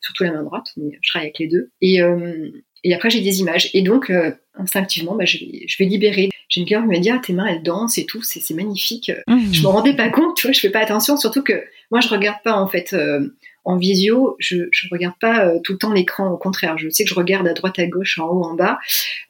surtout 0.00 0.24
la 0.24 0.32
main 0.32 0.44
droite, 0.44 0.66
mais 0.76 0.98
je 1.00 1.10
travaille 1.10 1.28
avec 1.28 1.38
les 1.40 1.48
deux. 1.48 1.70
Et 1.80 2.00
euh, 2.00 2.50
et 2.84 2.94
après, 2.94 3.10
j'ai 3.10 3.20
des 3.20 3.40
images. 3.40 3.70
Et 3.74 3.82
donc, 3.82 4.12
instinctivement, 4.54 5.14
bah, 5.14 5.24
je, 5.24 5.38
vais, 5.38 5.64
je 5.66 5.76
vais 5.78 5.84
libérer 5.84 6.30
j'ai 6.48 6.60
une 6.60 6.66
cliente 6.66 6.84
qui 6.84 6.90
m'a 6.90 6.98
dit 6.98 7.10
ah 7.10 7.20
tes 7.22 7.32
mains 7.32 7.46
elles 7.46 7.62
dansent 7.62 7.98
et 7.98 8.06
tout, 8.06 8.22
c'est 8.22 8.54
magnifique. 8.54 9.12
Mmh. 9.26 9.52
Je 9.52 9.62
me 9.62 9.68
rendais 9.68 9.94
pas 9.94 10.08
compte, 10.08 10.36
tu 10.36 10.46
vois, 10.46 10.52
je 10.52 10.60
fais 10.60 10.70
pas 10.70 10.80
attention, 10.80 11.16
surtout 11.16 11.42
que 11.42 11.64
moi 11.90 12.00
je 12.00 12.08
regarde 12.08 12.38
pas 12.42 12.54
en 12.54 12.66
fait 12.66 12.92
euh, 12.94 13.28
en 13.68 13.76
visio, 13.76 14.36
je, 14.38 14.56
je 14.70 14.88
regarde 14.90 15.14
pas 15.20 15.46
euh, 15.46 15.58
tout 15.62 15.72
le 15.72 15.78
temps 15.78 15.92
l'écran. 15.92 16.30
Au 16.30 16.36
contraire, 16.36 16.76
je 16.78 16.88
sais 16.88 17.04
que 17.04 17.10
je 17.10 17.14
regarde 17.14 17.46
à 17.46 17.52
droite, 17.52 17.78
à 17.78 17.86
gauche, 17.86 18.18
en 18.18 18.26
haut, 18.26 18.44
en 18.44 18.54
bas, 18.54 18.78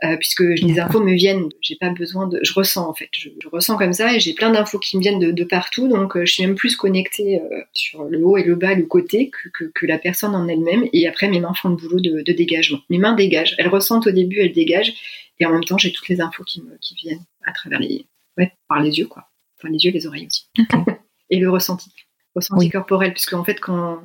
euh, 0.05 0.17
puisque 0.17 0.41
les 0.41 0.81
infos 0.81 1.01
me 1.01 1.13
viennent. 1.13 1.49
J'ai 1.61 1.77
pas 1.77 1.91
besoin 1.91 2.27
de, 2.27 2.41
je 2.43 2.53
ressens 2.55 2.89
en 2.89 2.95
fait, 2.95 3.09
je, 3.13 3.29
ressens 3.53 3.77
comme 3.77 3.93
ça 3.93 4.15
et 4.15 4.21
j'ai 4.21 4.35
plein 4.35 4.51
d'infos 4.51 4.79
qui 4.79 4.97
me 4.97 5.03
viennent 5.03 5.19
de, 5.19 5.31
de 5.31 5.45
partout. 5.45 5.89
Donc 5.89 6.19
je 6.19 6.33
suis 6.33 6.45
même 6.45 6.55
plus 6.55 6.77
connectée 6.77 7.41
sur 7.75 8.05
le 8.05 8.25
haut 8.25 8.37
et 8.37 8.45
le 8.45 8.55
bas, 8.55 8.75
le 8.75 8.87
côté 8.87 9.31
que, 9.31 9.49
que, 9.49 9.71
que 9.75 9.87
la 9.87 9.99
personne 9.99 10.35
en 10.35 10.49
elle-même. 10.49 10.85
Et 10.93 11.07
après 11.07 11.29
mes 11.29 11.41
mains 11.41 11.55
font 11.55 11.69
le 11.69 11.77
boulot 11.77 12.01
de, 12.01 12.23
de 12.23 12.33
dégagement. 12.33 12.79
Mes 12.91 12.99
mains 12.99 13.15
dégagent. 13.15 13.55
Elles 13.59 13.69
ressentent 13.69 14.07
au 14.07 14.13
début, 14.13 14.39
elles 14.41 14.53
dégagent 14.53 14.95
et 15.41 15.47
en 15.47 15.53
même 15.53 15.65
temps, 15.65 15.79
j'ai 15.79 15.93
toutes 15.93 16.09
les 16.09 16.21
infos 16.21 16.45
qui, 16.45 16.63
me, 16.63 16.77
qui 16.81 16.95
viennent 16.95 17.25
à 17.45 17.53
travers 17.53 17.79
les, 17.79 18.07
ouais, 18.37 18.53
par 18.69 18.81
les 18.81 18.99
yeux, 18.99 19.07
quoi. 19.07 19.29
Enfin, 19.59 19.73
les 19.73 19.79
yeux, 19.79 19.93
les 19.93 20.07
oreilles 20.07 20.27
aussi. 20.27 20.49
et 21.31 21.39
le 21.39 21.51
ressenti, 21.51 21.91
ressenti 22.35 22.69
corporel, 22.71 23.13
puisque 23.13 23.35
en 23.35 23.45
fait, 23.45 23.61
quand 23.61 24.03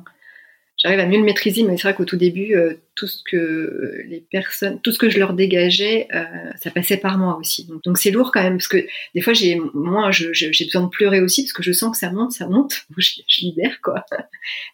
j'arrive 0.76 1.00
à 1.00 1.06
mieux 1.06 1.18
le 1.18 1.24
maîtriser, 1.24 1.62
mais 1.62 1.76
c'est 1.76 1.84
vrai 1.84 1.94
qu'au 1.94 2.04
tout 2.04 2.16
début, 2.16 2.54
euh, 2.54 2.74
tout 2.94 3.06
ce 3.06 3.22
que 3.24 4.02
les 4.06 4.20
personnes, 4.20 4.80
tout 4.80 4.92
ce 4.92 4.98
que 4.98 5.08
je 5.08 5.18
leur 5.18 5.32
dégageais, 5.32 6.08
euh, 6.14 6.24
ça 6.60 6.70
passait 6.70 6.96
par 6.96 7.18
moi 7.18 7.36
aussi. 7.38 7.68
Donc 7.84 7.98
c'est 7.98 8.10
lourd 8.10 8.30
quand 8.32 8.42
même, 8.42 8.56
parce 8.56 8.68
que 8.68 8.86
des 9.14 9.20
fois, 9.20 9.32
j'ai, 9.32 9.60
moi, 9.72 10.10
j'ai 10.10 10.64
besoin 10.64 10.82
de 10.82 10.88
pleurer 10.88 11.20
aussi, 11.20 11.42
parce 11.42 11.52
que 11.52 11.62
je 11.62 11.72
sens 11.72 11.92
que 11.92 11.98
ça 11.98 12.10
monte, 12.10 12.32
ça 12.32 12.46
monte, 12.46 12.86
je, 12.96 13.40
libère, 13.42 13.80
quoi. 13.82 14.04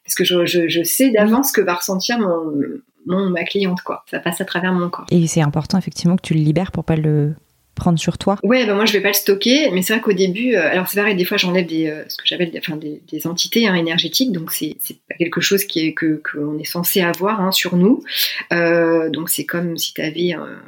Parce 0.04 0.14
que 0.14 0.24
je, 0.24 0.82
sais 0.84 1.10
d'avance 1.10 1.52
que 1.52 1.60
va 1.60 1.74
ressentir 1.74 2.18
mon, 2.18 3.30
ma 3.30 3.44
cliente, 3.44 3.80
quoi. 3.82 4.04
Ça 4.10 4.20
passe 4.20 4.40
à 4.40 4.44
travers 4.44 4.72
mon 4.72 4.88
corps. 4.88 5.06
Et 5.10 5.26
c'est 5.26 5.42
important, 5.42 5.78
effectivement, 5.78 6.16
que 6.16 6.26
tu 6.26 6.34
le 6.34 6.40
libères 6.40 6.72
pour 6.72 6.84
pas 6.84 6.96
le 6.96 7.34
prendre 7.80 7.98
sur 7.98 8.18
toi 8.18 8.36
Ouais, 8.42 8.66
bah 8.66 8.74
moi 8.74 8.84
je 8.84 8.92
vais 8.92 9.00
pas 9.00 9.08
le 9.08 9.14
stocker, 9.14 9.70
mais 9.72 9.82
c'est 9.82 9.94
vrai 9.94 10.02
qu'au 10.02 10.12
début, 10.12 10.54
euh, 10.54 10.70
alors 10.70 10.88
c'est 10.88 11.00
pareil, 11.00 11.16
des 11.16 11.24
fois 11.24 11.38
j'enlève 11.38 11.66
des, 11.66 11.88
euh, 11.88 12.04
ce 12.08 12.16
que 12.16 12.24
j'appelle 12.26 12.52
enfin, 12.58 12.76
des, 12.76 13.00
des, 13.10 13.26
entités 13.26 13.66
hein, 13.66 13.74
énergétiques, 13.74 14.32
donc 14.32 14.52
c'est 14.52 14.76
pas 15.08 15.14
quelque 15.18 15.40
chose 15.40 15.64
qui 15.64 15.86
est 15.86 15.94
que 15.94 16.20
qu'on 16.30 16.58
est 16.58 16.64
censé 16.64 17.00
avoir 17.00 17.40
hein, 17.40 17.52
sur 17.52 17.76
nous. 17.76 18.04
Euh, 18.52 19.08
donc 19.08 19.30
c'est 19.30 19.46
comme 19.46 19.78
si 19.78 19.94
tu 19.94 20.02
avais 20.02 20.32
un 20.32 20.60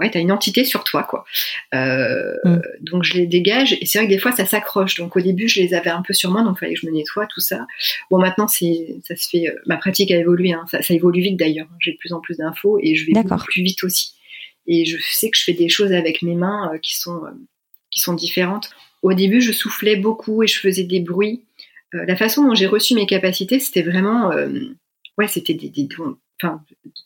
ouais, 0.00 0.10
t'as 0.10 0.20
une 0.20 0.32
entité 0.32 0.64
sur 0.64 0.84
toi, 0.84 1.02
quoi. 1.02 1.24
Euh, 1.74 2.34
mm. 2.44 2.60
Donc 2.80 3.02
je 3.02 3.14
les 3.14 3.26
dégage 3.26 3.76
et 3.80 3.86
c'est 3.86 3.98
vrai 3.98 4.06
que 4.06 4.12
des 4.12 4.18
fois 4.18 4.32
ça 4.32 4.46
s'accroche. 4.46 4.94
Donc 4.94 5.16
au 5.16 5.20
début 5.20 5.48
je 5.48 5.60
les 5.60 5.74
avais 5.74 5.90
un 5.90 6.02
peu 6.02 6.14
sur 6.14 6.30
moi, 6.30 6.42
donc 6.42 6.56
il 6.56 6.60
fallait 6.60 6.74
que 6.74 6.80
je 6.80 6.86
me 6.86 6.92
nettoie 6.92 7.26
tout 7.26 7.40
ça. 7.40 7.66
Bon 8.10 8.18
maintenant 8.18 8.46
c'est, 8.46 8.96
ça 9.06 9.16
se 9.16 9.28
fait, 9.28 9.52
ma 9.66 9.76
pratique 9.76 10.12
a 10.12 10.16
évolué, 10.16 10.52
hein. 10.52 10.64
ça, 10.70 10.82
ça, 10.82 10.94
évolue 10.94 11.20
vite 11.20 11.36
d'ailleurs. 11.36 11.66
J'ai 11.80 11.92
de 11.92 11.98
plus 11.98 12.12
en 12.12 12.20
plus 12.20 12.36
d'infos 12.36 12.78
et 12.80 12.94
je 12.94 13.06
vais 13.06 13.12
plus 13.48 13.62
vite 13.62 13.82
aussi. 13.82 14.14
Et 14.66 14.84
je 14.84 14.96
sais 15.00 15.30
que 15.30 15.36
je 15.36 15.44
fais 15.44 15.52
des 15.52 15.68
choses 15.68 15.92
avec 15.92 16.22
mes 16.22 16.34
mains 16.34 16.72
euh, 16.72 16.78
qui 16.78 16.96
sont 16.96 17.24
euh, 17.24 17.30
qui 17.90 18.00
sont 18.00 18.14
différentes. 18.14 18.70
Au 19.02 19.12
début 19.12 19.40
je 19.40 19.52
soufflais 19.52 19.96
beaucoup 19.96 20.42
et 20.42 20.46
je 20.46 20.58
faisais 20.58 20.84
des 20.84 21.00
bruits. 21.00 21.44
la 21.92 22.16
façon 22.16 22.44
dont 22.44 22.54
j'ai 22.54 22.66
reçu 22.66 22.94
mes 22.94 23.06
capacités, 23.06 23.60
c'était 23.60 23.82
vraiment, 23.82 24.30
ouais, 25.16 25.28
c'était 25.28 25.54
des, 25.54 25.68
des, 25.68 25.86
enfin, 26.42 26.60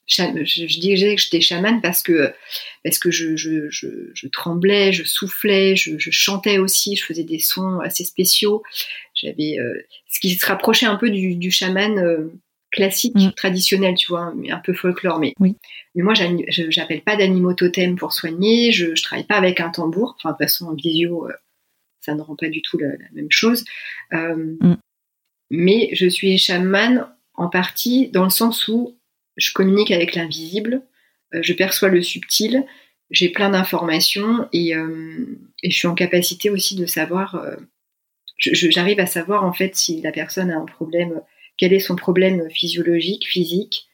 je, 0.07 0.45
je 0.45 0.81
disais 0.81 1.15
que 1.15 1.21
j'étais 1.21 1.41
chamane 1.41 1.81
parce 1.81 2.03
que 2.03 2.33
parce 2.85 2.99
que 2.99 3.11
je, 3.11 3.37
je, 3.37 3.69
je, 3.71 4.29
tremblais, 4.29 4.93
je 4.93 5.05
soufflais, 5.05 5.77
je, 5.77 5.97
chantais 6.11 6.59
aussi, 6.59 6.97
je 6.97 7.05
faisais 7.05 7.25
des 7.25 7.39
sons 7.39 7.81
assez 7.81 8.05
spéciaux. 8.05 8.63
J'avais 9.15 9.59
euh, 9.59 9.75
ce 10.09 10.21
qui 10.21 10.31
se 10.31 10.47
rapprochait 10.47 10.87
un 10.87 10.97
peu 10.97 11.11
du, 11.11 11.35
du 11.35 11.51
chaman 11.51 11.99
euh, 11.99 12.33
classique, 12.71 13.15
mm. 13.17 13.33
traditionnel, 13.33 13.95
tu 13.95 14.09
vois, 14.09 14.33
mais 14.37 14.51
un 14.51 14.59
peu 14.59 14.73
folklore. 14.75 15.19
Mais, 15.19 15.35
oui. 15.41 15.57
mais 15.95 16.03
moi, 16.03 16.15
j'appelle 16.49 17.03
pas 17.03 17.17
d'animaux 17.17 17.55
totems 17.55 17.97
pour 17.97 18.13
soigner. 18.13 18.73
Je, 18.73 18.95
je 18.95 19.03
travaille 19.03 19.27
pas 19.27 19.37
avec 19.37 19.61
un 19.61 19.71
tambour. 19.71 20.17
Enfin, 20.19 20.31
de 20.31 20.35
toute 20.35 20.45
façon, 20.45 20.67
en 20.67 20.75
visio, 20.75 21.27
euh, 21.29 21.33
ça 22.01 22.15
ne 22.15 22.21
rend 22.21 22.37
pas 22.37 22.49
du 22.49 22.63
tout 22.63 22.79
la, 22.79 22.89
même 23.13 23.31
chose. 23.31 23.65
Mm. 24.13 24.75
Mais 25.51 25.89
je 25.93 26.07
suis 26.07 26.37
chamane 26.39 27.09
en 27.35 27.49
partie 27.49 28.09
dans 28.09 28.25
le 28.25 28.31
sens 28.31 28.69
où 28.69 28.97
je 29.37 29.53
communique 29.53 29.91
avec 29.91 30.15
l'invisible, 30.15 30.83
je 31.33 31.53
perçois 31.53 31.89
le 31.89 32.03
subtil, 32.03 32.67
j'ai 33.11 33.31
plein 33.31 33.51
d'informations 33.51 34.49
et, 34.53 34.73
et, 34.73 35.71
je 35.71 35.77
suis 35.77 35.87
en 35.87 35.95
capacité 35.95 36.51
aussi 36.51 36.75
de 36.75 36.85
savoir, 36.85 37.41
j'arrive 38.39 39.01
à 39.01 39.07
savoir 39.07 39.45
en 39.45 39.53
fait 39.53 39.77
si 39.77 40.03
la 40.03 40.13
personne 40.13 40.51
a 40.51 40.59
un 40.59 40.67
problème, 40.67 41.23
quel 41.59 41.73
est 41.73 41.81
son 41.81 41.97
problème 41.97 42.49
physiologique, 42.51 43.27
physique, 43.27 43.89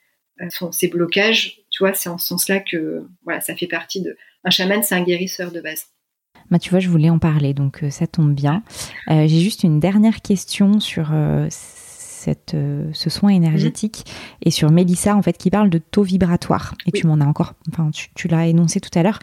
son, 0.50 0.72
ses 0.72 0.88
blocages, 0.88 1.60
tu 1.70 1.82
vois, 1.82 1.94
c'est 1.94 2.08
en 2.08 2.18
ce 2.18 2.28
sens-là 2.28 2.60
que 2.60 3.06
voilà, 3.24 3.40
ça 3.40 3.56
fait 3.56 3.66
partie 3.66 4.00
de. 4.00 4.16
Un 4.44 4.50
chaman, 4.50 4.82
c'est 4.82 4.94
un 4.94 5.02
guérisseur 5.02 5.50
de 5.50 5.60
base. 5.60 5.86
Bah, 6.50 6.58
tu 6.58 6.70
vois, 6.70 6.78
je 6.78 6.88
voulais 6.88 7.10
en 7.10 7.18
parler, 7.18 7.54
donc 7.54 7.82
euh, 7.82 7.90
ça 7.90 8.06
tombe 8.06 8.34
bien. 8.34 8.62
Euh, 9.10 9.26
j'ai 9.26 9.40
juste 9.40 9.64
une 9.64 9.80
dernière 9.80 10.20
question 10.20 10.78
sur 10.78 11.10
euh, 11.12 11.46
cette, 11.50 12.56
ce 12.92 13.10
soin 13.10 13.30
énergétique 13.30 14.04
et 14.42 14.50
sur 14.50 14.70
Mélissa, 14.70 15.16
en 15.16 15.22
fait, 15.22 15.36
qui 15.36 15.50
parle 15.50 15.70
de 15.70 15.78
taux 15.78 16.02
vibratoire. 16.02 16.74
Et 16.86 16.92
tu 16.92 17.06
m'en 17.06 17.20
as 17.20 17.26
encore, 17.26 17.54
enfin, 17.70 17.90
tu, 17.90 18.08
tu 18.14 18.28
l'as 18.28 18.46
énoncé 18.46 18.80
tout 18.80 18.96
à 18.98 19.02
l'heure. 19.02 19.18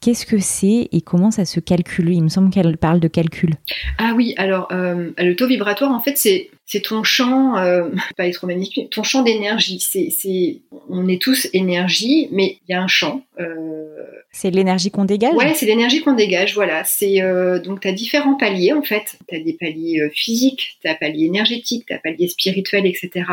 Qu'est-ce 0.00 0.26
que 0.26 0.38
c'est 0.38 0.88
et 0.92 1.00
comment 1.00 1.30
ça 1.30 1.44
se 1.44 1.60
calcule? 1.60 2.12
Il 2.12 2.22
me 2.22 2.28
semble 2.28 2.50
qu'elle 2.50 2.76
parle 2.76 3.00
de 3.00 3.08
calcul. 3.08 3.54
Ah 3.98 4.12
oui, 4.16 4.34
alors 4.36 4.68
le 4.70 5.32
taux 5.34 5.46
vibratoire, 5.46 5.90
en 5.90 6.00
fait, 6.00 6.16
c'est 6.16 6.50
c'est 6.68 6.82
ton 6.82 7.02
champ, 7.02 7.56
euh, 7.56 7.88
pas 8.16 8.24
électromagnétique, 8.24 8.90
ton 8.90 9.02
champ 9.02 9.22
d'énergie. 9.22 9.80
C'est, 9.80 10.10
c'est, 10.10 10.60
on 10.90 11.08
est 11.08 11.20
tous 11.20 11.48
énergie, 11.54 12.28
mais 12.30 12.58
il 12.68 12.72
y 12.72 12.74
a 12.74 12.82
un 12.82 12.86
champ. 12.86 13.22
Euh, 13.40 14.04
c'est 14.30 14.50
l'énergie 14.50 14.90
qu'on 14.90 15.06
dégage? 15.06 15.34
Ouais, 15.34 15.54
c'est 15.54 15.64
l'énergie 15.64 16.02
qu'on 16.02 16.12
dégage. 16.12 16.54
Voilà. 16.54 16.84
C'est 16.84 17.22
euh, 17.22 17.58
donc 17.58 17.80
tu 17.80 17.88
as 17.88 17.92
différents 17.92 18.36
paliers 18.36 18.74
en 18.74 18.82
fait. 18.82 19.16
Tu 19.28 19.34
as 19.34 19.40
des 19.40 19.54
paliers 19.54 20.00
euh, 20.02 20.10
physiques, 20.14 20.76
tu 20.82 20.88
as 20.88 20.94
palier 20.94 21.24
énergétique, 21.24 21.86
tu 21.86 21.94
as 21.94 21.98
palier 21.98 22.28
spirituel, 22.28 22.86
etc. 22.86 23.24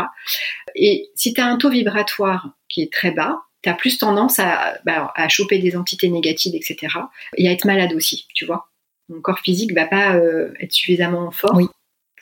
Et 0.73 1.09
si 1.15 1.33
tu 1.33 1.41
as 1.41 1.45
un 1.45 1.57
taux 1.57 1.69
vibratoire 1.69 2.51
qui 2.69 2.81
est 2.81 2.91
très 2.91 3.11
bas, 3.11 3.41
tu 3.65 3.69
as 3.71 3.73
plus 3.73 3.97
tendance 3.97 4.39
à, 4.39 4.79
bah, 4.85 5.11
à 5.15 5.27
choper 5.27 5.59
des 5.59 5.75
entités 5.75 6.09
négatives, 6.09 6.55
etc. 6.55 6.77
Et 7.37 7.47
à 7.47 7.51
être 7.51 7.65
malade 7.65 7.93
aussi, 7.93 8.27
tu 8.33 8.45
vois. 8.45 8.69
Ton 9.09 9.21
corps 9.21 9.39
physique 9.39 9.73
va 9.73 9.85
pas 9.85 10.15
euh, 10.15 10.53
être 10.59 10.71
suffisamment 10.71 11.29
fort 11.31 11.53
oui 11.55 11.67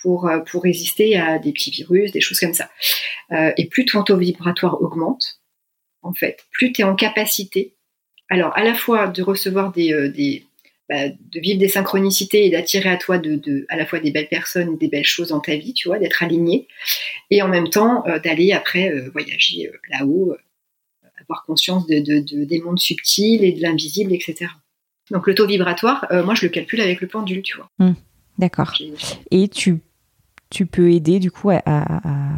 pour, 0.04 0.28
euh, 0.28 0.40
pour 0.40 0.64
résister 0.64 1.18
à 1.18 1.40
des 1.40 1.52
petits 1.52 1.72
virus, 1.72 2.12
des 2.12 2.22
choses 2.22 2.40
comme 2.40 2.54
ça. 2.54 2.70
Euh, 3.32 3.52
et 3.58 3.68
plus 3.68 3.86
ton 3.86 4.04
taux 4.04 4.18
vibratoire 4.18 4.80
augmente, 4.82 5.40
en 6.04 6.14
fait, 6.14 6.46
plus 6.52 6.72
tu 6.72 6.82
es 6.82 6.84
en 6.84 6.96
capacité, 6.96 7.74
alors 8.30 8.56
à 8.56 8.64
la 8.64 8.76
fois 8.76 9.08
de 9.08 9.24
recevoir 9.24 9.72
des, 9.72 9.94
euh, 9.94 10.10
des 10.10 10.46
bah, 10.90 11.08
de 11.08 11.40
vivre 11.40 11.60
des 11.60 11.70
synchronicités 11.70 12.46
et 12.46 12.50
d'attirer 12.50 12.90
à 12.90 12.98
toi 12.98 13.18
de, 13.18 13.36
de, 13.36 13.66
à 13.70 13.78
la 13.78 13.86
fois 13.86 14.00
des 14.00 14.12
belles 14.12 14.28
personnes, 14.28 14.78
des 14.78 14.90
belles 14.90 15.06
choses 15.06 15.30
dans 15.30 15.40
ta 15.40 15.56
vie, 15.56 15.74
tu 15.74 15.88
vois, 15.88 15.98
d'être 15.98 16.22
aligné, 16.22 16.68
et 17.32 17.42
en 17.42 17.48
même 17.48 17.70
temps 17.70 18.04
d'aller 18.22 18.52
après 18.52 18.92
voyager 19.14 19.72
là-haut, 19.90 20.36
avoir 21.24 21.44
conscience 21.46 21.88
de, 21.88 22.00
de, 22.00 22.44
des 22.46 22.62
mondes 22.62 22.80
subtils 22.80 23.44
et 23.44 23.52
de 23.52 23.62
l'invisible, 23.62 24.14
etc. 24.14 24.48
Donc 25.12 25.28
le 25.28 25.36
taux 25.36 25.48
vibratoire, 25.48 26.08
moi 26.24 26.34
je 26.36 26.46
le 26.46 26.50
calcule 26.50 26.82
avec 26.82 27.02
le 27.02 27.08
pendule, 27.08 27.42
tu 27.42 27.58
vois. 27.58 27.70
Mmh, 27.80 27.94
D'accord. 28.38 28.74
Et 29.32 29.48
tu 29.48 29.80
tu 30.54 30.66
peux 30.68 30.92
aider 30.92 31.20
du 31.20 31.32
coup 31.32 31.50
à, 31.50 32.38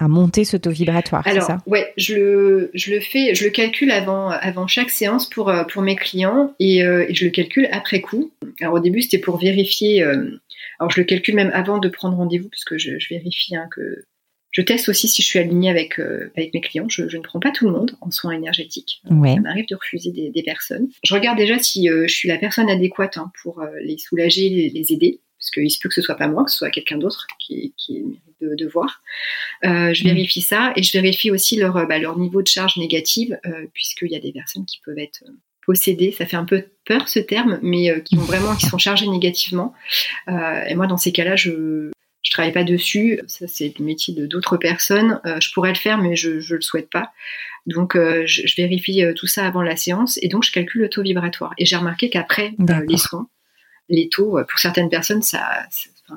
monter 0.00 0.44
ce 0.44 0.56
taux 0.56 0.70
vibratoire. 0.70 1.26
Alors, 1.26 1.46
ça? 1.46 1.58
ouais, 1.66 1.92
je 1.96 2.14
le, 2.14 2.70
je 2.74 2.92
le 2.92 3.00
fais, 3.00 3.34
je 3.34 3.44
le 3.44 3.50
calcule 3.50 3.90
avant, 3.90 4.28
avant 4.28 4.66
chaque 4.66 4.90
séance 4.90 5.28
pour, 5.28 5.48
euh, 5.48 5.64
pour 5.64 5.82
mes 5.82 5.96
clients 5.96 6.54
euh, 6.60 7.06
et, 7.08 7.14
je 7.14 7.24
le 7.24 7.30
calcule 7.30 7.68
après 7.72 8.00
coup. 8.02 8.30
Alors 8.60 8.74
au 8.74 8.78
début, 8.78 9.02
c'était 9.02 9.18
pour 9.18 9.38
vérifier. 9.38 10.02
Euh, 10.02 10.38
alors 10.78 10.90
je 10.90 11.00
le 11.00 11.04
calcule 11.04 11.34
même 11.34 11.50
avant 11.54 11.78
de 11.78 11.88
prendre 11.88 12.16
rendez-vous 12.16 12.48
parce 12.50 12.64
que 12.64 12.78
je, 12.78 12.90
vérifie 13.10 13.56
hein, 13.56 13.68
que 13.74 14.04
je 14.56 14.62
teste 14.62 14.88
aussi 14.88 15.06
si 15.06 15.20
je 15.20 15.26
suis 15.26 15.38
alignée 15.38 15.68
avec, 15.68 15.98
avec 15.98 16.54
mes 16.54 16.62
clients. 16.62 16.88
Je, 16.88 17.02
ne 17.02 17.22
prends 17.22 17.40
pas 17.40 17.50
tout 17.50 17.66
le 17.66 17.72
monde 17.72 17.96
en 18.00 18.10
soins 18.10 18.32
énergétiques. 18.32 19.02
Ouais. 19.10 19.34
Ça 19.34 19.40
m'arrive 19.40 19.66
de 19.68 19.74
refuser 19.74 20.10
des, 20.10 20.42
personnes. 20.42 20.88
Je 21.04 21.12
regarde 21.12 21.36
déjà 21.36 21.58
si 21.58 21.88
je 21.88 22.06
suis 22.06 22.28
la 22.28 22.38
personne 22.38 22.70
adéquate 22.70 23.18
hein, 23.18 23.30
pour 23.42 23.62
les 23.82 23.98
soulager, 23.98 24.48
les, 24.48 24.70
les 24.70 24.92
aider 24.92 25.20
parce 25.38 25.50
qu'il 25.50 25.70
se 25.70 25.78
peut 25.78 25.88
que 25.88 25.94
ce 25.94 26.02
soit 26.02 26.14
pas 26.16 26.28
moi, 26.28 26.44
que 26.44 26.50
ce 26.50 26.58
soit 26.58 26.70
quelqu'un 26.70 26.98
d'autre 26.98 27.26
qui, 27.38 27.74
qui 27.76 28.02
mérite 28.02 28.22
de, 28.40 28.66
voir. 28.66 29.02
Euh, 29.64 29.94
je 29.94 30.04
mm. 30.04 30.06
vérifie 30.06 30.40
ça 30.40 30.72
et 30.76 30.82
je 30.82 30.92
vérifie 30.92 31.30
aussi 31.30 31.56
leur, 31.56 31.86
bah, 31.86 31.98
leur 31.98 32.18
niveau 32.18 32.42
de 32.42 32.46
charge 32.46 32.76
négative, 32.76 33.38
euh, 33.46 33.66
puisqu'il 33.72 34.10
y 34.10 34.16
a 34.16 34.20
des 34.20 34.32
personnes 34.32 34.66
qui 34.66 34.80
peuvent 34.84 34.98
être 34.98 35.24
euh, 35.26 35.32
possédées. 35.64 36.12
Ça 36.12 36.26
fait 36.26 36.36
un 36.36 36.44
peu 36.44 36.64
peur 36.84 37.08
ce 37.08 37.18
terme, 37.18 37.58
mais 37.62 38.02
qui 38.04 38.16
ont 38.16 38.22
vraiment, 38.22 38.54
qui 38.56 38.66
sont 38.66 38.78
chargées 38.78 39.08
négativement. 39.08 39.74
et 40.28 40.74
moi, 40.74 40.86
dans 40.86 40.96
ces 40.96 41.10
cas-là, 41.12 41.34
je 41.34 41.90
je 42.26 42.30
travaille 42.32 42.52
pas 42.52 42.64
dessus. 42.64 43.20
Ça, 43.28 43.46
c'est 43.46 43.72
le 43.78 43.84
métier 43.84 44.12
de 44.12 44.26
d'autres 44.26 44.56
personnes. 44.56 45.20
je 45.24 45.52
pourrais 45.52 45.70
le 45.70 45.78
faire, 45.78 45.98
mais 45.98 46.16
je 46.16 46.40
je 46.40 46.56
le 46.56 46.60
souhaite 46.60 46.90
pas. 46.90 47.12
Donc, 47.66 47.96
je, 47.96 48.42
je, 48.46 48.56
vérifie 48.56 49.02
tout 49.16 49.26
ça 49.26 49.46
avant 49.46 49.62
la 49.62 49.76
séance 49.76 50.18
et 50.22 50.28
donc 50.28 50.44
je 50.44 50.52
calcule 50.52 50.82
le 50.82 50.88
taux 50.88 51.02
vibratoire. 51.02 51.52
Et 51.58 51.64
j'ai 51.64 51.76
remarqué 51.76 52.10
qu'après 52.10 52.54
les 52.88 52.96
soins, 52.96 53.28
les 53.88 54.08
taux, 54.08 54.38
euh, 54.38 54.44
pour 54.44 54.58
certaines 54.58 54.88
personnes, 54.88 55.22
ça, 55.22 55.66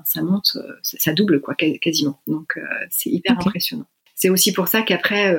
ça, 0.06 0.22
monte, 0.22 0.56
euh, 0.56 0.74
ça, 0.82 1.14
double 1.14 1.42
quoi, 1.42 1.56
quasiment. 1.56 2.20
Donc 2.28 2.58
euh, 2.58 2.62
c'est 2.90 3.10
hyper 3.10 3.38
impressionnant. 3.40 3.86
C'est 4.16 4.30
aussi 4.30 4.52
pour 4.52 4.68
ça 4.68 4.82
qu'après, 4.82 5.34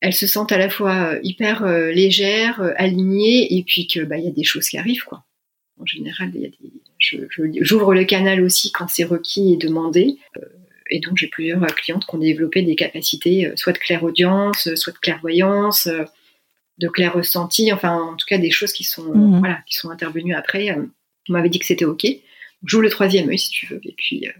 elles 0.00 0.14
se 0.14 0.28
sentent 0.28 0.52
à 0.52 0.58
la 0.58 0.70
fois 0.70 1.16
hyper 1.24 1.66
légères, 1.66 2.62
alignées, 2.76 3.56
et 3.58 3.64
puis 3.64 3.88
que 3.88 4.00
bah 4.00 4.16
il 4.16 4.24
y 4.24 4.28
a 4.28 4.32
des 4.32 4.44
choses 4.44 4.68
qui 4.68 4.78
arrivent 4.78 5.02
quoi. 5.02 5.24
En 5.80 5.86
général, 5.86 6.30
il 6.34 6.40
y 6.42 6.46
a 6.46 6.48
des, 6.48 7.62
j'ouvre 7.62 7.94
le 7.94 8.04
canal 8.04 8.42
aussi 8.42 8.72
quand 8.72 8.88
c'est 8.88 9.04
requis 9.04 9.54
et 9.54 9.56
demandé. 9.56 10.18
et 10.90 11.00
donc 11.00 11.16
j'ai 11.16 11.28
plusieurs 11.28 11.64
clientes 11.66 12.04
qui 12.04 12.14
ont 12.14 12.18
développé 12.18 12.62
des 12.62 12.76
capacités, 12.76 13.52
soit 13.56 13.72
de 13.72 13.78
clairaudience, 13.78 14.74
soit 14.74 14.92
de 14.92 14.98
clairvoyance, 14.98 15.88
de 16.78 16.88
clair 16.88 17.12
ressenti, 17.12 17.72
enfin 17.72 17.94
en 17.94 18.16
tout 18.16 18.26
cas 18.26 18.38
des 18.38 18.50
choses 18.50 18.72
qui 18.72 18.84
sont 18.84 19.14
mhm. 19.14 19.40
voilà 19.40 19.60
qui 19.66 19.74
sont 19.74 19.90
intervenues 19.90 20.34
après. 20.34 20.70
On 21.28 21.32
m'avait 21.32 21.48
dit 21.50 21.58
que 21.58 21.66
c'était 21.66 21.84
OK. 21.84 22.06
J'ouvre 22.64 22.84
le 22.84 22.90
troisième 22.90 23.28
œil 23.28 23.38
si 23.38 23.50
tu 23.50 23.66
veux, 23.66 23.80
et 23.84 23.94
puis 23.96 24.26
euh, 24.26 24.32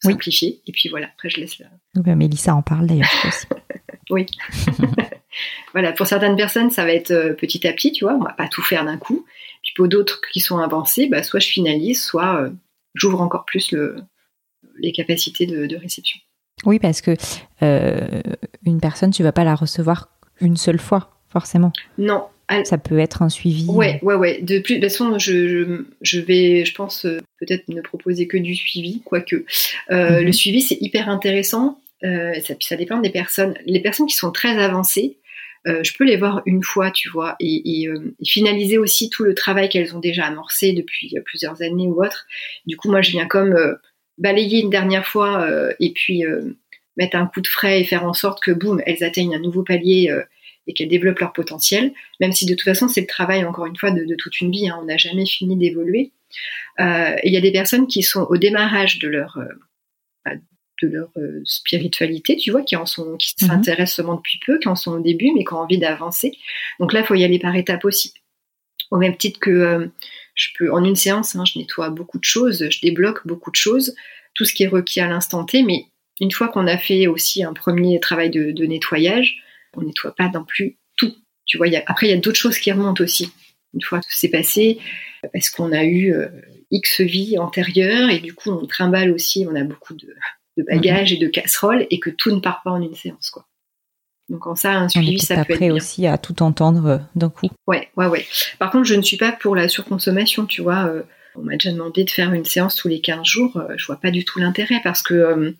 simplifier. 0.00 0.60
Et 0.66 0.72
puis 0.72 0.88
voilà, 0.88 1.06
après 1.06 1.30
je 1.30 1.40
laisse 1.40 1.58
là. 1.58 1.66
Bah, 1.94 2.14
Mélissa 2.14 2.54
en 2.54 2.62
parle 2.62 2.86
d'ailleurs 2.86 3.08
aussi. 3.26 3.46
oui. 4.10 4.26
voilà, 5.72 5.92
pour 5.92 6.06
certaines 6.06 6.36
personnes, 6.36 6.70
ça 6.70 6.84
va 6.84 6.92
être 6.92 7.10
euh, 7.10 7.34
petit 7.34 7.66
à 7.66 7.72
petit, 7.72 7.92
tu 7.92 8.04
vois, 8.04 8.14
on 8.14 8.22
va 8.22 8.32
pas 8.32 8.48
tout 8.48 8.62
faire 8.62 8.84
d'un 8.84 8.98
coup. 8.98 9.24
Puis 9.62 9.72
pour 9.74 9.88
d'autres 9.88 10.20
qui 10.32 10.40
sont 10.40 10.58
avancés, 10.58 11.06
bah, 11.06 11.22
soit 11.22 11.40
je 11.40 11.48
finalise, 11.48 12.02
soit 12.02 12.42
euh, 12.42 12.50
j'ouvre 12.94 13.20
encore 13.20 13.44
plus 13.44 13.72
le, 13.72 13.96
les 14.78 14.92
capacités 14.92 15.46
de, 15.46 15.76
réception. 15.76 16.18
Oui, 16.64 16.78
parce 16.78 17.00
que 17.02 17.14
une 18.64 18.80
personne, 18.80 19.10
tu 19.10 19.22
vas 19.22 19.32
pas 19.32 19.44
la 19.44 19.54
recevoir 19.54 20.08
une 20.40 20.56
seule 20.56 20.78
fois, 20.78 21.20
forcément. 21.28 21.72
Non, 21.98 22.26
ça 22.64 22.78
peut 22.78 22.98
être 22.98 23.22
un 23.22 23.28
suivi. 23.28 23.66
Ouais, 23.68 23.98
ouais, 24.02 24.14
ouais. 24.14 24.40
De, 24.40 24.58
plus, 24.60 24.76
de 24.76 24.80
toute 24.80 24.90
façon, 24.90 25.18
je, 25.18 25.84
je, 26.00 26.20
vais, 26.20 26.64
je 26.64 26.74
pense, 26.74 27.04
euh, 27.04 27.18
peut-être 27.40 27.68
ne 27.68 27.80
proposer 27.80 28.26
que 28.26 28.36
du 28.36 28.54
suivi, 28.54 29.02
quoique. 29.04 29.44
Euh, 29.90 30.20
mhm. 30.20 30.26
Le 30.26 30.32
suivi, 30.32 30.60
c'est 30.60 30.78
hyper 30.80 31.08
intéressant. 31.08 31.80
Euh, 32.04 32.34
ça, 32.40 32.54
ça 32.60 32.76
dépend 32.76 32.98
des 32.98 33.10
personnes. 33.10 33.54
Les 33.66 33.80
personnes 33.80 34.06
qui 34.06 34.14
sont 34.14 34.30
très 34.30 34.58
avancées, 34.58 35.18
je 35.66 35.92
peux 35.96 36.04
les 36.04 36.16
voir 36.16 36.42
une 36.46 36.62
fois, 36.62 36.90
tu 36.90 37.08
vois, 37.08 37.36
et, 37.40 37.88
finaliser 38.24 38.78
aussi 38.78 39.10
tout 39.10 39.24
le 39.24 39.34
travail 39.34 39.68
qu'elles 39.68 39.96
ont 39.96 40.00
déjà 40.00 40.26
amorcé 40.26 40.72
depuis 40.72 41.14
plusieurs 41.24 41.60
années 41.62 41.88
ou 41.88 42.04
autre. 42.04 42.26
Du 42.66 42.76
coup, 42.76 42.90
moi, 42.90 43.02
je 43.02 43.10
viens 43.10 43.26
comme 43.26 43.56
balayer 44.18 44.60
une 44.60 44.70
dernière 44.70 45.06
fois 45.06 45.48
et 45.80 45.92
puis 45.92 46.22
mettre 46.96 47.16
un 47.16 47.26
coup 47.26 47.40
de 47.40 47.48
frais 47.48 47.80
et 47.80 47.84
faire 47.84 48.04
en 48.04 48.12
sorte 48.12 48.40
que, 48.42 48.52
boum, 48.52 48.80
elles 48.86 49.02
atteignent 49.02 49.34
un 49.34 49.40
nouveau 49.40 49.64
palier 49.64 50.10
et 50.66 50.72
qu'elles 50.72 50.88
développent 50.88 51.20
leur 51.20 51.32
potentiel, 51.32 51.92
même 52.20 52.32
si 52.32 52.46
de 52.46 52.54
toute 52.54 52.64
façon 52.64 52.88
c'est 52.88 53.00
le 53.00 53.06
travail 53.06 53.44
encore 53.44 53.66
une 53.66 53.76
fois 53.76 53.90
de, 53.90 54.14
toute 54.16 54.40
une 54.40 54.50
vie, 54.50 54.68
hein. 54.68 54.78
on 54.80 54.84
n'a 54.84 54.96
jamais 54.96 55.26
fini 55.26 55.56
d'évoluer. 55.56 56.12
Euh, 56.80 57.14
il 57.22 57.32
y 57.32 57.36
a 57.36 57.40
des 57.40 57.52
personnes 57.52 57.86
qui 57.86 58.02
sont 58.02 58.26
au 58.28 58.36
démarrage 58.36 58.98
de 58.98 59.08
leur 59.08 59.38
euh, 59.38 59.46
bah, 60.24 60.32
de 60.82 60.88
leur 60.88 61.08
euh, 61.16 61.40
spiritualité, 61.44 62.36
tu 62.36 62.50
vois, 62.50 62.62
qui 62.62 62.76
en 62.76 62.86
sont, 62.86 63.16
qui 63.16 63.34
mhm. 63.42 63.48
s'intéressent 63.48 63.96
seulement 63.96 64.16
depuis 64.16 64.38
peu, 64.44 64.58
qui 64.58 64.68
en 64.68 64.76
sont 64.76 64.92
au 64.92 65.00
début, 65.00 65.30
mais 65.34 65.44
qui 65.44 65.52
ont 65.52 65.58
envie 65.58 65.78
d'avancer. 65.78 66.32
Donc 66.80 66.92
là, 66.92 67.00
il 67.00 67.06
faut 67.06 67.14
y 67.14 67.24
aller 67.24 67.38
par 67.38 67.54
étapes 67.54 67.84
aussi. 67.84 68.14
Au 68.90 68.98
même 68.98 69.16
titre 69.16 69.40
que 69.40 69.90
je 70.34 70.48
peux, 70.56 70.70
en 70.70 70.84
une 70.84 70.94
séance, 70.94 71.34
hein, 71.34 71.44
je 71.44 71.58
nettoie 71.58 71.90
beaucoup 71.90 72.18
de 72.18 72.24
choses, 72.24 72.68
je 72.70 72.80
débloque 72.80 73.26
beaucoup 73.26 73.50
de 73.50 73.56
choses, 73.56 73.94
tout 74.34 74.44
ce 74.44 74.52
qui 74.52 74.62
est 74.62 74.68
requis 74.68 75.00
à 75.00 75.08
l'instant 75.08 75.44
T, 75.44 75.62
mais 75.62 75.86
une 76.20 76.30
fois 76.30 76.48
qu'on 76.48 76.66
a 76.66 76.78
fait 76.78 77.06
aussi 77.06 77.42
un 77.42 77.52
premier 77.52 77.98
travail 78.00 78.30
de, 78.30 78.52
de 78.52 78.66
nettoyage, 78.66 79.42
on 79.74 79.82
nettoie 79.82 80.14
pas 80.14 80.30
non 80.32 80.44
plus 80.44 80.76
tout. 80.96 81.14
Tu 81.46 81.58
vois, 81.58 81.66
après, 81.86 82.06
il 82.06 82.10
y 82.10 82.12
a 82.12 82.18
d'autres 82.18 82.38
choses 82.38 82.58
qui 82.58 82.72
remontent 82.72 83.02
aussi. 83.02 83.30
Une 83.74 83.82
fois 83.82 84.00
que 84.00 84.06
c'est 84.08 84.28
passé, 84.28 84.78
parce 85.32 85.50
qu'on 85.50 85.72
a 85.72 85.84
eu 85.84 86.12
euh, 86.12 86.28
X 86.70 87.00
vie 87.00 87.38
antérieure, 87.38 88.10
et 88.10 88.18
du 88.18 88.34
coup, 88.34 88.50
on 88.50 88.66
trimballe 88.66 89.10
aussi, 89.10 89.46
on 89.48 89.54
a 89.54 89.64
beaucoup 89.64 89.94
de, 89.94 90.14
bagages 90.62 91.12
et 91.12 91.18
de 91.18 91.28
casseroles, 91.28 91.86
et 91.90 92.00
que 92.00 92.10
tout 92.10 92.30
ne 92.30 92.40
part 92.40 92.62
pas 92.62 92.70
en 92.70 92.80
une 92.80 92.94
séance, 92.94 93.30
quoi. 93.30 93.46
Donc 94.28 94.46
en 94.46 94.56
ça, 94.56 94.72
un 94.72 94.88
suivi, 94.88 95.20
ça 95.20 95.44
peut 95.44 95.52
être 95.52 95.60
bien. 95.60 95.74
aussi 95.74 96.06
à 96.06 96.18
tout 96.18 96.42
entendre 96.42 96.86
euh, 96.86 96.98
d'un 97.14 97.30
coup. 97.30 97.48
Ouais, 97.66 97.88
ouais, 97.96 98.06
ouais. 98.06 98.26
Par 98.58 98.70
contre, 98.70 98.84
je 98.84 98.94
ne 98.94 99.02
suis 99.02 99.16
pas 99.16 99.32
pour 99.32 99.54
la 99.54 99.68
surconsommation, 99.68 100.46
tu 100.46 100.62
vois. 100.62 100.86
Euh, 100.86 101.02
on 101.36 101.42
m'a 101.42 101.52
déjà 101.52 101.70
demandé 101.70 102.02
de 102.02 102.10
faire 102.10 102.32
une 102.32 102.44
séance 102.44 102.76
tous 102.76 102.88
les 102.88 103.00
15 103.00 103.24
jours. 103.24 103.62
je 103.76 103.86
vois 103.86 104.00
pas 104.00 104.10
du 104.10 104.24
tout 104.24 104.38
l'intérêt 104.38 104.80
parce 104.82 105.02
que 105.02 105.54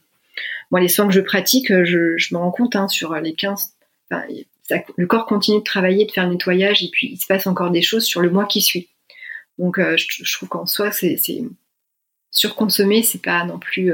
moi, 0.71 0.81
les 0.81 0.89
soins 0.89 1.07
que 1.07 1.13
je 1.13 1.21
pratique, 1.21 1.69
je, 1.69 2.35
me 2.35 2.39
rends 2.39 2.51
compte 2.51 2.75
hein, 2.77 2.89
sur 2.89 3.15
les 3.17 3.35
15, 3.35 3.75
le 4.97 5.07
corps 5.07 5.27
continue 5.27 5.59
de 5.59 5.65
travailler, 5.65 6.07
de 6.07 6.13
faire 6.13 6.25
le 6.25 6.33
nettoyage, 6.33 6.83
et 6.83 6.89
puis 6.91 7.09
il 7.13 7.19
se 7.19 7.27
passe 7.27 7.47
encore 7.47 7.71
des 7.71 7.83
choses 7.83 8.05
sur 8.05 8.23
le 8.23 8.31
mois 8.31 8.47
qui 8.47 8.63
suit. 8.63 8.89
Donc, 9.59 9.79
je, 9.79 10.35
trouve 10.35 10.49
qu'en 10.49 10.65
soi, 10.65 10.91
c'est 10.93 11.19
surconsommer, 12.31 13.03
c'est 13.03 13.23
pas 13.23 13.45
non 13.45 13.59
plus, 13.59 13.93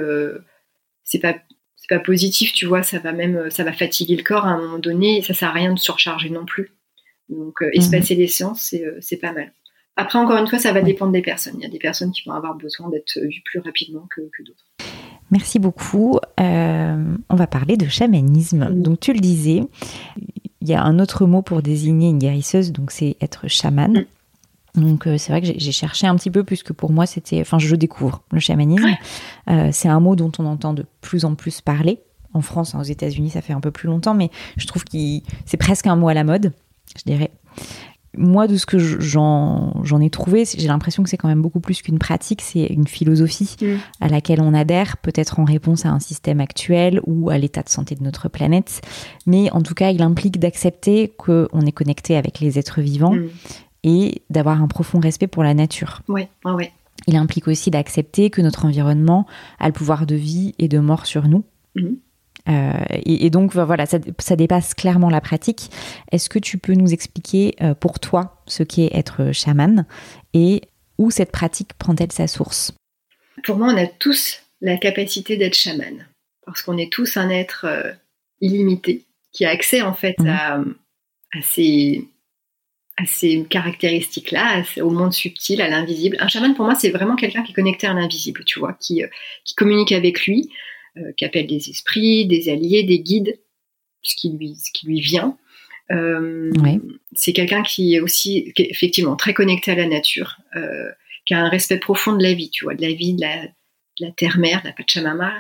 c'est 1.05 1.19
pas 1.19 1.35
c'est 1.77 1.89
pas 1.89 1.99
positif, 1.99 2.53
tu 2.53 2.67
vois, 2.67 2.85
ça 2.85 3.01
va 3.01 3.13
même, 3.13 3.51
ça 3.51 3.65
va 3.65 3.73
fatiguer 3.73 4.15
le 4.15 4.23
corps 4.23 4.47
à 4.47 4.51
un 4.51 4.61
moment 4.61 4.79
donné, 4.79 5.19
et 5.19 5.23
ça 5.23 5.35
sert 5.35 5.49
à 5.49 5.53
rien 5.53 5.75
de 5.75 5.79
surcharger 5.79 6.31
non 6.31 6.45
plus. 6.45 6.71
Donc, 7.29 7.63
euh, 7.63 7.71
espacer 7.73 8.15
mhm. 8.15 8.21
les 8.21 8.29
séances, 8.29 8.75
euh, 8.75 8.97
c'est 9.01 9.17
pas 9.17 9.33
mal. 9.33 9.53
Après, 9.97 10.19
encore 10.19 10.37
une 10.37 10.47
fois, 10.47 10.59
ça 10.59 10.73
va 10.73 10.81
dépendre 10.81 11.13
des 11.13 11.23
personnes. 11.23 11.55
Il 11.59 11.63
y 11.63 11.67
a 11.67 11.71
des 11.71 11.79
personnes 11.79 12.13
qui 12.13 12.23
vont 12.27 12.35
avoir 12.35 12.55
besoin 12.55 12.89
d'être 12.89 13.19
vues 13.19 13.43
plus 13.45 13.61
rapidement 13.61 14.07
que, 14.15 14.23
d'autres. 14.43 14.65
Merci 15.31 15.59
beaucoup. 15.59 16.19
Euh, 16.41 17.15
on 17.29 17.37
va 17.37 17.47
parler 17.47 17.77
de 17.77 17.87
chamanisme. 17.89 18.71
Donc, 18.73 19.01
tu 19.01 19.13
le 19.13 19.21
disais, 19.21 19.63
il 20.61 20.69
y 20.69 20.75
a 20.75 20.83
un 20.83 20.99
autre 20.99 21.27
mot 21.27 21.43
pour 21.43 21.63
désigner 21.63 22.09
une 22.09 22.19
guérisseuse, 22.19 22.73
donc 22.73 22.91
c'est 22.91 23.17
être 23.21 23.49
chaman. 23.49 23.93
Mm. 23.93 24.05
Donc 24.75 25.05
c'est 25.05 25.29
vrai 25.29 25.43
que 25.43 25.47
j'ai 25.55 25.73
cherché 25.73 26.07
un 26.07 26.17
petit 26.17 26.31
peu 26.31 26.45
puisque 26.45 26.73
pour 26.73 26.91
moi 26.93 27.05
c'était, 27.05 27.41
enfin 27.43 27.59
je 27.59 27.77
découvre 27.77 28.23
le 28.31 28.41
chamanisme. 28.41 28.89
c'est 29.71 29.89
un 29.89 30.01
mot 30.01 30.17
dont 30.17 30.33
on 30.39 30.47
entend 30.47 30.73
de 30.73 30.87
plus 31.01 31.25
en 31.25 31.35
plus 31.35 31.61
parler. 31.61 32.01
En 32.35 32.41
France, 32.41 32.75
hein, 32.75 32.81
aux 32.81 32.85
États-Unis, 32.85 33.29
ça 33.29 33.43
fait 33.43 33.53
un 33.53 33.61
peu 33.61 33.71
plus 33.71 33.89
longtemps, 33.89 34.15
mais 34.15 34.31
je 34.57 34.67
trouve 34.67 34.85
que 34.85 34.97
c'est 35.45 35.59
presque 35.59 35.87
un 35.87 35.97
mot 35.97 36.09
à 36.09 36.15
la 36.15 36.25
mode 36.25 36.53
je 36.99 37.05
dirais. 37.05 37.31
Moi, 38.15 38.47
de 38.47 38.59
ce 38.59 38.67
que 38.67 38.79
j'en 38.79 40.01
ai 40.03 40.11
trouvé, 40.11 40.45
j'ai 40.45 40.69
l'impression 40.69 41.03
que 41.03 41.09
c'est 41.09 41.17
quand 41.17 41.29
même 41.29 41.41
beaucoup 41.41 41.61
plus 41.61 41.81
qu'une 41.81 41.99
pratique, 41.99 42.43
c'est 42.43 42.67
une 42.67 42.87
philosophie 42.87 43.57
mm. 43.63 43.67
à 44.03 44.09
laquelle 44.09 44.43
on 44.43 44.53
adhère, 44.53 44.99
peut-être 44.99 45.41
en 45.41 45.45
réponse 45.45 45.87
à 45.87 45.89
un 45.89 45.99
système 45.99 46.41
actuel 46.41 47.01
ou 47.07 47.31
à 47.31 47.39
l'état 47.39 47.63
de 47.63 47.71
santé 47.71 47.95
de 47.95 48.03
notre 48.03 48.29
planète. 48.29 48.83
Mais 49.25 49.51
en 49.53 49.63
tout 49.63 49.73
cas, 49.73 49.91
il 49.91 50.03
implique 50.03 50.39
d'accepter 50.39 51.09
qu'on 51.17 51.61
est 51.63 51.73
connecté 51.73 52.17
avec 52.17 52.41
les 52.41 52.59
êtres 52.59 52.83
vivants 52.83 53.15
mm. 53.15 53.29
Et 53.85 54.23
d'avoir 54.31 54.63
un 54.63 54.69
profond 54.69 55.01
respect 55.01 55.27
pour 55.27 55.43
la 55.43 55.55
nature. 55.55 56.03
Oui, 56.09 56.27
oui. 56.45 56.71
Il 57.07 57.17
implique 57.17 57.49
aussi 57.49 57.71
d'accepter 57.71 58.31
que 58.31 58.41
notre 58.41 58.65
environnement 58.65 59.27
a 59.59 59.67
le 59.67 59.73
pouvoir 59.73 60.07
de 60.07 60.15
vie 60.15 60.55
et 60.59 60.69
de 60.69 60.79
mort 60.79 61.07
sur 61.07 61.29
nous. 61.29 61.45
Mm. 61.75 61.95
Euh, 62.49 62.73
et, 62.91 63.31
donc 63.31 63.55
voilà, 63.55 63.87
ça, 63.87 64.37
dépasse 64.37 64.75
clairement 64.75 65.11
la 65.11 65.21
pratique. 65.21 65.71
Est-ce 66.11 66.29
que 66.29 66.39
tu 66.39 66.59
peux 66.59 66.75
nous 66.75 66.93
expliquer 66.93 67.55
euh, 67.61 67.75
pour 67.75 68.01
toi 68.01 68.43
ce 68.47 68.63
qu'est 68.63 68.91
être 68.93 69.33
chaman 69.33 69.87
et 70.35 70.63
où 70.99 71.11
cette 71.11 71.31
pratique 71.31 71.75
prend-elle 71.75 72.13
sa 72.13 72.27
source? 72.27 72.73
Pour 73.45 73.59
moi, 73.59 73.69
on 73.73 73.77
a 73.77 73.87
tous 73.87 74.41
la 74.61 74.77
capacité 74.77 75.37
d'être 75.37 75.55
chaman 75.55 76.07
parce 76.45 76.63
qu'on 76.63 76.79
est 76.79 76.93
tous 76.93 77.17
un 77.17 77.31
être 77.31 77.65
euh, 77.65 77.93
illimité 78.41 79.05
qui 79.33 79.45
a 79.45 79.51
accès 79.51 79.83
en 79.83 79.95
fait 79.95 80.19
mhm. 80.19 80.29
à, 80.29 80.61
ces, 83.07 83.45
caractéristiques-là, 83.49 84.63
au 84.81 84.91
monde 84.91 85.13
subtil, 85.13 85.61
à 85.61 85.69
l'invisible. 85.69 86.17
Un 86.21 86.29
chaman, 86.29 86.55
pour 86.55 86.65
moi, 86.65 86.75
c'est 86.75 86.91
vraiment 86.91 87.17
quelqu'un 87.17 87.43
qui 87.43 87.53
est 87.53 87.55
connecté 87.55 87.87
à 87.87 87.95
l'invisible, 87.95 88.45
tu 88.45 88.59
vois, 88.59 88.75
qui, 88.75 89.03
qui 89.45 89.55
communique 89.55 89.93
avec 89.93 90.27
lui, 90.27 90.49
euh, 90.99 91.13
qui 91.17 91.25
appelle 91.25 91.47
des 91.47 91.71
esprits, 91.71 92.27
des 92.27 92.51
alliés, 92.51 92.83
des 92.83 92.99
guides, 92.99 93.41
ce 94.03 94.15
qui 94.15 94.31
lui, 94.31 94.57
ce 94.57 94.71
qui 94.75 94.87
lui 94.87 95.01
vient. 95.01 95.39
Euh, 95.91 96.53
c'est 97.15 97.33
quelqu'un 97.33 97.63
qui 97.63 97.95
est 97.95 98.01
aussi 98.01 98.53
effectivement 98.59 99.17
très 99.17 99.33
connecté 99.33 99.71
à 99.71 99.75
la 99.75 99.87
nature, 99.87 100.37
euh, 100.55 100.91
qui 101.25 101.33
a 101.33 101.39
un 101.39 101.49
respect 101.49 101.79
profond 101.79 102.15
de 102.15 102.23
la 102.23 102.35
vie, 102.35 102.51
tu 102.51 102.65
vois, 102.65 102.75
de 102.75 102.83
la 102.83 102.93
vie, 102.93 103.15
de 103.15 103.23
la, 103.23 104.11
terre-mère, 104.19 104.61
de 104.61 104.69
la 104.69 104.75
Pachamama, 104.75 105.33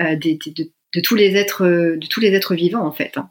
de, 0.00 1.00
tous 1.00 1.14
les 1.14 1.36
êtres, 1.36 1.64
de 1.64 2.06
tous 2.08 2.18
les 2.18 2.34
êtres 2.34 2.56
vivants 2.56 2.84
en 2.84 2.92
fait. 2.92 3.16
Hein. 3.18 3.30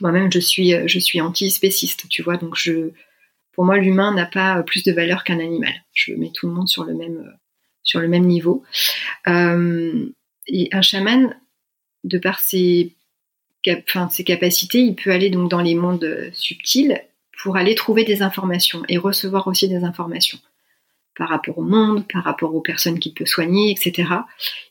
Moi-même, 0.00 0.30
je 0.30 0.38
suis, 0.38 0.74
je 0.86 0.98
suis 0.98 1.20
anti-spéciste, 1.20 2.08
tu 2.08 2.22
vois, 2.22 2.36
donc 2.36 2.54
je, 2.56 2.90
pour 3.52 3.64
moi, 3.64 3.78
l'humain 3.78 4.14
n'a 4.14 4.26
pas 4.26 4.62
plus 4.62 4.82
de 4.82 4.92
valeur 4.92 5.24
qu'un 5.24 5.38
animal. 5.38 5.72
Je 5.94 6.12
mets 6.12 6.30
tout 6.32 6.46
le 6.46 6.52
monde 6.52 6.68
sur 6.68 6.84
le 6.84 6.94
même, 6.94 7.32
sur 7.82 8.00
le 8.00 8.08
même 8.08 8.26
niveau. 8.26 8.62
Et 9.26 10.68
un 10.72 10.82
chaman, 10.82 11.34
de 12.04 12.18
par 12.18 12.38
ses, 12.38 12.94
ses 14.10 14.24
capacités, 14.24 14.80
il 14.80 14.94
peut 14.94 15.10
aller 15.10 15.30
donc 15.30 15.50
dans 15.50 15.60
les 15.60 15.74
mondes 15.74 16.30
subtils 16.32 17.00
pour 17.42 17.56
aller 17.56 17.74
trouver 17.74 18.04
des 18.04 18.22
informations 18.22 18.82
et 18.88 18.98
recevoir 18.98 19.46
aussi 19.46 19.68
des 19.68 19.84
informations 19.84 20.38
par 21.16 21.28
rapport 21.28 21.58
au 21.58 21.62
monde, 21.62 22.06
par 22.12 22.24
rapport 22.24 22.54
aux 22.54 22.60
personnes 22.60 22.98
qu'il 22.98 23.14
peut 23.14 23.24
soigner, 23.24 23.70
etc. 23.70 24.10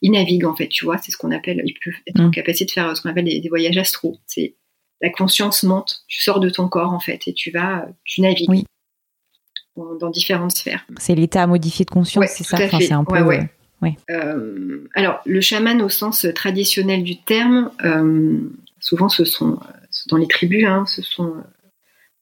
Il 0.01 0.11
navigue 0.11 0.45
en 0.45 0.55
fait, 0.55 0.67
tu 0.67 0.86
vois, 0.86 0.97
c'est 0.97 1.11
ce 1.11 1.17
qu'on 1.17 1.32
appelle, 1.32 1.61
il 1.65 1.73
peut 1.73 1.91
être 2.05 2.19
en 2.19 2.28
mm. 2.28 2.32
capacité 2.32 2.65
de 2.65 2.71
faire 2.71 2.95
ce 2.95 3.01
qu'on 3.01 3.09
appelle 3.09 3.26
des, 3.26 3.49
voyages 3.49 3.78
astraux. 3.78 4.17
C'est 4.28 4.55
la 5.02 5.10
conscience 5.10 5.64
monte, 5.64 6.04
tu 6.08 6.22
sors 6.22 6.39
de 6.39 6.50
ton 6.50 6.68
corps 6.68 6.93
en 6.93 7.00
fait 7.00 7.28
et 7.28 7.34
tu 7.34 7.52
vas, 7.52 7.88
tu 8.04 8.22
navigues 8.22 8.66
dans, 9.76 10.10
différentes 10.10 10.56
sphères. 10.56 10.86
C'est 10.98 11.16
l'état 11.16 11.46
modifié 11.48 11.84
de 11.84 11.91
conscience, 11.91 12.26
c'est 12.30 12.43
ça. 12.43 12.58
c'est 12.58 12.91
un 12.93 13.04
peu. 13.04 13.16
Euh, 14.10 14.88
alors, 14.96 15.20
le 15.26 15.41
chaman 15.41 15.82
au 15.82 15.89
sens 15.89 16.26
traditionnel 16.34 17.04
du 17.04 17.18
terme, 17.18 17.72
euh, 17.84 18.39
souvent 18.80 19.10
ce 19.10 19.26
sont 19.26 19.60
dans 20.10 20.18
les 20.18 20.28
tribus, 20.28 20.66
hein, 20.66 20.86
ce 20.88 21.02
sont 21.02 21.36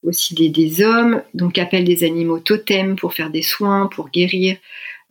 aussi 0.03 0.35
des, 0.51 0.83
hommes, 0.83 1.21
donc 1.33 1.57
appellent 1.57 1.85
des 1.85 2.03
animaux 2.03 2.39
totems 2.39 2.95
pour 2.95 3.13
faire 3.13 3.29
des 3.29 3.41
soins, 3.41 3.87
pour 3.87 4.09
guérir. 4.09 4.57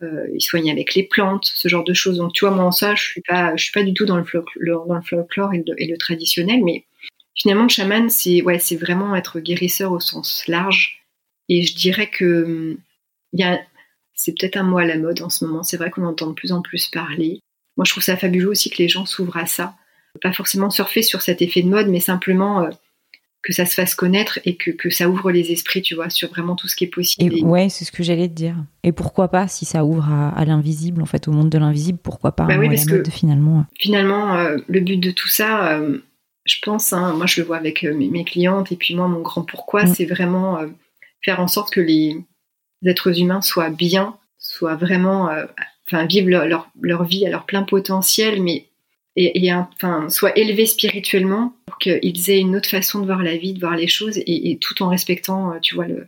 Euh, 0.01 0.27
ils 0.33 0.41
soignent 0.41 0.71
avec 0.71 0.95
les 0.95 1.03
plantes, 1.03 1.45
ce 1.45 1.67
genre 1.67 1.83
de 1.83 1.93
choses. 1.93 2.17
Donc, 2.17 2.33
tu 2.33 2.45
vois, 2.45 2.53
moi, 2.53 2.65
en 2.65 2.71
ça, 2.71 2.93
je 2.95 3.01
suis 3.01 3.21
pas, 3.21 3.55
je 3.55 3.63
suis 3.63 3.71
pas 3.71 3.83
du 3.83 3.93
tout 3.93 4.05
dans 4.05 4.17
le 4.17 4.23
folklore, 4.23 4.85
dans 4.85 4.95
le 4.95 5.01
folklore 5.01 5.53
et, 5.53 5.63
le, 5.65 5.97
traditionnel, 5.97 6.61
mais 6.63 6.85
finalement, 7.35 7.63
le 7.63 7.69
chaman, 7.69 8.09
c'est 8.09 8.41
ouais, 8.41 8.59
c'est 8.59 8.75
vraiment 8.75 9.15
être 9.15 9.39
guérisseur 9.39 9.91
au 9.91 9.99
sens 9.99 10.43
large. 10.47 11.03
Et 11.49 11.63
je 11.63 11.75
dirais 11.75 12.09
que 12.09 12.77
il 13.33 13.39
y 13.39 13.43
a 13.43 13.59
c'est 14.13 14.33
peut-être 14.37 14.57
un 14.57 14.63
mot 14.63 14.77
à 14.77 14.85
la 14.85 14.97
mode 14.97 15.21
en 15.21 15.29
ce 15.29 15.45
moment. 15.45 15.63
C'est 15.63 15.77
vrai 15.77 15.89
qu'on 15.89 16.05
entend 16.05 16.27
de 16.27 16.33
plus 16.33 16.51
en 16.51 16.61
plus 16.61 16.87
parler. 16.87 17.39
Moi, 17.77 17.85
je 17.85 17.91
trouve 17.91 18.03
ça 18.03 18.15
fabuleux 18.15 18.49
aussi 18.49 18.69
que 18.69 18.77
les 18.77 18.87
gens 18.87 19.05
s'ouvrent 19.05 19.37
à 19.37 19.47
ça. 19.47 19.75
Pas 20.21 20.31
forcément 20.31 20.69
surfer 20.69 21.01
sur 21.01 21.21
cet 21.21 21.41
effet 21.41 21.63
de 21.63 21.67
mode, 21.67 21.87
mais 21.87 21.99
simplement 21.99 22.61
euh, 22.61 22.69
que 23.41 23.51
ça 23.51 23.65
se 23.65 23.73
fasse 23.73 23.95
connaître 23.95 24.39
et 24.45 24.55
que, 24.55 24.89
ça 24.89 25.09
ouvre 25.09 25.31
les 25.31 25.51
esprits, 25.51 25.81
tu 25.81 25.95
vois, 25.95 26.09
sur 26.09 26.29
vraiment 26.29 26.55
tout 26.55 26.67
ce 26.67 26.75
qui 26.75 26.83
est 26.83 26.87
possible. 26.87 27.35
Et, 27.35 27.43
ouais, 27.43 27.69
c'est 27.69 27.83
ce 27.83 27.91
que 27.91 28.03
j'allais 28.03 28.29
te 28.29 28.33
dire. 28.33 28.55
Et 28.83 28.91
pourquoi 28.91 29.27
pas, 29.27 29.47
si 29.47 29.65
ça 29.65 29.83
ouvre 29.83 30.07
à, 30.09 30.45
l'invisible, 30.45 31.01
en 31.01 31.05
fait, 31.05 31.27
au 31.27 31.31
monde 31.31 31.49
de 31.49 31.57
l'invisible, 31.57 31.97
pourquoi 32.01 32.33
pas 32.33 32.45
bah 32.45 32.57
oui, 32.57 32.69
parce 32.69 32.85
que 32.85 33.03
finalement 33.09 33.65
Finalement, 33.79 34.35
euh, 34.37 34.57
le 34.67 34.79
but 34.79 34.97
de 34.97 35.11
tout 35.11 35.27
ça, 35.27 35.73
euh, 35.73 35.97
je 36.45 36.57
pense, 36.61 36.93
hein, 36.93 37.13
moi 37.13 37.25
je 37.25 37.41
le 37.41 37.47
vois 37.47 37.57
avec 37.57 37.83
mes, 37.83 38.23
clientes, 38.25 38.71
et 38.71 38.75
puis 38.75 38.95
moi, 38.95 39.07
mon 39.07 39.21
grand 39.21 39.43
pourquoi, 39.43 39.83
mm. 39.83 39.95
c'est 39.95 40.05
vraiment 40.05 40.59
faire 41.23 41.39
en 41.39 41.47
sorte 41.47 41.73
que 41.73 41.81
les, 41.81 42.17
êtres 42.85 43.19
humains 43.19 43.41
soient 43.41 43.69
bien, 43.69 44.17
soient 44.37 44.75
vraiment, 44.75 45.29
euh, 45.29 45.45
enfin, 45.87 46.05
vivent 46.05 46.29
leur, 46.29 46.69
leur, 46.81 47.03
vie 47.05 47.25
à 47.25 47.29
leur 47.29 47.45
plein 47.45 47.63
potentiel, 47.63 48.41
mais 48.41 48.67
et, 49.15 49.45
et 49.45 49.53
enfin, 49.53 50.09
soient 50.09 50.37
élevés 50.37 50.65
spirituellement 50.65 51.55
pour 51.65 51.77
qu'ils 51.77 52.29
aient 52.29 52.39
une 52.39 52.55
autre 52.55 52.69
façon 52.69 52.99
de 52.99 53.05
voir 53.05 53.21
la 53.21 53.37
vie, 53.37 53.53
de 53.53 53.59
voir 53.59 53.75
les 53.75 53.87
choses, 53.87 54.17
et, 54.17 54.57
tout 54.59 54.81
en 54.83 54.89
respectant, 54.89 55.53
euh, 55.53 55.59
tu 55.61 55.75
vois, 55.75 55.87
le, 55.87 56.07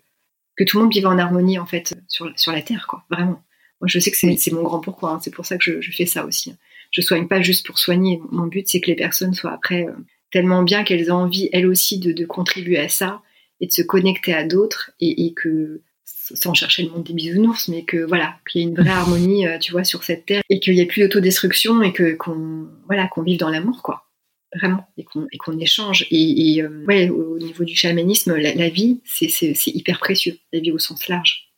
que 0.58 0.64
tout 0.64 0.78
le 0.78 0.84
monde 0.84 0.94
vive 0.94 1.08
en 1.08 1.18
harmonie 1.18 1.60
en 1.60 1.66
fait 1.66 1.94
sur, 2.08 2.32
sur 2.38 2.52
la 2.52 2.62
terre, 2.62 2.88
quoi, 2.88 3.06
vraiment. 3.10 3.44
Moi, 3.82 3.88
je 3.88 4.00
sais 4.00 4.10
que 4.10 4.18
c'est 4.18 4.52
mon 4.52 4.64
grand 4.64 4.80
pourquoi. 4.80 5.12
Hein. 5.12 5.20
c'est 5.22 5.34
pour 5.34 5.46
ça 5.46 5.58
que 5.58 5.64
je, 5.64 5.82
je, 5.82 5.92
fais 5.92 6.06
ça 6.06 6.26
aussi. 6.26 6.52
Hein. 6.52 6.58
Je 6.92 7.02
soigne 7.02 7.28
pas 7.28 7.42
juste 7.42 7.66
pour 7.66 7.78
soigner. 7.78 8.22
Mon 8.32 8.48
but, 8.48 8.68
c'est 8.68 8.80
que 8.80 8.88
les 8.88 8.96
personnes 8.96 9.34
soient 9.34 9.52
après 9.52 9.86
euh, 9.86 9.94
tellement 10.36 10.64
bien 10.64 10.84
qu'elles 10.84 11.04
aient 11.04 11.12
envie, 11.12 11.48
elles 11.54 11.66
aussi, 11.66 11.98
de, 11.98 12.26
contribuer 12.26 12.78
à 12.78 12.90
ça 12.90 13.22
et 13.62 13.68
de 13.68 13.72
se 13.72 13.82
connecter 13.82 14.34
à 14.34 14.44
d'autres 14.44 14.92
et, 15.00 15.34
que 15.34 15.82
sans 16.04 16.54
chercher 16.54 16.84
le 16.84 16.90
monde 16.90 17.06
des 17.06 17.14
bisounours, 17.14 17.70
mais 17.70 17.86
que 17.86 18.04
voilà, 18.06 18.36
qu'il 18.46 18.60
y 18.60 18.64
ait 18.66 18.68
une 18.68 18.76
vraie 18.76 18.90
harmonie, 18.90 19.48
euh, 19.48 19.58
tu 19.60 19.72
vois, 19.72 19.86
sur 19.86 20.04
cette 20.04 20.26
terre, 20.26 20.42
et 20.50 20.60
qu'il 20.60 20.74
n'y 20.74 20.82
ait 20.82 20.88
plus 20.88 21.04
d'autodestruction, 21.04 21.82
et 21.84 21.94
que 21.94 22.16
qu'on 22.16 22.68
voilà, 22.86 23.08
qu'on 23.08 23.22
vive 23.22 23.40
dans 23.40 23.50
l'amour, 23.50 23.82
quoi, 23.82 24.10
vraiment, 24.54 24.86
et 24.98 25.06
qu'on 25.06 25.26
et 25.32 25.38
qu'on 25.38 25.58
échange. 25.58 26.06
Et, 26.12 26.62
euh, 26.62 26.84
ouais, 26.86 27.08
au 27.10 27.40
niveau 27.40 27.64
du 27.64 27.74
chamanisme, 27.74 28.36
la, 28.36 28.68
vie, 28.68 29.00
c'est 29.06 29.30
hyper 29.68 30.00
précieux, 30.00 30.38
la 30.52 30.60
vie 30.60 30.74
au 30.74 30.80
sens 30.80 31.08
large, 31.08 31.54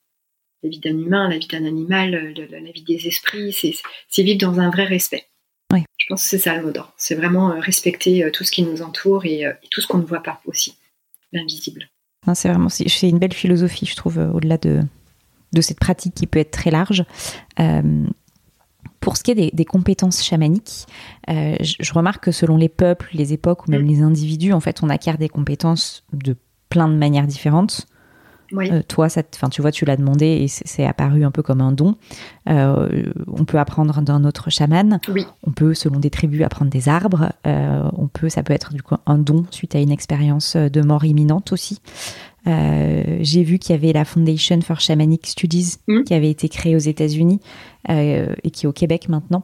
la 0.62 0.70
vie 0.70 0.80
d'un 0.80 1.00
humain, 1.00 1.28
la 1.30 1.40
vie 1.40 1.48
d'un 1.48 1.66
animal, 1.66 2.36
la, 2.52 2.72
vie 2.72 2.84
des 2.84 3.08
esprits, 3.08 3.54
c'est 3.54 4.22
vivre 4.22 4.38
dans 4.38 4.60
un 4.60 4.70
vrai 4.70 4.84
respect. 4.84 5.26
Oui. 5.78 5.84
Je 5.98 6.06
pense 6.10 6.24
que 6.24 6.30
c'est 6.30 6.40
ça 6.40 6.56
le 6.56 6.66
mot 6.66 6.72
d'ordre. 6.72 6.94
C'est 6.98 7.16
vraiment 7.16 7.52
euh, 7.52 7.60
respecter 7.60 8.30
tout 8.32 8.44
ce 8.44 8.52
qui 8.52 8.64
nous 8.64 8.82
entoure 8.82 9.26
et 9.26 9.46
tout 9.72 9.82
ce 9.82 9.88
qu'on 9.88 10.00
ne 10.00 10.06
voit 10.06 10.24
pas 10.24 10.42
aussi, 10.46 10.76
l'invisible 11.32 11.90
c'est 12.34 12.50
vraiment 12.50 12.70
c'est 12.70 13.10
une 13.10 13.20
belle 13.20 13.34
philosophie, 13.34 13.86
je 13.86 13.96
trouve, 13.96 14.20
euh, 14.20 14.32
au-delà 14.32 14.58
de, 14.58 14.82
de 15.54 15.62
cette 15.62 15.80
pratique 15.80 16.16
qui 16.16 16.28
peut 16.28 16.40
être 16.40 16.52
très 16.52 16.72
large. 16.72 17.04
Euh, 17.60 18.06
pour 19.00 19.16
ce 19.16 19.24
qui 19.24 19.32
est 19.32 19.56
des, 19.56 19.66
compétences 19.66 20.24
chamaniques, 20.24 20.86
euh, 21.30 21.56
je, 21.62 21.94
remarque 21.94 22.26
que 22.26 22.32
selon 22.32 22.58
les 22.58 22.68
peuples, 22.68 23.10
les 23.14 23.32
époques 23.32 23.68
ou 23.68 23.72
même 23.72 23.84
mm. 23.84 23.88
les 23.88 24.02
individus, 24.02 24.54
en 24.54 24.60
fait, 24.60 24.84
on 24.84 24.90
acquiert 24.90 25.18
des 25.18 25.30
compétences 25.30 26.04
de 26.12 26.36
plein 26.70 26.90
de 26.90 26.96
manières 26.96 27.28
différentes. 27.28 27.88
Toi, 28.88 29.10
ça, 29.10 29.24
tu 29.24 29.62
vois, 29.62 29.72
tu 29.72 29.86
l'as 29.86 29.98
demandé 29.98 30.26
et 30.26 30.48
c'est 30.48 30.86
apparu 30.86 31.24
un 31.24 31.32
peu 31.32 31.42
comme 31.42 31.62
un 31.62 31.72
don. 31.72 31.96
on 32.46 33.46
peut 33.46 33.60
apprendre 33.60 34.02
d'un 34.02 34.24
autre 34.24 34.50
chaman. 34.50 35.00
Oui. 35.10 35.26
On 35.44 35.52
peut, 35.52 35.74
selon 35.74 36.00
des 36.00 36.10
tribus, 36.10 36.44
apprendre 36.44 36.72
des 36.72 36.90
arbres. 36.90 37.32
on 37.46 38.08
peut, 38.08 38.30
ça 38.30 38.44
peut 38.44 38.54
être 38.54 38.74
du 38.74 38.82
coup 38.82 38.96
un 39.06 39.18
don 39.18 39.46
suite 39.52 39.76
à 39.76 39.80
une 39.80 39.92
expérience 39.92 40.56
de 40.56 40.82
mort 40.82 41.06
imminente 41.06 41.52
aussi. 41.52 41.80
Euh, 42.48 43.18
j'ai 43.22 43.44
vu 43.44 43.60
qu'il 43.60 43.76
y 43.76 43.78
avait 43.78 43.94
la 43.94 44.06
Foundation 44.06 44.62
for 44.62 44.80
Shamanic 44.80 45.28
Studies 45.28 45.78
mm. 45.88 46.04
qui 46.04 46.14
avait 46.14 46.30
été 46.30 46.48
créée 46.50 46.76
aux 46.76 46.80
États-Unis 46.80 47.42
euh, 47.90 48.34
et 48.44 48.52
qui 48.52 48.66
est 48.66 48.70
au 48.70 48.74
Québec 48.74 49.10
maintenant, 49.10 49.44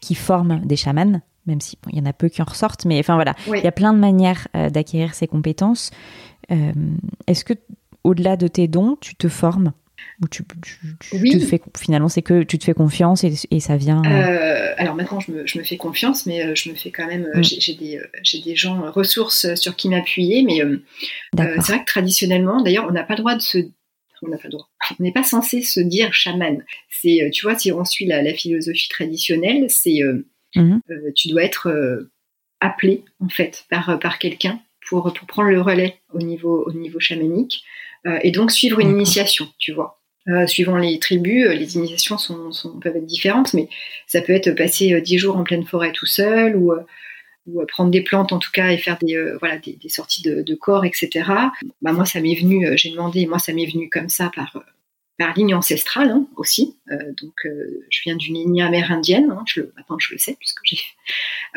qui 0.00 0.14
forme 0.14 0.60
des 0.64 0.76
chamans, 0.76 1.20
même 1.46 1.60
si 1.60 1.76
il 1.90 1.98
y 1.98 2.00
en 2.00 2.06
a 2.06 2.12
peu 2.12 2.28
qui 2.28 2.40
en 2.40 2.46
ressortent, 2.46 2.86
mais 2.86 2.98
enfin 3.00 3.16
voilà, 3.16 3.34
il 3.46 3.62
y 3.62 3.66
a 3.66 3.72
plein 3.72 3.92
de 3.92 3.98
manières 3.98 4.48
euh, 4.56 4.70
d'acquérir 4.70 5.14
ces 5.14 5.26
compétences. 5.26 5.90
Est-ce 7.28 7.44
que 7.44 7.54
au-delà 8.04 8.36
de 8.36 8.48
tes 8.48 8.68
dons, 8.68 8.96
tu 9.00 9.14
te 9.14 9.28
formes 9.28 9.72
ou 10.22 10.28
tu, 10.28 10.42
oui. 11.12 11.30
te 11.30 11.38
fais, 11.38 11.60
finalement, 11.78 12.08
c'est 12.08 12.22
que 12.22 12.42
tu 12.42 12.58
te 12.58 12.64
fais 12.64 12.74
confiance 12.74 13.24
et, 13.24 13.60
ça 13.60 13.76
vient. 13.76 14.02
Euh, 14.04 14.08
euh, 14.08 14.74
alors 14.76 14.94
maintenant, 14.94 15.20
je 15.20 15.32
me, 15.32 15.46
je 15.46 15.58
me, 15.58 15.64
fais 15.64 15.78
confiance, 15.78 16.26
mais 16.26 16.44
euh, 16.44 16.54
je 16.54 16.68
me 16.68 16.74
fais 16.74 16.90
quand 16.90 17.06
même. 17.06 17.26
Mm. 17.34 17.42
J'ai 17.42 17.74
des, 17.74 18.00
des, 18.44 18.56
gens 18.56 18.90
ressources 18.90 19.54
sur 19.54 19.76
qui 19.76 19.88
m'appuyer, 19.88 20.42
mais 20.42 20.60
c'est 21.36 21.72
vrai 21.72 21.80
que 21.80 21.86
traditionnellement, 21.86 22.62
d'ailleurs, 22.62 22.86
on 22.88 22.92
n'a 22.92 23.04
pas 23.04 23.14
le 23.14 23.20
droit 23.20 23.34
de 23.34 23.42
se. 23.42 23.58
On 24.22 24.28
n'a 24.28 24.36
pas 24.36 24.48
le 24.48 24.50
droit. 24.50 24.68
On 25.00 25.02
n'est 25.02 25.12
pas 25.12 25.22
censé 25.22 25.62
se 25.62 25.80
dire 25.80 26.12
chaman. 26.12 26.62
C'est, 26.90 27.30
tu 27.32 27.42
vois, 27.42 27.56
si 27.58 27.72
on 27.72 27.86
suit 27.86 28.04
la, 28.04 28.34
philosophie 28.34 28.88
traditionnelle, 28.90 29.70
c'est 29.70 30.00
mm-hmm. 30.54 31.12
tu 31.14 31.28
dois 31.28 31.42
être 31.42 32.08
appelé 32.60 33.04
en 33.20 33.30
fait 33.30 33.64
par 33.70 33.98
par 33.98 34.18
quelqu'un 34.18 34.60
pour 34.86 35.14
pour 35.14 35.26
prendre 35.26 35.48
le 35.48 35.62
relais 35.62 36.00
au 36.12 36.18
niveau 36.18 36.64
au 36.66 36.72
niveau 36.72 37.00
chamanique 37.00 37.64
et 38.22 38.30
donc 38.30 38.50
suivre 38.50 38.80
une 38.80 38.90
initiation, 38.90 39.48
tu 39.58 39.72
vois. 39.72 40.00
Euh, 40.28 40.46
suivant 40.46 40.76
les 40.76 40.98
tribus, 40.98 41.46
euh, 41.46 41.54
les 41.54 41.76
initiations 41.76 42.18
sont, 42.18 42.78
peuvent 42.78 42.96
être 42.96 43.06
différentes, 43.06 43.54
mais 43.54 43.68
ça 44.06 44.20
peut 44.20 44.34
être 44.34 44.50
passer 44.50 44.92
euh, 44.92 45.00
dix 45.00 45.16
jours 45.16 45.38
en 45.38 45.44
pleine 45.44 45.64
forêt 45.64 45.92
tout 45.92 46.06
seul 46.06 46.56
ou, 46.56 46.74
prendre 47.68 47.90
des 47.90 48.02
plantes 48.02 48.32
en 48.32 48.38
tout 48.38 48.50
cas 48.52 48.70
et 48.70 48.78
faire 48.78 48.96
des, 49.00 49.18
voilà, 49.40 49.58
des, 49.58 49.88
sorties 49.88 50.22
de, 50.22 50.54
corps, 50.54 50.84
etc. 50.84 51.24
Bah, 51.82 51.92
moi, 51.92 52.04
ça 52.04 52.20
m'est 52.20 52.36
venu, 52.36 52.68
j'ai 52.76 52.90
demandé, 52.90 53.26
moi, 53.26 53.40
ça 53.40 53.52
m'est 53.52 53.66
venu 53.66 53.88
comme 53.88 54.08
ça 54.08 54.30
par, 54.32 54.62
par 55.20 55.34
ligne 55.36 55.54
ancestrale 55.54 56.08
hein, 56.08 56.26
aussi. 56.36 56.78
donc, 57.20 57.46
je 57.90 58.00
viens 58.04 58.16
d'une 58.16 58.36
lignée 58.36 58.62
amérindienne, 58.62 59.30
hein, 59.30 59.44
je 59.46 59.60
maintenant 59.76 59.98
je 59.98 60.14
le 60.14 60.18
sais, 60.18 60.34
puisque 60.40 60.60
j'ai, 60.64 60.78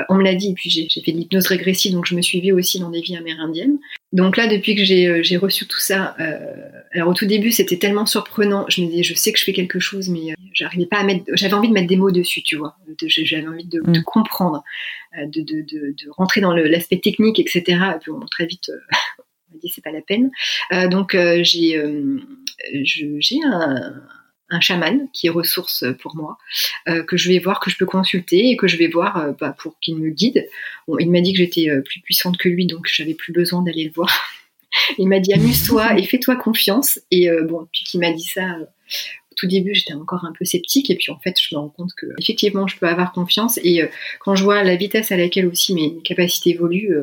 on 0.09 0.15
me 0.15 0.23
l'a 0.23 0.35
dit, 0.35 0.51
et 0.51 0.53
puis 0.53 0.69
j'ai, 0.69 0.87
fait 1.01 1.13
de 1.13 1.17
l'hypnose 1.17 1.47
régressive, 1.47 1.93
donc 1.93 2.05
je 2.05 2.15
me 2.15 2.21
suis 2.21 2.41
vue 2.41 2.51
aussi 2.51 2.79
dans 2.79 2.89
des 2.89 2.99
vies 3.01 3.15
amérindiennes. 3.15 3.77
Donc 4.11 4.37
là, 4.37 4.47
depuis 4.47 4.75
que 4.75 4.83
j'ai, 4.83 5.07
euh, 5.07 5.39
reçu 5.39 5.65
tout 5.65 5.79
ça, 5.79 6.15
euh, 6.19 6.37
alors 6.91 7.09
au 7.09 7.13
tout 7.13 7.25
début, 7.25 7.51
c'était 7.51 7.77
tellement 7.77 8.05
surprenant. 8.05 8.65
Je 8.69 8.81
me 8.81 8.87
disais, 8.87 9.01
je 9.01 9.15
sais 9.15 9.31
que 9.31 9.39
je 9.39 9.43
fais 9.43 9.53
quelque 9.53 9.79
chose, 9.79 10.09
mais 10.09 10.31
euh, 10.31 10.35
j'arrivais 10.53 10.85
pas 10.85 10.97
à 10.97 11.03
mettre. 11.03 11.23
J'avais 11.33 11.55
envie 11.55 11.67
de 11.67 11.73
mettre 11.73 11.87
des 11.87 11.97
mots 11.97 12.11
dessus, 12.11 12.43
tu 12.43 12.55
vois. 12.55 12.75
J'avais 13.07 13.47
envie 13.47 13.65
de, 13.65 13.81
mm. 13.81 14.03
comprendre, 14.03 14.63
de, 15.17 15.41
de, 15.41 15.95
rentrer 16.11 16.41
dans 16.41 16.53
l'aspect 16.53 16.99
technique, 16.99 17.39
etc. 17.39 17.63
Et 17.95 17.99
puis 17.99 18.11
très 18.29 18.45
vite, 18.45 18.69
on 19.49 19.55
m'a 19.55 19.59
dit 19.59 19.71
c'est 19.73 19.83
pas 19.83 19.91
la 19.91 20.01
peine. 20.01 20.29
donc 20.91 21.17
j'ai, 21.41 21.81
j'ai 22.83 23.39
un 23.45 24.01
un 24.53 24.59
chaman 24.59 25.07
qui 25.13 25.27
est 25.27 25.29
ressource 25.29 25.83
pour 25.99 26.15
moi, 26.15 26.37
euh, 26.87 27.03
que 27.03 27.17
je 27.17 27.29
vais 27.29 27.39
voir, 27.39 27.59
que 27.59 27.69
je 27.69 27.77
peux 27.77 27.85
consulter 27.85 28.49
et 28.49 28.57
que 28.57 28.67
je 28.67 28.77
vais 28.77 28.87
voir 28.87 29.17
euh, 29.17 29.31
bah, 29.39 29.55
pour 29.57 29.79
qu'il 29.79 29.97
me 29.97 30.09
guide. 30.09 30.47
Il 30.99 31.09
m'a 31.11 31.21
dit 31.21 31.33
que 31.33 31.39
j'étais 31.39 31.69
euh, 31.69 31.81
plus 31.81 32.01
puissante 32.01 32.37
que 32.37 32.49
lui, 32.49 32.67
donc 32.67 32.87
j'avais 32.91 33.15
plus 33.15 33.33
besoin 33.33 33.63
d'aller 33.63 33.85
le 33.85 33.91
voir. 33.91 34.11
il 34.97 35.07
m'a 35.07 35.19
dit 35.19 35.33
amuse-toi 35.33 35.97
et 35.97 36.03
fais-toi 36.03 36.35
confiance. 36.35 36.99
Et 37.11 37.29
bon, 37.43 37.67
puis 37.71 37.83
qu'il 37.83 37.99
m'a 37.99 38.11
dit 38.11 38.23
ça 38.23 38.57
au 38.59 39.35
tout 39.35 39.47
début, 39.47 39.73
j'étais 39.73 39.93
encore 39.93 40.25
un 40.25 40.33
peu 40.37 40.45
sceptique, 40.45 40.91
et 40.91 40.95
puis 40.95 41.11
en 41.11 41.17
fait, 41.17 41.35
je 41.39 41.55
me 41.55 41.59
rends 41.59 41.69
compte 41.69 41.91
que 41.97 42.05
effectivement, 42.19 42.67
je 42.67 42.77
peux 42.77 42.87
avoir 42.87 43.11
confiance. 43.13 43.59
Et 43.63 43.81
quand 44.19 44.35
je 44.35 44.43
vois 44.43 44.63
la 44.63 44.75
vitesse 44.75 45.11
à 45.11 45.17
laquelle 45.17 45.47
aussi 45.47 45.73
mes 45.73 46.01
capacités 46.03 46.51
évoluent, 46.51 46.95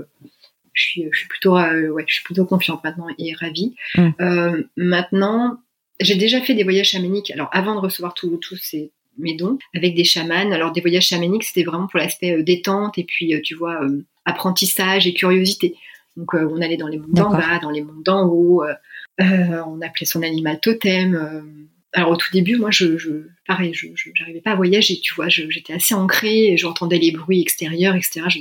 je 0.72 0.82
suis, 0.82 1.08
je 1.10 1.18
suis 1.18 1.28
plutôt, 1.28 1.54
ouais, 1.54 2.04
je 2.06 2.14
suis 2.14 2.24
plutôt 2.24 2.44
confiante 2.44 2.82
maintenant 2.84 3.08
et 3.18 3.34
ravie. 3.34 3.74
Mmh. 3.96 4.62
maintenant, 4.76 5.58
j'ai 6.00 6.14
déjà 6.14 6.40
fait 6.40 6.54
des 6.54 6.64
voyages 6.64 6.90
chamaniques, 6.90 7.30
alors 7.30 7.48
avant 7.52 7.74
de 7.74 7.80
recevoir 7.80 8.14
tous 8.14 8.56
ces 8.56 8.92
mes 9.20 9.34
dons, 9.34 9.58
avec 9.74 9.94
des 9.94 10.04
chamans. 10.04 10.52
Alors 10.52 10.72
des 10.72 10.80
voyages 10.80 11.06
chamaniques, 11.06 11.44
c'était 11.44 11.62
vraiment 11.62 11.86
pour 11.86 12.00
l'aspect 12.00 12.32
euh, 12.32 12.42
détente 12.42 12.98
et 12.98 13.04
puis, 13.04 13.34
euh, 13.34 13.40
tu 13.42 13.54
vois, 13.54 13.82
euh, 13.84 14.04
apprentissage 14.24 15.06
et 15.06 15.14
curiosité. 15.14 15.76
Donc 16.16 16.34
on 16.34 16.60
allait 16.60 16.76
dans 16.76 16.88
les 16.88 16.98
mondes 16.98 17.12
d'en 17.12 17.30
bas, 17.30 17.60
dans 17.62 17.70
les 17.70 17.82
mondes 17.82 18.02
d'en 18.02 18.26
haut, 18.26 18.64
on 19.18 19.80
appelait 19.80 20.06
son 20.06 20.22
animal 20.22 20.58
totem. 20.60 21.64
alors 21.92 22.10
au 22.10 22.16
tout 22.16 22.28
début, 22.32 22.56
moi, 22.56 22.70
je, 22.72 22.98
je 22.98 23.10
pareil, 23.46 23.72
je 23.72 23.86
n'arrivais 24.18 24.40
pas 24.40 24.50
à 24.50 24.56
voyager, 24.56 25.00
tu 25.00 25.14
vois, 25.14 25.28
j'étais 25.28 25.72
assez 25.72 25.94
ancrée, 25.94 26.56
j'entendais 26.56 26.98
les 26.98 27.12
bruits 27.12 27.40
extérieurs, 27.40 27.94
etc. 27.94 28.22
Je 28.28 28.40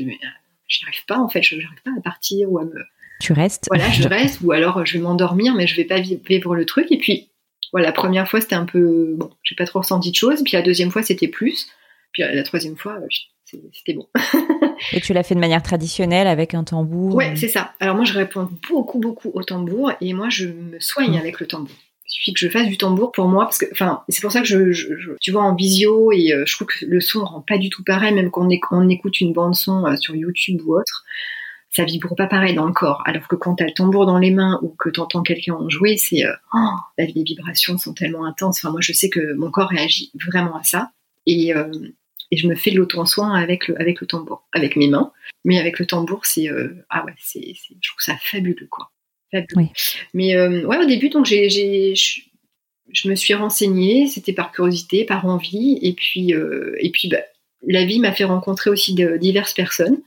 n'y 0.77 0.87
arrive 0.87 1.05
pas 1.07 1.17
en 1.17 1.29
fait, 1.29 1.41
je 1.41 1.55
n'arrive 1.55 1.81
pas 1.83 1.91
à 1.97 2.01
partir 2.01 2.51
ou 2.51 2.59
à 2.59 2.65
me... 2.65 2.85
Tu 3.19 3.33
restes 3.33 3.65
Voilà, 3.69 3.89
je 3.89 4.07
reste, 4.07 4.41
ou 4.41 4.51
alors 4.51 4.85
je 4.85 4.97
vais 4.97 5.03
m'endormir, 5.03 5.53
mais 5.55 5.67
je 5.67 5.75
vais 5.75 5.85
pas 5.85 5.99
vivre 5.99 6.55
le 6.55 6.65
truc. 6.65 6.91
Et 6.91 6.97
puis 6.97 7.29
voilà, 7.71 7.87
la 7.87 7.93
première 7.93 8.27
fois, 8.27 8.41
c'était 8.41 8.55
un 8.55 8.65
peu. 8.65 9.13
Bon, 9.17 9.29
j'ai 9.43 9.55
pas 9.55 9.65
trop 9.65 9.79
ressenti 9.79 10.11
de 10.11 10.15
choses. 10.15 10.41
Puis 10.43 10.53
la 10.53 10.61
deuxième 10.61 10.91
fois, 10.91 11.03
c'était 11.03 11.27
plus. 11.27 11.67
Puis 12.11 12.23
la 12.23 12.43
troisième 12.43 12.75
fois, 12.75 12.99
euh, 12.99 13.07
c'était 13.71 13.93
bon. 13.93 14.07
et 14.93 15.01
tu 15.01 15.13
l'as 15.13 15.23
fait 15.23 15.35
de 15.35 15.39
manière 15.39 15.61
traditionnelle 15.61 16.27
avec 16.27 16.53
un 16.53 16.63
tambour 16.63 17.13
Ouais, 17.13 17.35
c'est 17.35 17.47
ça. 17.47 17.73
Alors 17.79 17.95
moi, 17.95 18.05
je 18.05 18.13
réponds 18.13 18.49
beaucoup, 18.69 18.99
beaucoup 18.99 19.31
au 19.33 19.43
tambour. 19.43 19.91
Et 20.01 20.13
moi, 20.13 20.29
je 20.29 20.47
me 20.47 20.79
soigne 20.79 21.15
mmh. 21.15 21.19
avec 21.19 21.39
le 21.39 21.47
tambour. 21.47 21.75
Il 22.09 22.15
suffit 22.15 22.33
que 22.33 22.39
je 22.39 22.49
fasse 22.49 22.67
du 22.67 22.77
tambour 22.77 23.11
pour 23.11 23.27
moi, 23.27 23.45
parce 23.45 23.59
que, 23.59 23.65
enfin, 23.71 24.03
c'est 24.09 24.21
pour 24.21 24.31
ça 24.31 24.41
que 24.41 24.47
je, 24.47 25.15
tu 25.21 25.31
vois, 25.31 25.43
en 25.43 25.55
visio, 25.55 26.11
et 26.11 26.33
euh, 26.33 26.43
je 26.45 26.55
trouve 26.55 26.67
que 26.67 26.85
le 26.85 26.99
son 27.01 27.23
rend 27.23 27.41
pas 27.41 27.57
du 27.57 27.69
tout 27.69 27.83
pareil, 27.83 28.13
même 28.13 28.31
quand 28.31 28.47
on, 28.71 28.89
écoute 28.89 29.21
une 29.21 29.33
bande 29.33 29.55
son 29.55 29.85
euh, 29.85 29.95
sur 29.95 30.15
YouTube 30.15 30.61
ou 30.65 30.75
autre 30.75 31.05
ça 31.69 31.83
vibre 31.83 32.15
pas 32.15 32.27
pareil 32.27 32.55
dans 32.55 32.65
le 32.65 32.73
corps. 32.73 33.03
Alors 33.05 33.27
que 33.27 33.35
quand 33.35 33.55
tu 33.55 33.63
as 33.63 33.67
le 33.67 33.73
tambour 33.73 34.05
dans 34.05 34.17
les 34.17 34.31
mains 34.31 34.59
ou 34.61 34.69
que 34.69 34.89
tu 34.89 34.99
entends 34.99 35.21
quelqu'un 35.21 35.53
en 35.53 35.69
jouer, 35.69 35.97
c'est 35.97 36.25
euh, 36.25 36.33
oh, 36.53 36.75
les 36.97 37.23
vibrations 37.23 37.77
sont 37.77 37.93
tellement 37.93 38.25
intenses. 38.25 38.59
Enfin, 38.59 38.71
moi, 38.71 38.81
je 38.81 38.91
sais 38.91 39.09
que 39.09 39.33
mon 39.33 39.51
corps 39.51 39.69
réagit 39.69 40.11
vraiment 40.27 40.57
à 40.57 40.63
ça. 40.63 40.91
Et, 41.25 41.55
euh, 41.55 41.71
et 42.31 42.37
je 42.37 42.47
me 42.47 42.55
fais 42.55 42.71
de 42.71 42.77
l'auto-soin 42.77 43.33
avec 43.33 43.67
le, 43.67 43.79
avec 43.79 44.01
le 44.01 44.07
tambour, 44.07 44.47
avec 44.53 44.75
mes 44.75 44.87
mains. 44.87 45.11
Mais 45.45 45.59
avec 45.59 45.79
le 45.79 45.85
tambour, 45.85 46.25
c'est 46.25 46.49
euh, 46.49 46.85
ah 46.89 47.05
ouais, 47.05 47.13
c'est, 47.19 47.53
je 47.53 47.89
trouve 47.89 48.01
ça 48.01 48.17
fabuleux 48.21 48.67
quoi. 48.69 48.91
Fabuleux. 49.31 49.69
Mais 50.13 50.39
ouais, 50.39 50.77
au 50.77 50.85
début, 50.85 51.09
donc 51.09 51.25
j'ai, 51.25 51.49
j'ai 51.49 51.93
je 52.91 53.07
me 53.07 53.13
suis 53.13 53.35
renseignée, 53.35 54.07
c'était 54.07 54.33
par 54.33 54.51
curiosité, 54.51 55.05
par 55.05 55.25
envie, 55.25 55.77
et 55.81 55.93
puis, 55.93 56.31
et 56.31 56.89
puis 56.91 57.07
bah, 57.07 57.19
la 57.67 57.85
vie 57.85 57.99
m'a 57.99 58.11
fait 58.11 58.23
rencontrer 58.23 58.69
aussi 58.69 58.93
de, 58.93 59.17
diverses 59.17 59.53
personnes. 59.53 60.01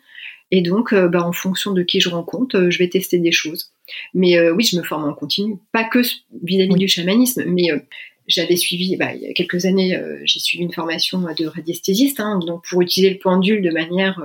Et 0.51 0.61
donc, 0.61 0.93
euh, 0.93 1.09
bah, 1.09 1.27
en 1.27 1.33
fonction 1.33 1.73
de 1.73 1.83
qui 1.83 2.01
je 2.01 2.11
rencontre, 2.11 2.59
euh, 2.59 2.71
je 2.71 2.79
vais 2.79 2.89
tester 2.89 3.19
des 3.19 3.33
choses. 3.33 3.73
Mais 4.13 4.39
euh, 4.39 4.53
oui, 4.53 4.65
je 4.65 4.77
me 4.77 4.83
forme 4.83 5.09
en 5.09 5.15
continu, 5.15 5.57
pas 5.73 5.85
que 5.85 6.01
vis-à-vis 6.43 6.75
du 6.75 6.89
chamanisme, 6.89 7.45
mais 7.47 7.69
j'avais 8.29 8.57
suivi, 8.57 8.97
bah, 8.97 9.15
il 9.15 9.23
y 9.23 9.27
a 9.27 9.33
quelques 9.33 9.65
années, 9.65 9.99
j'ai 10.25 10.39
suivi 10.39 10.63
une 10.63 10.73
formation 10.73 11.21
de 11.21 11.47
radiesthésiste, 11.47 12.21
hein, 12.21 12.39
donc 12.47 12.65
pour 12.69 12.81
utiliser 12.81 13.13
le 13.13 13.19
pendule 13.19 13.63
de 13.63 13.71
manière 13.71 14.23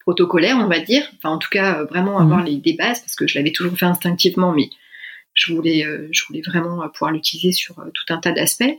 protocolaire, 0.00 0.56
on 0.56 0.68
va 0.68 0.80
dire. 0.80 1.10
Enfin, 1.16 1.30
en 1.30 1.38
tout 1.38 1.50
cas, 1.50 1.84
vraiment 1.84 2.18
mmh. 2.18 2.22
avoir 2.22 2.44
les, 2.44 2.56
des 2.56 2.74
bases, 2.74 3.00
parce 3.00 3.14
que 3.14 3.26
je 3.26 3.38
l'avais 3.38 3.52
toujours 3.52 3.76
fait 3.76 3.86
instinctivement, 3.86 4.52
mais 4.52 4.70
je 5.34 5.52
voulais, 5.52 5.86
je 6.10 6.24
voulais 6.26 6.42
vraiment 6.44 6.88
pouvoir 6.88 7.12
l'utiliser 7.12 7.52
sur 7.52 7.76
tout 7.94 8.12
un 8.12 8.18
tas 8.18 8.32
d'aspects. 8.32 8.76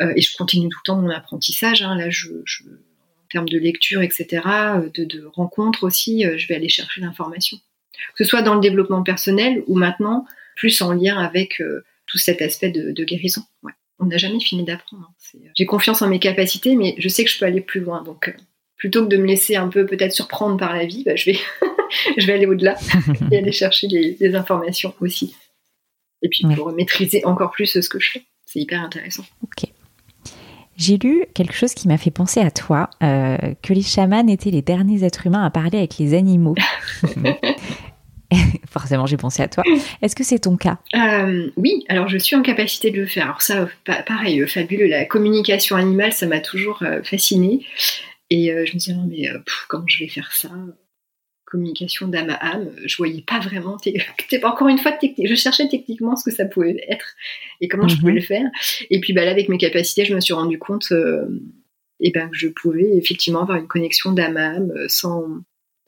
et 0.00 0.20
je 0.20 0.36
continue 0.36 0.68
tout 0.68 0.78
le 0.84 0.86
temps 0.86 0.96
mon 0.96 1.10
apprentissage. 1.10 1.82
Hein. 1.82 1.96
Là, 1.96 2.08
je, 2.08 2.28
je 2.44 2.62
termes 3.32 3.48
de 3.48 3.58
lecture, 3.58 4.02
etc., 4.02 4.42
euh, 4.46 4.90
de, 4.94 5.24
rencontres 5.34 5.84
aussi, 5.84 6.24
euh, 6.24 6.36
je 6.36 6.46
vais 6.46 6.54
aller 6.54 6.68
chercher 6.68 7.00
l'information. 7.00 7.58
Que 8.16 8.24
ce 8.24 8.30
soit 8.30 8.42
dans 8.42 8.54
le 8.54 8.60
développement 8.60 9.02
personnel 9.02 9.62
ou 9.66 9.76
maintenant 9.76 10.26
plus 10.56 10.80
en 10.82 10.92
lien 10.92 11.18
avec 11.18 11.60
euh, 11.60 11.84
tout 12.06 12.18
cet 12.18 12.42
aspect 12.42 12.70
de, 12.70 13.04
guérison. 13.04 13.42
On 13.98 14.06
n'a 14.06 14.18
jamais 14.18 14.40
fini 14.40 14.64
d'apprendre. 14.64 15.10
Hein. 15.10 15.38
J'ai 15.56 15.66
confiance 15.66 16.02
en 16.02 16.08
mes 16.08 16.18
capacités, 16.18 16.76
mais 16.76 16.94
je 16.98 17.08
sais 17.08 17.24
que 17.24 17.30
je 17.30 17.38
peux 17.38 17.46
aller 17.46 17.60
plus 17.60 17.80
loin. 17.80 18.02
Donc, 18.02 18.34
plutôt 18.82 19.04
que 19.04 19.08
de 19.08 19.16
me 19.16 19.28
laisser 19.28 19.54
un 19.54 19.68
peu 19.68 19.86
peut-être 19.86 20.12
surprendre 20.12 20.56
par 20.56 20.74
la 20.74 20.84
vie, 20.84 21.04
bah, 21.04 21.14
je, 21.14 21.26
vais 21.26 21.38
je 22.18 22.26
vais 22.26 22.32
aller 22.32 22.46
au-delà 22.46 22.74
et 23.30 23.38
aller 23.38 23.52
chercher 23.52 23.86
des, 23.86 24.34
informations 24.34 24.92
aussi. 25.00 25.36
Et 26.20 26.28
puis 26.28 26.44
pour 26.56 26.72
maîtriser 26.72 27.24
encore 27.24 27.52
plus 27.52 27.80
ce 27.80 27.88
que 27.88 28.00
je 28.00 28.10
fais. 28.10 28.22
C'est 28.44 28.58
hyper 28.58 28.82
intéressant. 28.82 29.22
Ok. 29.44 29.70
J'ai 30.76 30.96
lu 30.96 31.26
quelque 31.32 31.54
chose 31.54 31.74
qui 31.74 31.86
m'a 31.86 31.96
fait 31.96 32.10
penser 32.10 32.40
à 32.40 32.50
toi, 32.50 32.90
euh, 33.04 33.36
que 33.62 33.72
les 33.72 33.82
chamans 33.82 34.26
étaient 34.26 34.50
les 34.50 34.62
derniers 34.62 35.04
êtres 35.04 35.28
humains 35.28 35.44
à 35.44 35.50
parler 35.50 35.78
avec 35.78 35.98
les 35.98 36.14
animaux. 36.14 36.56
Forcément, 38.68 39.06
j'ai 39.06 39.16
pensé 39.16 39.44
à 39.44 39.48
toi. 39.48 39.62
Est-ce 40.00 40.16
que 40.16 40.24
c'est 40.24 40.40
ton 40.40 40.56
cas? 40.56 40.78
Euh, 40.96 41.52
Oui, 41.56 41.84
alors 41.88 42.08
je 42.08 42.18
suis 42.18 42.34
en 42.34 42.42
capacité 42.42 42.90
de 42.90 42.98
le 42.98 43.06
faire. 43.06 43.26
Alors 43.26 43.42
ça, 43.42 43.68
pareil, 43.84 44.40
euh, 44.40 44.48
fabuleux. 44.48 44.88
La 44.88 45.04
communication 45.04 45.76
animale, 45.76 46.12
ça 46.12 46.26
m'a 46.26 46.40
toujours 46.40 46.82
fascinée. 47.04 47.64
Et 48.34 48.46
je 48.46 48.72
me 48.72 48.78
disais, 48.78 48.94
non, 48.94 49.06
mais 49.06 49.28
comment 49.68 49.84
je 49.86 49.98
vais 49.98 50.08
faire 50.08 50.32
ça? 50.32 50.50
Communication 51.44 52.08
d'âme 52.08 52.30
à 52.30 52.54
âme. 52.54 52.70
Je 52.86 52.96
voyais 52.96 53.20
pas 53.20 53.40
vraiment. 53.40 53.76
Encore 54.42 54.68
une 54.68 54.78
fois, 54.78 54.96
je 55.02 55.34
cherchais 55.34 55.68
techniquement 55.68 56.16
ce 56.16 56.24
que 56.24 56.34
ça 56.34 56.46
pouvait 56.46 56.82
être 56.88 57.14
et 57.60 57.68
comment 57.68 57.88
je 57.88 57.96
pouvais 57.96 58.12
mhm. 58.12 58.18
le 58.18 58.24
faire. 58.24 58.50
Et 58.88 59.00
puis 59.00 59.12
bah, 59.12 59.26
là, 59.26 59.32
avec 59.32 59.50
mes 59.50 59.58
capacités, 59.58 60.06
je 60.06 60.14
me 60.14 60.20
suis 60.20 60.32
rendu 60.32 60.58
compte 60.58 60.92
euh, 60.92 61.26
et 62.00 62.10
ben, 62.10 62.30
que 62.30 62.36
je 62.38 62.48
pouvais 62.48 62.96
effectivement 62.96 63.42
avoir 63.42 63.58
une 63.58 63.68
connexion 63.68 64.12
d'âme 64.12 64.38
à 64.38 64.52
âme 64.52 64.72
sans, 64.88 65.42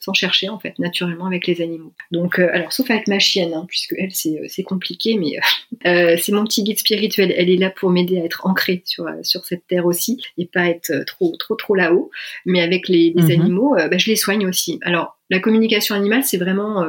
sans 0.05 0.13
chercher 0.13 0.51
en 0.51 0.59
fait 0.59 0.79
naturellement 0.79 1.27
avec 1.27 1.47
les 1.47 1.63
animaux. 1.63 1.95
Donc 2.11 2.39
euh, 2.39 2.49
alors 2.53 2.73
sauf 2.73 2.91
avec 2.91 3.09
ma 3.09 3.19
chienne 3.19 3.55
hein, 3.55 3.65
puisque 3.67 3.95
elle 3.99 4.13
c'est 4.13 4.39
euh, 4.39 4.63
compliqué 4.65 5.17
mais 5.19 5.39
euh, 5.87 6.17
c'est 6.21 6.33
mon 6.33 6.45
petit 6.45 6.63
guide 6.63 6.79
spirituel. 6.79 7.33
Elle 7.37 7.49
est 7.49 7.57
là 7.57 7.71
pour 7.71 7.91
m'aider 7.91 8.21
à 8.21 8.25
être 8.25 8.47
ancrée 8.47 8.83
sur 8.85 9.07
sur 9.23 9.45
cette 9.47 9.67
terre 9.67 9.87
aussi 9.87 10.23
et 10.37 10.45
pas 10.47 10.67
être 10.67 11.05
trop 11.07 11.35
trop 11.39 11.55
trop 11.55 11.75
là-haut. 11.75 12.11
Mais 12.45 12.61
avec 12.61 12.89
les, 12.89 13.15
mhm. 13.17 13.31
animaux, 13.31 13.75
bah, 13.77 13.97
je 13.97 14.09
les 14.09 14.17
soigne 14.17 14.47
aussi. 14.47 14.79
Alors 14.83 15.19
la 15.31 15.41
communication 15.41 15.95
animale 15.95 16.23
c'est 16.23 16.39
vraiment 16.39 16.85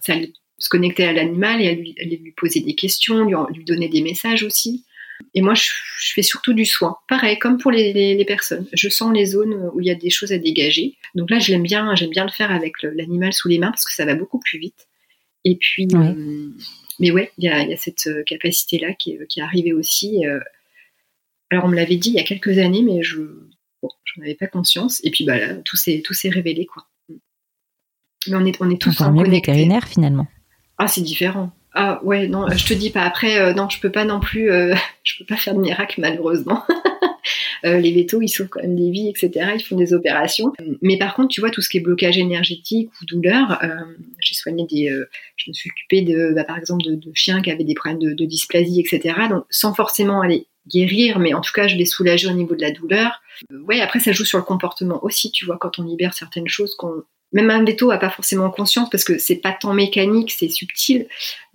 ça 0.00 0.14
se 0.58 0.68
connecter 0.68 1.04
à 1.04 1.12
l'animal 1.12 1.62
et 1.62 1.68
à 1.68 1.72
lui, 1.72 1.94
lui, 2.04 2.32
poser 2.36 2.60
des 2.60 2.74
questions, 2.74 3.24
lui, 3.24 3.34
lui 3.54 3.64
donner 3.64 3.88
des 3.88 4.02
messages 4.02 4.42
aussi. 4.42 4.84
Et 5.34 5.42
moi, 5.42 5.54
je, 5.54 5.70
fais 6.14 6.22
surtout 6.22 6.52
du 6.52 6.64
soin. 6.64 6.96
Pareil, 7.08 7.38
comme 7.38 7.58
pour 7.58 7.70
les, 7.70 8.24
personnes. 8.26 8.66
Je 8.72 8.88
sens 8.88 9.12
les 9.14 9.26
zones 9.26 9.70
où 9.74 9.80
il 9.80 9.86
y 9.86 9.90
a 9.90 9.94
des 9.94 10.10
choses 10.10 10.32
à 10.32 10.38
dégager. 10.38 10.96
Donc 11.14 11.30
là, 11.30 11.38
je 11.38 11.52
l'aime 11.52 11.62
bien, 11.62 11.94
j'aime 11.94 12.10
bien 12.10 12.24
le 12.24 12.30
faire 12.30 12.50
avec 12.50 12.82
l'animal 12.82 13.32
sous 13.32 13.48
les 13.48 13.58
mains 13.58 13.70
parce 13.70 13.84
que 13.84 13.92
ça 13.92 14.04
va 14.04 14.14
beaucoup 14.14 14.38
plus 14.38 14.58
vite. 14.58 14.88
Et 15.44 15.56
puis, 15.56 15.88
euh, 15.94 16.50
mais 16.98 17.10
ouais, 17.10 17.32
il 17.38 17.44
y 17.44 17.48
a, 17.48 17.76
cette 17.76 18.06
euh, 18.06 18.22
capacité-là 18.24 18.94
qui, 18.94 19.12
est 19.12 19.40
arrivée 19.40 19.72
aussi. 19.72 20.26
Euh. 20.26 20.40
alors, 21.50 21.64
on 21.64 21.68
me 21.68 21.76
l'avait 21.76 21.96
dit 21.96 22.10
il 22.10 22.16
y 22.16 22.20
a 22.20 22.24
quelques 22.24 22.58
années, 22.58 22.82
mais 22.82 23.02
je 23.02 23.20
n'en 23.82 24.22
avais 24.22 24.34
pas 24.34 24.46
conscience. 24.46 25.00
Et 25.04 25.10
puis, 25.10 25.24
bah 25.24 25.38
là, 25.38 25.54
tout 25.64 25.76
s'est 25.76 26.02
révélé, 26.24 26.66
quoi. 26.66 26.86
Mais 28.26 28.34
on 28.34 28.44
est, 28.44 28.60
on 28.60 28.70
est 28.70 28.80
tous 28.80 29.00
en 29.00 29.12
vétérinaire, 29.12 29.86
finalement. 29.86 30.26
Ah, 30.76 30.88
c'est 30.88 31.00
différent. 31.00 31.52
Ah 31.74 32.00
ouais, 32.02 32.28
non, 32.28 32.48
je 32.48 32.66
te 32.66 32.74
dis 32.74 32.90
pas. 32.90 33.02
Après, 33.02 33.38
euh, 33.38 33.52
non, 33.52 33.68
je 33.68 33.80
peux 33.80 33.90
pas 33.92 34.04
non 34.04 34.20
plus, 34.20 34.50
euh, 34.50 34.74
je 35.04 35.18
peux 35.18 35.24
pas 35.24 35.36
faire 35.36 35.54
de 35.54 35.60
miracle 35.60 36.00
malheureusement. 36.00 36.64
Euh, 37.64 37.78
les 37.78 37.92
vétos, 37.92 38.22
ils 38.22 38.28
sauvent 38.28 38.48
quand 38.48 38.62
même 38.62 38.76
des 38.76 38.90
vies, 38.90 39.08
etc. 39.08 39.50
Ils 39.54 39.62
font 39.62 39.76
des 39.76 39.92
opérations. 39.92 40.52
Mais 40.80 40.96
par 40.96 41.14
contre, 41.14 41.28
tu 41.28 41.40
vois, 41.40 41.50
tout 41.50 41.60
ce 41.60 41.68
qui 41.68 41.78
est 41.78 41.80
blocage 41.80 42.16
énergétique 42.16 42.88
ou 43.02 43.04
douleur, 43.04 43.60
j'ai 44.20 44.36
soigné 44.36 44.64
des, 44.64 44.88
je 45.36 45.50
me 45.50 45.52
suis 45.52 45.68
occupée 45.68 46.02
de, 46.02 46.32
bah, 46.34 46.44
par 46.44 46.56
exemple, 46.56 46.84
de, 46.84 47.10
chiens 47.14 47.42
qui 47.42 47.50
avaient 47.50 47.64
des 47.64 47.74
problèmes 47.74 47.98
de, 47.98 48.24
dysplasie, 48.24 48.80
etc. 48.80 49.12
Donc, 49.28 49.44
sans 49.50 49.74
forcément 49.74 50.20
aller 50.20 50.46
guérir, 50.68 51.18
mais 51.18 51.34
en 51.34 51.40
tout 51.40 51.52
cas, 51.52 51.66
je 51.66 51.74
les 51.74 51.84
soulager 51.84 52.28
au 52.28 52.32
niveau 52.32 52.54
de 52.54 52.62
la 52.62 52.70
douleur. 52.70 53.20
ouais, 53.66 53.80
après, 53.80 53.98
ça 53.98 54.12
joue 54.12 54.24
sur 54.24 54.38
le 54.38 54.44
comportement 54.44 55.04
aussi, 55.04 55.32
tu 55.32 55.44
vois, 55.44 55.58
quand 55.58 55.80
on 55.80 55.82
libère 55.82 56.14
certaines 56.14 56.48
choses 56.48 56.76
qu'on 56.76 57.02
même 57.32 57.50
un 57.50 57.64
veto 57.64 57.90
a 57.90 57.98
pas 57.98 58.10
forcément 58.10 58.50
conscience 58.50 58.88
parce 58.90 59.04
que 59.04 59.18
c'est 59.18 59.36
pas 59.36 59.52
tant 59.52 59.74
mécanique, 59.74 60.32
c'est 60.32 60.48
subtil. 60.48 61.06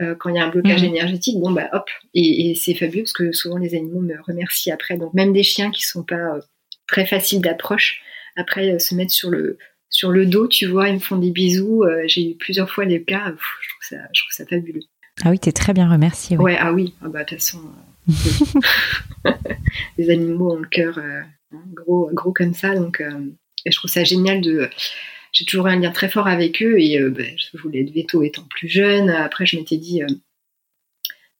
Euh, 0.01 0.15
quand 0.15 0.29
il 0.29 0.35
y 0.35 0.39
a 0.39 0.45
un 0.45 0.49
blocage 0.49 0.81
mhm. 0.81 0.89
énergétique, 0.89 1.39
bon 1.39 1.51
bah 1.51 1.69
hop, 1.73 1.89
et, 2.13 2.53
c'est 2.55 2.75
fabuleux 2.75 3.03
parce 3.03 3.13
que 3.13 3.31
souvent 3.31 3.57
les 3.57 3.75
animaux 3.75 4.01
me 4.01 4.15
remercient 4.21 4.71
après. 4.71 4.97
Donc 4.97 5.13
même 5.13 5.33
des 5.33 5.43
chiens 5.43 5.71
qui 5.71 5.83
sont 5.83 6.03
pas 6.03 6.35
euh, 6.35 6.41
très 6.87 7.05
faciles 7.05 7.41
d'approche, 7.41 8.01
après 8.35 8.73
euh, 8.73 8.79
se 8.79 8.93
mettre 8.93 9.11
sur 9.11 9.29
le 9.29 9.57
sur 9.89 10.11
le 10.11 10.25
dos, 10.25 10.47
tu 10.47 10.65
vois, 10.65 10.89
ils 10.89 10.95
me 10.95 10.99
font 10.99 11.17
des 11.17 11.29
bisous. 11.29 11.83
J'ai 12.07 12.31
eu 12.31 12.35
plusieurs 12.35 12.67
fois 12.71 12.83
les 12.83 13.03
cas, 13.03 13.25
je, 13.27 13.69
trouve 13.69 13.81
ça, 13.81 13.97
je 14.11 14.21
trouve 14.23 14.31
ça 14.31 14.45
fabuleux. 14.47 14.81
Ah 15.23 15.29
oui, 15.29 15.37
t'es 15.37 15.51
très 15.51 15.71
bien 15.73 15.87
remercié. 15.87 16.35
Ouais. 16.35 16.57
ah 16.59 16.73
oui, 16.73 16.95
ah 17.03 17.09
bah 17.09 17.23
de 17.23 17.29
toute 17.29 17.37
façon, 17.37 17.61
les 19.99 20.09
animaux 20.09 20.53
ont 20.53 20.59
le 20.59 20.67
cœur 20.67 20.99
gros 21.75 22.09
gros 22.11 22.33
comme 22.33 22.55
ça, 22.55 22.73
donc 22.73 23.03
je 23.67 23.75
trouve 23.75 23.91
ça 23.91 24.03
génial 24.03 24.41
de 24.41 24.67
j'ai 25.33 25.45
toujours 25.45 25.67
un 25.67 25.75
lien 25.75 25.91
très 25.91 26.09
fort 26.09 26.27
avec 26.27 26.61
eux 26.61 26.79
et 26.79 26.99
euh, 26.99 27.09
ben, 27.09 27.35
je 27.37 27.57
voulais 27.57 27.81
être 27.81 27.91
veto 27.91 28.21
étant 28.21 28.43
plus 28.43 28.69
jeune. 28.69 29.09
Après, 29.09 29.45
je 29.47 29.57
m'étais 29.57 29.77
dit, 29.77 30.03
euh, 30.03 30.07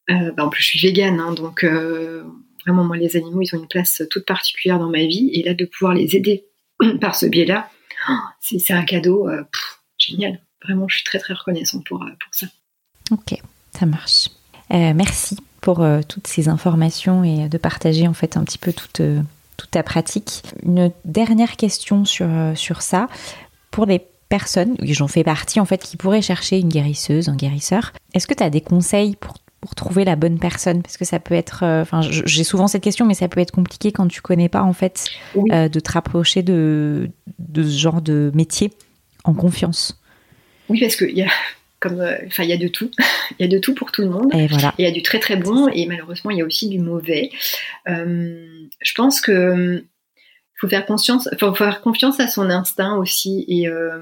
euh, 0.10 0.32
ben, 0.32 0.46
en 0.46 0.50
plus, 0.50 0.64
je 0.64 0.70
suis 0.70 0.80
végane, 0.80 1.20
hein, 1.20 1.34
donc 1.34 1.64
vraiment, 1.64 2.84
moi, 2.84 2.98
les 2.98 3.16
animaux, 3.16 3.42
ils 3.42 3.56
ont 3.56 3.60
une 3.60 3.68
place 3.68 4.02
toute 4.10 4.26
particulière 4.26 4.80
dans 4.80 4.90
ma 4.90 5.06
vie. 5.06 5.30
Et 5.34 5.44
là, 5.44 5.54
de 5.54 5.66
pouvoir 5.66 5.94
les 5.94 6.16
aider 6.16 6.46
par 7.02 7.16
ce 7.16 7.28
biais-là, 7.28 7.70
oh, 8.10 8.14
c'est 8.42 8.74
un 8.74 8.84
cadeau 8.84 9.30
génial. 9.98 10.42
Vraiment, 10.64 10.88
je 10.88 10.96
suis 10.96 11.04
très, 11.04 11.20
très 11.20 11.36
reconnaissante 11.36 11.86
pour, 11.86 12.00
pour 12.00 12.34
ça. 12.34 12.48
Ok, 13.12 13.36
ça 13.78 13.86
marche. 13.86 14.30
merci 14.72 15.38
pour 15.62 15.86
toutes 16.10 16.28
ces 16.28 16.50
informations 16.50 17.24
et 17.24 17.48
de 17.48 17.58
partager 17.58 18.08
en 18.08 18.14
fait 18.14 18.38
un 18.38 18.44
petit 18.44 18.58
peu 18.58 18.74
toute, 18.74 19.02
toute 19.58 19.72
ta 19.72 19.84
pratique. 19.84 20.42
Une 20.64 20.92
dernière 21.06 21.58
question 21.58 22.06
sur, 22.06 22.28
sur 22.56 22.82
ça 22.82 23.08
pour 23.74 23.88
les 23.88 24.00
personnes, 24.30 24.78
j'en 24.84 25.08
fais 25.08 25.24
partie 25.24 25.60
en 25.60 25.66
fait, 25.66 25.84
qui 25.84 25.98
pourraient 25.98 26.22
chercher 26.22 26.60
une 26.60 26.70
guérisseuse, 26.70 27.28
un 27.28 27.36
guérisseur, 27.36 27.92
est-ce 28.14 28.28
que 28.28 28.36
tu 28.36 28.44
as 28.44 28.52
des 28.52 28.62
conseils 28.62 29.16
pour, 29.16 29.34
pour, 29.62 29.74
trouver 29.74 30.06
la 30.06 30.16
bonne 30.16 30.40
personne? 30.40 30.84
Parce 30.84 30.96
que 30.96 31.06
ça 31.06 31.20
peut 31.20 31.34
être, 31.34 31.64
euh, 31.64 31.82
enfin, 31.82 32.02
j'ai 32.02 32.44
souvent 32.44 32.68
cette 32.68 32.84
question, 32.84 33.06
mais 33.06 33.16
ça 33.16 33.28
peut 33.28 33.40
être 33.40 33.52
compliqué 33.52 33.92
quand 33.92 34.08
tu 34.08 34.22
connais 34.22 34.48
pas 34.48 34.62
en 34.62 34.74
fait 34.74 35.10
euh, 35.52 35.70
de 35.70 35.80
te 35.80 35.92
rapprocher 35.92 36.44
de, 36.44 37.10
de 37.40 37.64
ce 37.64 37.78
genre 37.78 38.02
de 38.02 38.32
métier 38.36 38.72
en 39.24 39.34
confiance. 39.34 40.00
Oui, 40.70 40.80
parce 40.80 40.96
qu'il 40.96 41.18
y 41.18 41.24
a 41.24 41.32
comme 41.80 42.00
euh, 42.00 42.16
enfin 42.28 42.44
il 42.44 42.50
y 42.50 42.54
a 42.54 42.58
de 42.58 42.68
tout. 42.68 42.92
Il 43.40 43.44
y 43.44 43.46
a 43.46 43.48
de 43.48 43.58
tout 43.58 43.74
pour 43.74 43.92
tout 43.92 44.04
le 44.04 44.10
monde. 44.10 44.32
Et 44.36 44.46
voilà. 44.46 44.76
Il 44.78 44.86
y 44.86 44.88
a 44.88 44.92
du 44.92 45.02
très 45.02 45.18
très 45.18 45.38
bon. 45.38 45.68
Et 45.70 45.88
malheureusement 45.88 46.30
il 46.30 46.38
y 46.38 46.42
a 46.42 46.46
aussi 46.46 46.70
du 46.70 46.78
mauvais. 46.78 47.32
Je 47.88 48.94
pense 48.96 49.22
que 49.22 49.84
faut 50.60 50.68
faire 50.68 50.86
conscience, 50.86 51.30
faut 51.40 51.54
faire 51.54 51.82
confiance 51.82 52.20
à 52.20 52.28
son 52.28 52.50
instinct 52.50 52.96
aussi. 52.96 53.46
Et, 53.48 53.68
euh, 53.68 54.00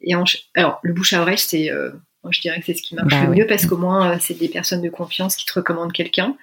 et 0.00 0.14
alors, 0.54 0.80
le 0.82 0.92
bouche 0.92 1.12
à 1.12 1.22
oreille, 1.22 1.38
c'est, 1.38 1.70
euh, 1.70 1.90
je 2.30 2.40
dirais 2.40 2.58
que 2.60 2.66
c'est 2.66 2.74
ce 2.74 2.82
qui 2.82 2.94
marche 2.94 3.12
bah 3.12 3.24
le 3.24 3.34
mieux 3.34 3.46
parce 3.46 3.66
qu'au 3.66 3.76
moins, 3.76 4.12
euh, 4.12 4.16
c'est 4.20 4.38
des 4.38 4.48
personnes 4.48 4.82
de 4.82 4.90
confiance 4.90 5.36
qui 5.36 5.46
te 5.46 5.52
recommandent 5.52 5.92
quelqu'un. 5.92 6.36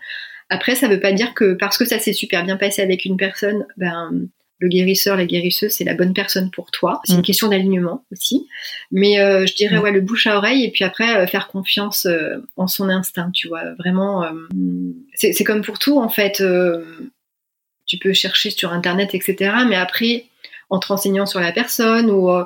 Après, 0.50 0.76
ça 0.76 0.88
veut 0.88 1.00
pas 1.00 1.14
dire 1.14 1.34
que 1.34 1.54
parce 1.54 1.78
que 1.78 1.86
ça 1.86 1.98
s'est 1.98 2.14
super 2.14 2.44
bien 2.44 2.58
passé 2.58 2.82
avec 2.82 3.06
une 3.06 3.18
personne, 3.18 3.66
ben, 3.78 4.12
le 4.60 4.68
guérisseur, 4.68 5.16
la 5.16 5.26
guérisseuse, 5.26 5.72
c'est 5.72 5.86
la 5.86 5.96
bonne 5.96 6.14
personne 6.14 6.52
pour 6.52 6.70
toi. 6.70 7.02
C'est 7.06 7.14
une 7.14 7.20
mm. 7.20 7.24
question 7.24 7.48
d'alignement 7.48 8.04
aussi. 8.12 8.48
Mais 8.92 9.16
je 9.16 9.56
dirais, 9.56 9.78
mm. 9.78 9.82
ouais, 9.82 9.92
le 9.92 10.02
bouche 10.02 10.28
à 10.28 10.38
oreille 10.38 10.66
et 10.66 10.72
puis 10.72 10.84
après, 10.84 11.26
faire 11.26 11.48
confiance 11.48 12.06
en 12.58 12.68
son 12.68 12.90
instinct, 12.90 13.32
tu 13.34 13.48
vois. 13.48 13.74
Vraiment, 13.80 14.30
c'est 15.16 15.44
comme 15.46 15.62
pour 15.62 15.80
tout, 15.80 16.00
en 16.00 16.10
fait 16.10 16.44
tu 17.92 17.98
peux 17.98 18.14
chercher 18.14 18.52
sur 18.52 18.72
Internet, 18.72 19.14
etc. 19.14 19.54
Mais 19.68 19.76
après, 19.76 20.28
en 20.70 20.80
te 20.80 20.88
renseignant 20.88 21.26
sur 21.26 21.42
la 21.42 21.52
personne 21.52 22.10
ou 22.10 22.32
euh, 22.32 22.46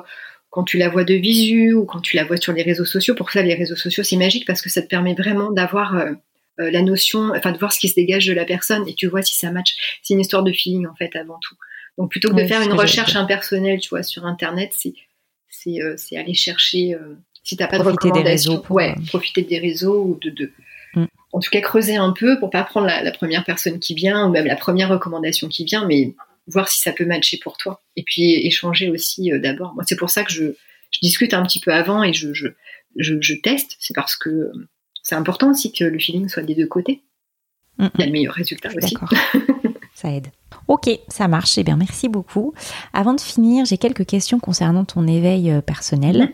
quand 0.50 0.64
tu 0.64 0.76
la 0.76 0.88
vois 0.88 1.04
de 1.04 1.14
visu 1.14 1.72
ou 1.72 1.84
quand 1.84 2.00
tu 2.00 2.16
la 2.16 2.24
vois 2.24 2.36
sur 2.36 2.52
les 2.52 2.64
réseaux 2.64 2.84
sociaux, 2.84 3.14
pour 3.14 3.30
ça, 3.30 3.42
les 3.42 3.54
réseaux 3.54 3.76
sociaux, 3.76 4.02
c'est 4.02 4.16
magique 4.16 4.44
parce 4.44 4.60
que 4.60 4.68
ça 4.68 4.82
te 4.82 4.88
permet 4.88 5.14
vraiment 5.14 5.52
d'avoir 5.52 5.96
euh, 5.96 6.14
euh, 6.58 6.72
la 6.72 6.82
notion, 6.82 7.30
enfin, 7.36 7.52
de 7.52 7.58
voir 7.58 7.72
ce 7.72 7.78
qui 7.78 7.86
se 7.88 7.94
dégage 7.94 8.26
de 8.26 8.32
la 8.32 8.44
personne 8.44 8.88
et 8.88 8.94
tu 8.94 9.06
vois 9.06 9.22
si 9.22 9.34
ça 9.34 9.52
match. 9.52 9.76
C'est 10.02 10.14
une 10.14 10.20
histoire 10.20 10.42
de 10.42 10.50
feeling, 10.50 10.88
en 10.88 10.96
fait, 10.96 11.14
avant 11.14 11.38
tout. 11.40 11.54
Donc, 11.96 12.10
plutôt 12.10 12.30
que 12.30 12.42
de 12.42 12.46
faire 12.48 12.62
une 12.62 12.72
recherche 12.72 13.14
impersonnelle, 13.14 13.78
tu 13.78 13.90
vois, 13.90 14.02
sur 14.02 14.26
Internet, 14.26 14.74
c'est, 14.76 14.94
c'est, 15.48 16.16
aller 16.16 16.34
chercher, 16.34 16.96
si 17.44 17.56
t'as 17.56 17.68
pas 17.68 17.78
de 17.78 17.84
recommandations, 17.84 18.62
ouais, 18.70 18.96
profiter 19.06 19.42
des 19.42 19.58
réseaux 19.58 20.02
ou 20.02 20.18
de, 20.20 20.30
de 20.30 20.50
en 21.32 21.40
tout 21.40 21.50
cas 21.50 21.60
creuser 21.60 21.96
un 21.96 22.12
peu 22.12 22.38
pour 22.38 22.50
pas 22.50 22.62
prendre 22.64 22.86
la, 22.86 23.10
première 23.10 23.44
personne 23.44 23.78
qui 23.78 23.94
vient 23.94 24.26
ou 24.26 24.30
même 24.30 24.46
la 24.46 24.56
première 24.56 24.88
recommandation 24.88 25.48
qui 25.48 25.64
vient, 25.64 25.86
mais 25.86 26.14
voir 26.46 26.68
si 26.68 26.80
ça 26.80 26.92
peut 26.92 27.04
matcher 27.04 27.38
pour 27.42 27.56
toi. 27.56 27.82
Et 27.96 28.02
puis 28.02 28.34
échanger 28.46 28.90
aussi 28.90 29.32
euh, 29.32 29.38
d'abord. 29.38 29.74
Moi, 29.74 29.84
c'est 29.86 29.96
pour 29.96 30.10
ça 30.10 30.24
que 30.24 30.32
je, 30.32 30.52
discute 31.02 31.34
un 31.34 31.42
petit 31.42 31.60
peu 31.60 31.74
avant 31.74 32.02
et 32.02 32.14
je, 32.14 32.32
je, 32.32 33.34
teste. 33.42 33.76
C'est 33.80 33.94
parce 33.94 34.16
que 34.16 34.50
c'est 35.02 35.14
important 35.14 35.50
aussi 35.50 35.70
que 35.70 35.84
le 35.84 35.98
feeling 35.98 36.26
soit 36.28 36.42
des 36.42 36.54
deux 36.54 36.66
côtés. 36.66 37.02
Il 37.78 37.90
y 37.98 38.02
a 38.02 38.06
le 38.06 38.12
meilleur 38.12 38.32
résultat 38.32 38.70
aussi. 38.74 38.96
ça 39.94 40.10
aide. 40.10 40.28
Ok, 40.68 40.88
ça 41.08 41.28
marche. 41.28 41.58
Eh 41.58 41.64
bien, 41.64 41.76
merci 41.76 42.08
beaucoup. 42.08 42.54
Avant 42.94 43.12
de 43.12 43.20
finir, 43.20 43.66
j'ai 43.66 43.76
quelques 43.76 44.06
questions 44.06 44.38
concernant 44.38 44.86
ton 44.86 45.06
éveil 45.06 45.50
euh, 45.50 45.60
personnel. 45.60 46.32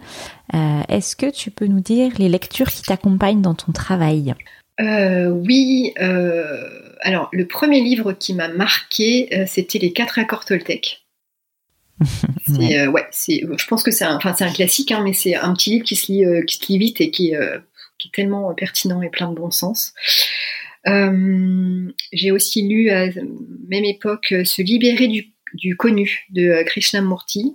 Euh, 0.55 0.82
est-ce 0.88 1.16
que 1.16 1.30
tu 1.30 1.51
peux 1.51 1.66
nous 1.66 1.80
dire 1.80 2.12
les 2.18 2.28
lectures 2.28 2.68
qui 2.68 2.82
t'accompagnent 2.82 3.43
dans 3.43 3.55
ton 3.55 3.72
travail? 3.72 4.34
Euh, 4.80 5.28
oui, 5.28 5.92
euh, 6.00 6.94
alors 7.00 7.28
le 7.32 7.46
premier 7.46 7.80
livre 7.80 8.12
qui 8.12 8.34
m'a 8.34 8.48
marqué, 8.48 9.28
euh, 9.32 9.44
c'était 9.46 9.78
Les 9.78 9.92
quatre 9.92 10.18
accords 10.18 10.44
Toltec. 10.44 11.06
ouais, 12.48 12.86
ouais 12.86 13.06
c'est, 13.10 13.42
je 13.56 13.66
pense 13.66 13.82
que 13.82 13.90
c'est 13.90 14.04
un, 14.04 14.18
un 14.18 14.52
classique, 14.52 14.90
hein, 14.90 15.02
mais 15.04 15.12
c'est 15.12 15.36
un 15.36 15.52
petit 15.52 15.70
livre 15.70 15.84
qui 15.84 15.94
se 15.94 16.10
lit, 16.10 16.24
qui 16.46 16.56
se 16.56 16.66
lit 16.68 16.78
vite 16.78 17.00
et 17.00 17.10
qui, 17.10 17.32
qui, 17.98 18.08
est 18.08 18.12
tellement 18.12 18.52
pertinent 18.54 19.02
et 19.02 19.10
plein 19.10 19.28
de 19.30 19.36
bon 19.36 19.50
sens. 19.50 19.92
j'ai 20.84 22.32
aussi 22.32 22.66
lu 22.66 22.90
à 22.90 23.06
même 23.68 23.84
époque 23.84 24.34
Se 24.44 24.62
libérer 24.62 25.06
du, 25.06 25.32
du 25.54 25.76
connu 25.76 26.26
de 26.30 26.62
Krishnamurti. 26.64 27.54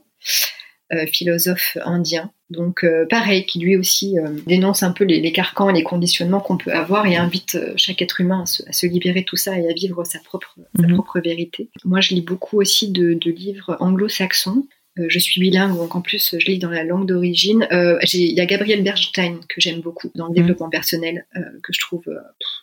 Philosophe 1.12 1.78
indien. 1.84 2.32
Donc 2.50 2.84
euh, 2.84 3.06
pareil, 3.10 3.46
qui 3.46 3.60
lui 3.60 3.76
aussi 3.76 4.18
euh, 4.18 4.30
dénonce 4.46 4.84
un 4.84 4.92
peu 4.92 5.04
les, 5.04 5.32
carcans 5.32 5.70
et 5.70 5.74
les 5.74 5.84
conditionnements 5.84 6.40
qu'on 6.40 6.58
peut 6.58 6.72
avoir 6.72 7.06
et 7.06 7.18
invite 7.18 7.58
chaque 7.76 8.02
être 8.02 8.22
humain 8.22 8.44
à 8.44 8.72
se, 8.72 8.86
libérer 8.86 9.22
de 9.22 9.26
tout 9.26 9.36
ça 9.36 9.60
et 9.60 9.70
à 9.70 9.74
vivre 9.74 10.04
sa 10.06 10.20
propre, 10.20 10.56
sa 10.80 10.88
mhm. 10.88 10.94
propre 10.94 11.20
vérité. 11.20 11.70
Moi, 11.84 12.00
je 12.00 12.16
lis 12.16 12.22
beaucoup 12.22 12.62
aussi 12.62 12.90
de, 12.92 13.18
livres 13.30 13.76
anglo-saxons. 13.82 14.66
je 14.96 15.20
suis 15.20 15.42
bilingue, 15.42 15.76
donc 15.76 15.96
en 15.96 16.02
plus 16.02 16.36
je 16.40 16.46
lis 16.48 16.60
dans 16.60 16.70
la 16.70 16.86
langue 16.86 17.06
d'origine. 17.06 17.68
Il 17.72 18.34
y 18.34 18.40
a 18.40 18.46
Gabrielle 18.46 18.84
Bernstein 18.84 19.40
que 19.50 19.60
j'aime 19.60 19.82
beaucoup 19.82 20.10
dans 20.16 20.28
le 20.28 20.32
mmh. 20.32 20.36
développement 20.36 20.70
personnel, 20.70 21.28
que 21.34 21.74
je 21.74 21.80
trouve 21.82 22.06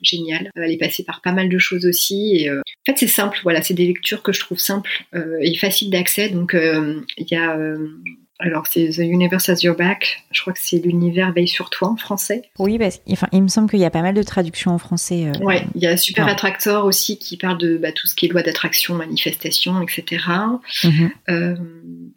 génial. 0.01 0.51
Elle 0.57 0.72
est 0.72 0.78
passée 0.78 1.05
par 1.05 1.20
pas 1.20 1.32
mal 1.32 1.51
de 1.51 1.59
choses 1.59 1.85
aussi. 1.85 2.37
Et, 2.37 2.51
en 2.51 2.62
fait, 2.87 2.97
c'est 2.97 3.07
simple. 3.07 3.39
Voilà, 3.43 3.61
c'est 3.61 3.74
des 3.74 3.87
lectures 3.87 4.22
que 4.22 4.32
je 4.32 4.41
trouve 4.41 4.59
simples 4.59 5.05
et 5.43 5.55
faciles 5.57 5.91
d'accès. 5.91 6.30
Donc 6.30 6.57
il 6.57 7.26
y 7.30 7.37
a 7.37 7.59
alors, 8.41 8.66
c'est 8.66 8.89
The 8.89 8.99
Universe 8.99 9.49
Has 9.49 9.62
Your 9.62 9.76
Back. 9.76 10.24
Je 10.32 10.41
crois 10.41 10.53
que 10.53 10.59
c'est 10.61 10.78
l'univers 10.78 11.32
veille 11.32 11.47
sur 11.47 11.70
toi 11.70 11.89
en 11.89 11.97
français. 11.97 12.43
Oui, 12.59 12.78
parce 12.78 13.01
enfin, 13.09 13.28
il 13.30 13.43
me 13.43 13.49
semble 13.49 13.70
qu'il 13.70 13.78
y 13.78 13.85
a 13.85 13.91
pas 13.91 14.03
mal 14.03 14.14
de 14.14 14.22
traductions 14.24 14.72
en 14.72 14.78
français. 14.78 15.26
Euh, 15.26 15.45
ouais, 15.45 15.62
il 15.76 15.82
y 15.82 15.87
a 15.87 15.97
Super 15.97 16.26
Attractor 16.26 16.85
aussi 16.85 17.16
qui 17.16 17.37
parle 17.37 17.59
de 17.59 17.76
bah, 17.76 17.93
tout 17.93 18.09
ce 18.09 18.16
qui 18.16 18.26
est 18.26 18.28
loi 18.28 18.43
d'attraction, 18.43 18.97
manifestation, 18.97 19.80
etc. 19.80 20.24
Mhm. 20.82 21.11
euh, 21.28 21.57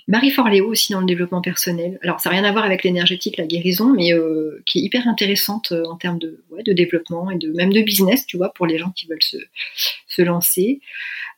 Marie 0.07 0.31
Forleo 0.31 0.65
aussi 0.65 0.93
dans 0.93 1.01
le 1.01 1.05
développement 1.05 1.41
personnel. 1.41 1.99
Alors, 2.01 2.19
ça 2.19 2.31
n'a 2.31 2.37
rien 2.37 2.45
à 2.45 2.51
voir 2.51 2.65
avec 2.65 2.83
l'énergétique, 2.83 3.37
la 3.37 3.45
guérison, 3.45 3.93
mais 3.93 4.11
euh, 4.11 4.63
qui 4.65 4.79
est 4.79 4.81
hyper 4.81 5.07
intéressante 5.07 5.71
euh, 5.71 5.83
en 5.85 5.97
termes 5.97 6.17
de, 6.17 6.43
ouais, 6.49 6.63
de 6.63 6.73
développement 6.73 7.29
et 7.29 7.37
de 7.37 7.51
même 7.51 7.71
de 7.71 7.81
business, 7.81 8.25
tu 8.25 8.37
vois, 8.37 8.51
pour 8.53 8.65
les 8.65 8.79
gens 8.79 8.89
qui 8.95 9.05
veulent 9.05 9.21
se, 9.21 9.37
se 10.07 10.23
lancer. 10.23 10.81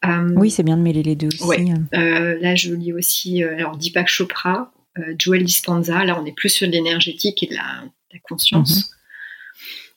Euh, 0.06 0.34
oui, 0.36 0.50
c'est 0.50 0.64
bien 0.64 0.78
de 0.78 0.82
mêler 0.82 1.04
les 1.04 1.16
deux 1.16 1.28
aussi. 1.28 1.72
Euh, 1.94 2.38
là, 2.40 2.56
je 2.56 2.74
lis 2.74 2.94
aussi 2.94 3.44
euh, 3.44 3.58
alors 3.58 3.78
Deepak 3.78 4.08
Chopra, 4.08 4.72
Joel 5.18 5.44
Dispenza. 5.44 6.04
Là, 6.06 6.20
on 6.22 6.26
est 6.26 6.36
plus 6.36 6.50
sur 6.50 6.68
l'énergétique 6.68 7.44
et 7.44 7.48
de 7.48 7.56
la, 7.56 7.84
conscience. 8.24 8.92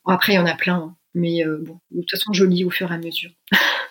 Mhm. 0.07 0.15
après, 0.15 0.33
il 0.35 0.37
y 0.37 0.39
en 0.39 0.47
a 0.47 0.55
plein, 0.55 0.77
hein. 0.77 0.97
mais 1.15 1.43
bon, 1.45 1.79
de 1.91 2.01
toute 2.01 2.11
façon, 2.11 2.33
je 2.33 2.45
lis 2.45 2.65
au 2.65 2.71
fur 2.71 2.91
et 2.91 2.95
à 2.95 2.99
mesure. 2.99 3.31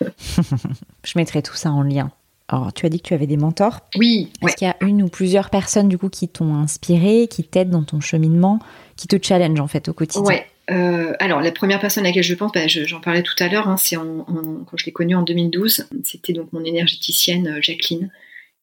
je 0.00 1.12
mettrai 1.16 1.42
tout 1.42 1.54
ça 1.54 1.70
en 1.70 1.82
lien. 1.82 2.10
Alors, 2.48 2.72
tu 2.72 2.86
as 2.86 2.88
dit 2.88 3.00
que 3.00 3.08
tu 3.08 3.14
avais 3.14 3.26
des 3.26 3.36
mentors. 3.36 3.80
Oui. 3.96 4.30
Est-ce 4.42 4.56
qu'il 4.56 4.66
y 4.66 4.70
a 4.70 4.76
une 4.80 5.02
ou 5.02 5.08
plusieurs 5.08 5.48
personnes 5.50 5.88
du 5.88 5.98
coup 5.98 6.08
qui 6.08 6.28
t'ont 6.28 6.54
inspiré, 6.54 7.26
qui 7.28 7.44
t'aident 7.44 7.70
dans 7.70 7.84
ton 7.84 8.00
cheminement, 8.00 8.58
qui 8.96 9.06
te 9.06 9.16
challenge 9.20 9.58
en 9.60 9.68
fait 9.68 9.88
au 9.88 9.92
quotidien? 9.92 10.22
Ouais. 10.22 10.46
Euh, 10.70 11.14
alors, 11.18 11.40
la 11.40 11.50
première 11.50 11.80
personne 11.80 12.04
à 12.04 12.08
laquelle 12.08 12.22
je 12.22 12.34
pense, 12.34 12.52
bah, 12.52 12.66
j'en 12.66 13.00
parlais 13.00 13.22
tout 13.22 13.34
à 13.38 13.48
l'heure, 13.48 13.68
hein, 13.68 13.76
c'est 13.76 13.96
quand 13.96 14.76
je 14.76 14.86
l'ai 14.86 14.92
connue 14.92 15.14
en 15.14 15.22
2012. 15.22 15.88
C'était 16.04 16.32
donc 16.32 16.52
mon 16.52 16.64
énergéticienne 16.64 17.48
euh, 17.48 17.58
Jacqueline, 17.60 18.10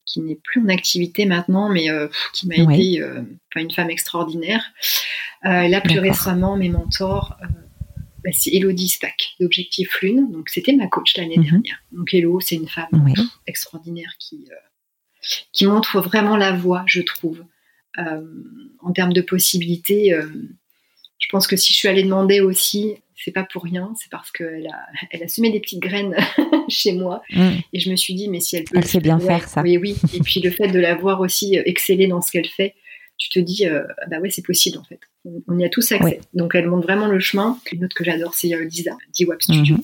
qui 0.05 0.21
n'est 0.21 0.39
plus 0.41 0.61
en 0.61 0.69
activité 0.69 1.25
maintenant, 1.25 1.69
mais 1.69 1.89
euh, 1.89 2.07
qui 2.33 2.47
m'a 2.47 2.55
aidée, 2.55 3.03
une 3.55 3.71
femme 3.71 3.89
extraordinaire. 3.89 4.63
là, 5.43 5.81
plus 5.81 5.99
récemment, 5.99 6.55
mes 6.55 6.69
mentors, 6.69 7.37
bah, 8.23 8.29
c'est 8.33 8.51
Elodie 8.53 8.89
Stack 8.89 9.35
d'Objectif 9.39 10.01
Lune. 10.01 10.31
Donc, 10.31 10.49
c'était 10.49 10.73
ma 10.73 10.87
coach 10.87 11.17
l'année 11.17 11.37
mhm. 11.37 11.43
dernière. 11.43 11.83
Donc, 11.91 12.13
Elo, 12.13 12.39
c'est 12.39 12.55
une 12.55 12.69
femme 12.69 13.13
extraordinaire 13.45 14.13
qui, 14.19 14.47
qui 15.51 15.67
montre 15.67 15.99
vraiment 15.99 16.37
la 16.37 16.53
voie, 16.53 16.83
je 16.87 17.01
trouve. 17.01 17.43
en 17.97 18.93
termes 18.93 19.13
de 19.13 19.21
possibilités, 19.21 20.17
je 21.19 21.27
pense 21.29 21.47
que 21.47 21.55
si 21.55 21.73
je 21.73 21.77
suis 21.77 21.87
allée 21.87 22.03
demander 22.03 22.39
aussi, 22.39 22.95
c'est 23.23 23.31
pas 23.31 23.43
pour 23.43 23.63
rien, 23.63 23.93
c'est 23.99 24.09
parce 24.09 24.31
qu'elle 24.31 24.67
a, 24.67 24.79
elle 25.11 25.23
a 25.23 25.27
semé 25.27 25.51
des 25.51 25.59
petites 25.59 25.81
graines 25.81 26.15
chez 26.69 26.93
moi. 26.93 27.21
Mm. 27.31 27.49
Et 27.73 27.79
je 27.79 27.91
me 27.91 27.95
suis 27.95 28.13
dit, 28.13 28.29
mais 28.29 28.39
si 28.39 28.55
elle 28.55 28.63
peut. 28.63 28.77
Elle 28.77 28.85
sait 28.85 29.01
bien 29.01 29.19
faire 29.19 29.47
ça. 29.47 29.61
Oui, 29.61 29.77
oui. 29.77 29.97
Et 30.13 30.21
puis 30.21 30.39
le 30.39 30.49
fait 30.49 30.69
de 30.69 30.79
la 30.79 30.95
voir 30.95 31.19
aussi 31.19 31.57
euh, 31.57 31.63
exceller 31.65 32.07
dans 32.07 32.21
ce 32.21 32.31
qu'elle 32.31 32.47
fait, 32.47 32.75
tu 33.17 33.29
te 33.29 33.39
dis, 33.39 33.67
euh, 33.67 33.83
bah 34.09 34.19
ouais, 34.19 34.29
c'est 34.29 34.45
possible 34.45 34.77
en 34.77 34.83
fait. 34.85 34.99
On, 35.47 35.59
y 35.59 35.65
a 35.65 35.69
tous 35.69 35.91
accès. 35.91 36.21
Donc 36.33 36.55
elle 36.55 36.67
montre 36.67 36.83
vraiment 36.83 37.07
le 37.07 37.19
chemin. 37.19 37.59
Une 37.73 37.83
autre 37.83 37.95
que 37.95 38.05
j'adore, 38.05 38.33
c'est 38.33 38.53
euh, 38.53 38.63
Lisa, 38.63 38.95
D-Web 39.17 39.41
Studio. 39.41 39.75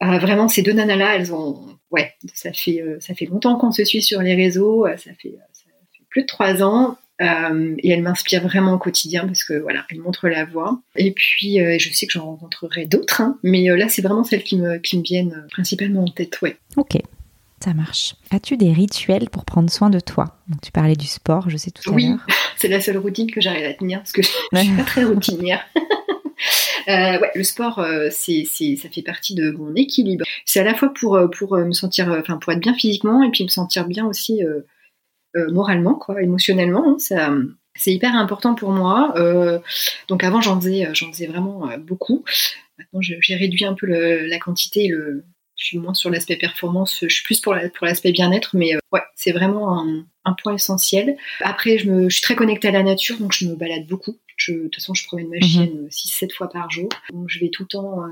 Mhm. 0.00 0.18
vraiment, 0.18 0.48
ces 0.48 0.62
deux 0.62 0.72
nanas-là, 0.72 1.16
elles 1.16 1.34
ont. 1.34 1.78
Ouais, 1.90 2.14
ça 2.32 2.54
fait, 2.54 2.82
ça 3.00 3.14
fait 3.14 3.26
longtemps 3.26 3.58
qu'on 3.58 3.70
se 3.70 3.84
suit 3.84 4.00
sur 4.00 4.22
les 4.22 4.34
réseaux. 4.34 4.86
Ça 4.96 5.10
fait, 5.20 5.34
ça 5.52 5.64
fait 5.92 6.04
plus 6.08 6.22
de 6.22 6.26
trois 6.26 6.62
ans. 6.62 6.96
Euh, 7.22 7.74
et 7.78 7.90
elle 7.90 8.02
m'inspire 8.02 8.42
vraiment 8.42 8.74
au 8.74 8.78
quotidien 8.78 9.26
parce 9.26 9.44
que 9.44 9.54
voilà, 9.54 9.84
elle 9.90 10.00
montre 10.00 10.28
la 10.28 10.44
voie. 10.44 10.80
Et 10.96 11.12
puis, 11.12 11.60
euh, 11.60 11.76
je 11.78 11.92
sais 11.92 12.06
que 12.06 12.12
j'en 12.12 12.24
rencontrerai 12.26 12.86
d'autres, 12.86 13.20
hein, 13.20 13.38
mais 13.42 13.70
euh, 13.70 13.76
là, 13.76 13.88
c'est 13.88 14.02
vraiment 14.02 14.24
celles 14.24 14.42
qui 14.42 14.56
me, 14.56 14.78
qui 14.78 14.98
me 14.98 15.02
viennent 15.02 15.46
principalement 15.50 16.02
en 16.02 16.08
tête, 16.08 16.40
ouais. 16.42 16.56
Ok. 16.76 16.98
Ça 17.62 17.74
marche. 17.74 18.16
As-tu 18.32 18.56
des 18.56 18.72
rituels 18.72 19.30
pour 19.30 19.44
prendre 19.44 19.70
soin 19.70 19.88
de 19.88 20.00
toi? 20.00 20.36
Donc, 20.48 20.60
Tu 20.62 20.72
parlais 20.72 20.96
du 20.96 21.06
sport, 21.06 21.48
je 21.48 21.56
sais 21.56 21.70
tout 21.70 21.82
à 21.92 21.96
l'heure. 21.96 21.96
Oui, 21.96 22.34
c'est 22.56 22.66
la 22.66 22.80
seule 22.80 22.98
routine 22.98 23.30
que 23.30 23.40
j'arrive 23.40 23.66
à 23.66 23.74
tenir 23.74 23.98
parce 24.00 24.12
que 24.12 24.22
je 24.22 24.28
suis 24.58 24.76
pas 24.76 24.82
très 24.82 25.04
routinière. 25.04 25.64
ouais, 26.88 27.30
le 27.36 27.44
sport, 27.44 27.86
c'est, 28.10 28.44
ça 28.46 28.88
fait 28.92 29.02
partie 29.02 29.36
de 29.36 29.52
mon 29.52 29.76
équilibre. 29.76 30.24
C'est 30.44 30.58
à 30.58 30.64
la 30.64 30.74
fois 30.74 30.92
pour, 30.92 31.16
pour 31.38 31.56
me 31.56 31.70
sentir, 31.70 32.08
enfin 32.18 32.36
pour 32.36 32.52
être 32.52 32.58
bien 32.58 32.74
physiquement 32.74 33.22
et 33.22 33.30
puis 33.30 33.44
me 33.44 33.48
sentir 33.48 33.86
bien 33.86 34.06
aussi 34.06 34.42
euh, 34.42 34.62
moralement, 35.34 35.94
quoi, 35.94 36.22
émotionnellement. 36.22 36.94
Hein, 36.94 36.98
ça, 36.98 37.30
c'est 37.74 37.92
hyper 37.92 38.14
important 38.14 38.54
pour 38.54 38.70
moi. 38.70 39.14
Euh, 39.16 39.58
donc 40.08 40.24
avant, 40.24 40.40
j'en 40.40 40.60
faisais, 40.60 40.88
j'en 40.94 41.10
faisais 41.10 41.26
vraiment 41.26 41.70
euh, 41.70 41.78
beaucoup. 41.78 42.24
Maintenant, 42.78 43.00
j'ai 43.00 43.34
réduit 43.34 43.64
un 43.64 43.74
peu 43.74 43.86
la 43.86 44.38
quantité. 44.38 44.88
Le, 44.88 45.24
je 45.56 45.66
suis 45.66 45.78
moins 45.78 45.94
sur 45.94 46.10
l'aspect 46.10 46.36
performance. 46.36 46.98
Je 47.02 47.14
suis 47.14 47.24
plus 47.24 47.40
pour 47.40 47.54
l'aspect 47.54 48.12
bien-être, 48.12 48.56
mais 48.56 48.72
ouais, 48.92 49.02
c'est 49.14 49.32
vraiment 49.32 49.84
un, 50.24 50.32
point 50.42 50.54
essentiel. 50.54 51.16
Après, 51.40 51.78
je, 51.78 51.90
me, 51.90 52.08
je 52.08 52.14
suis 52.14 52.22
très 52.22 52.34
connectée 52.34 52.68
à 52.68 52.72
la 52.72 52.82
nature, 52.82 53.18
donc 53.18 53.32
je 53.32 53.46
me 53.46 53.54
balade 53.54 53.86
beaucoup. 53.86 54.18
Je, 54.36 54.52
de 54.52 54.62
toute 54.62 54.76
façon, 54.76 54.94
je 54.94 55.06
promène 55.06 55.28
ma 55.28 55.36
mhm. 55.36 55.42
chienne 55.42 55.88
6-7 55.90 56.34
fois 56.34 56.48
par 56.48 56.70
jour. 56.70 56.88
Donc 57.12 57.28
je 57.28 57.38
vais 57.38 57.50
tout 57.50 57.62
le 57.62 57.68
temps, 57.68 58.02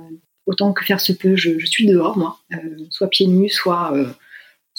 autant 0.47 0.73
que 0.73 0.85
faire 0.85 1.01
se 1.01 1.13
peut, 1.13 1.35
je, 1.35 1.59
je 1.59 1.67
suis 1.67 1.87
dehors, 1.87 2.17
moi, 2.17 2.39
soit 2.91 3.09
pieds 3.09 3.27
nus, 3.27 3.51
soit 3.51 3.93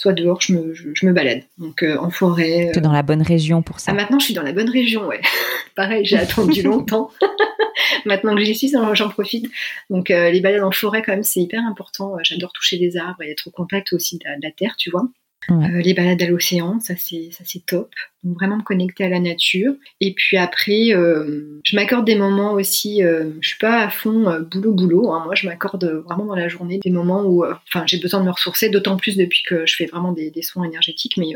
soit 0.02 0.14
dehors, 0.14 0.42
je 0.42 0.54
me, 0.54 0.74
je, 0.74 1.06
me 1.06 1.14
balade. 1.14 1.44
Donc 1.60 1.84
euh, 1.84 1.96
en 2.00 2.10
forêt. 2.10 2.72
Tu 2.74 2.80
es 2.80 2.82
dans 2.82 2.92
la 2.92 3.04
bonne 3.04 3.22
région 3.22 3.62
pour 3.62 3.80
ça. 3.80 3.92
Ah, 3.92 3.94
maintenant, 3.94 4.18
je 4.18 4.26
suis 4.26 4.34
dans 4.34 4.42
la 4.42 4.52
bonne 4.52 4.70
région, 4.70 5.06
ouais. 5.06 5.22
Pareil, 5.76 6.06
j'ai 6.06 6.18
attendu 6.18 6.62
longtemps. 6.64 7.12
maintenant 8.06 8.36
que 8.36 8.44
j'y 8.44 8.56
suis, 8.56 8.72
j'en 8.94 9.10
profite. 9.10 9.52
Donc 9.92 10.10
euh, 10.10 10.32
les 10.32 10.42
balades 10.42 10.64
en 10.64 10.72
forêt, 10.72 11.04
quand 11.04 11.12
même, 11.12 11.22
c'est 11.22 11.42
hyper 11.42 11.62
important. 11.68 12.16
J'adore 12.24 12.52
toucher 12.52 12.78
les 12.78 12.98
arbres 12.98 13.22
et 13.22 13.30
être 13.30 13.46
au 13.46 13.52
contact 13.52 13.94
aussi 13.94 14.18
de 14.18 14.26
la 14.42 14.52
terre, 14.52 14.76
tu 14.76 14.90
vois. 14.90 15.04
Euh, 15.50 15.82
les 15.82 15.94
balades 15.96 16.22
à 16.22 16.28
l'océan, 16.28 16.80
ça 16.80 16.94
c'est 16.96 17.30
ça 17.32 17.44
c'est 17.46 17.66
top. 17.66 17.90
Donc 18.24 18.36
vraiment 18.36 18.58
me 18.58 18.64
connecter 18.64 19.04
à 19.06 19.10
la 19.10 19.20
nature. 19.20 19.74
Et 20.00 20.14
puis 20.14 20.38
après, 20.38 20.94
euh, 20.94 21.60
je 21.64 21.76
m'accorde 21.76 22.06
des 22.06 22.16
moments 22.16 22.54
aussi. 22.54 23.04
Euh, 23.04 23.32
je 23.42 23.50
suis 23.50 23.58
pas 23.58 23.84
à 23.84 23.90
fond 23.90 24.40
boulot 24.52 24.74
boulot. 24.74 25.12
Hein. 25.12 25.24
Moi, 25.26 25.34
je 25.34 25.48
m'accorde 25.48 25.84
vraiment 26.06 26.26
dans 26.26 26.36
la 26.36 26.48
journée 26.48 26.80
des 26.84 26.92
moments 26.92 27.24
où, 27.24 27.44
enfin, 27.46 27.84
j'ai 27.88 27.98
besoin 27.98 28.20
de 28.20 28.26
me 28.26 28.32
ressourcer. 28.32 28.70
D'autant 28.70 28.98
plus 28.98 29.18
depuis 29.18 29.42
que 29.48 29.66
je 29.66 29.76
fais 29.76 29.88
vraiment 29.88 30.12
des, 30.12 30.32
soins 30.44 30.66
énergétiques, 30.66 31.18
mais 31.18 31.36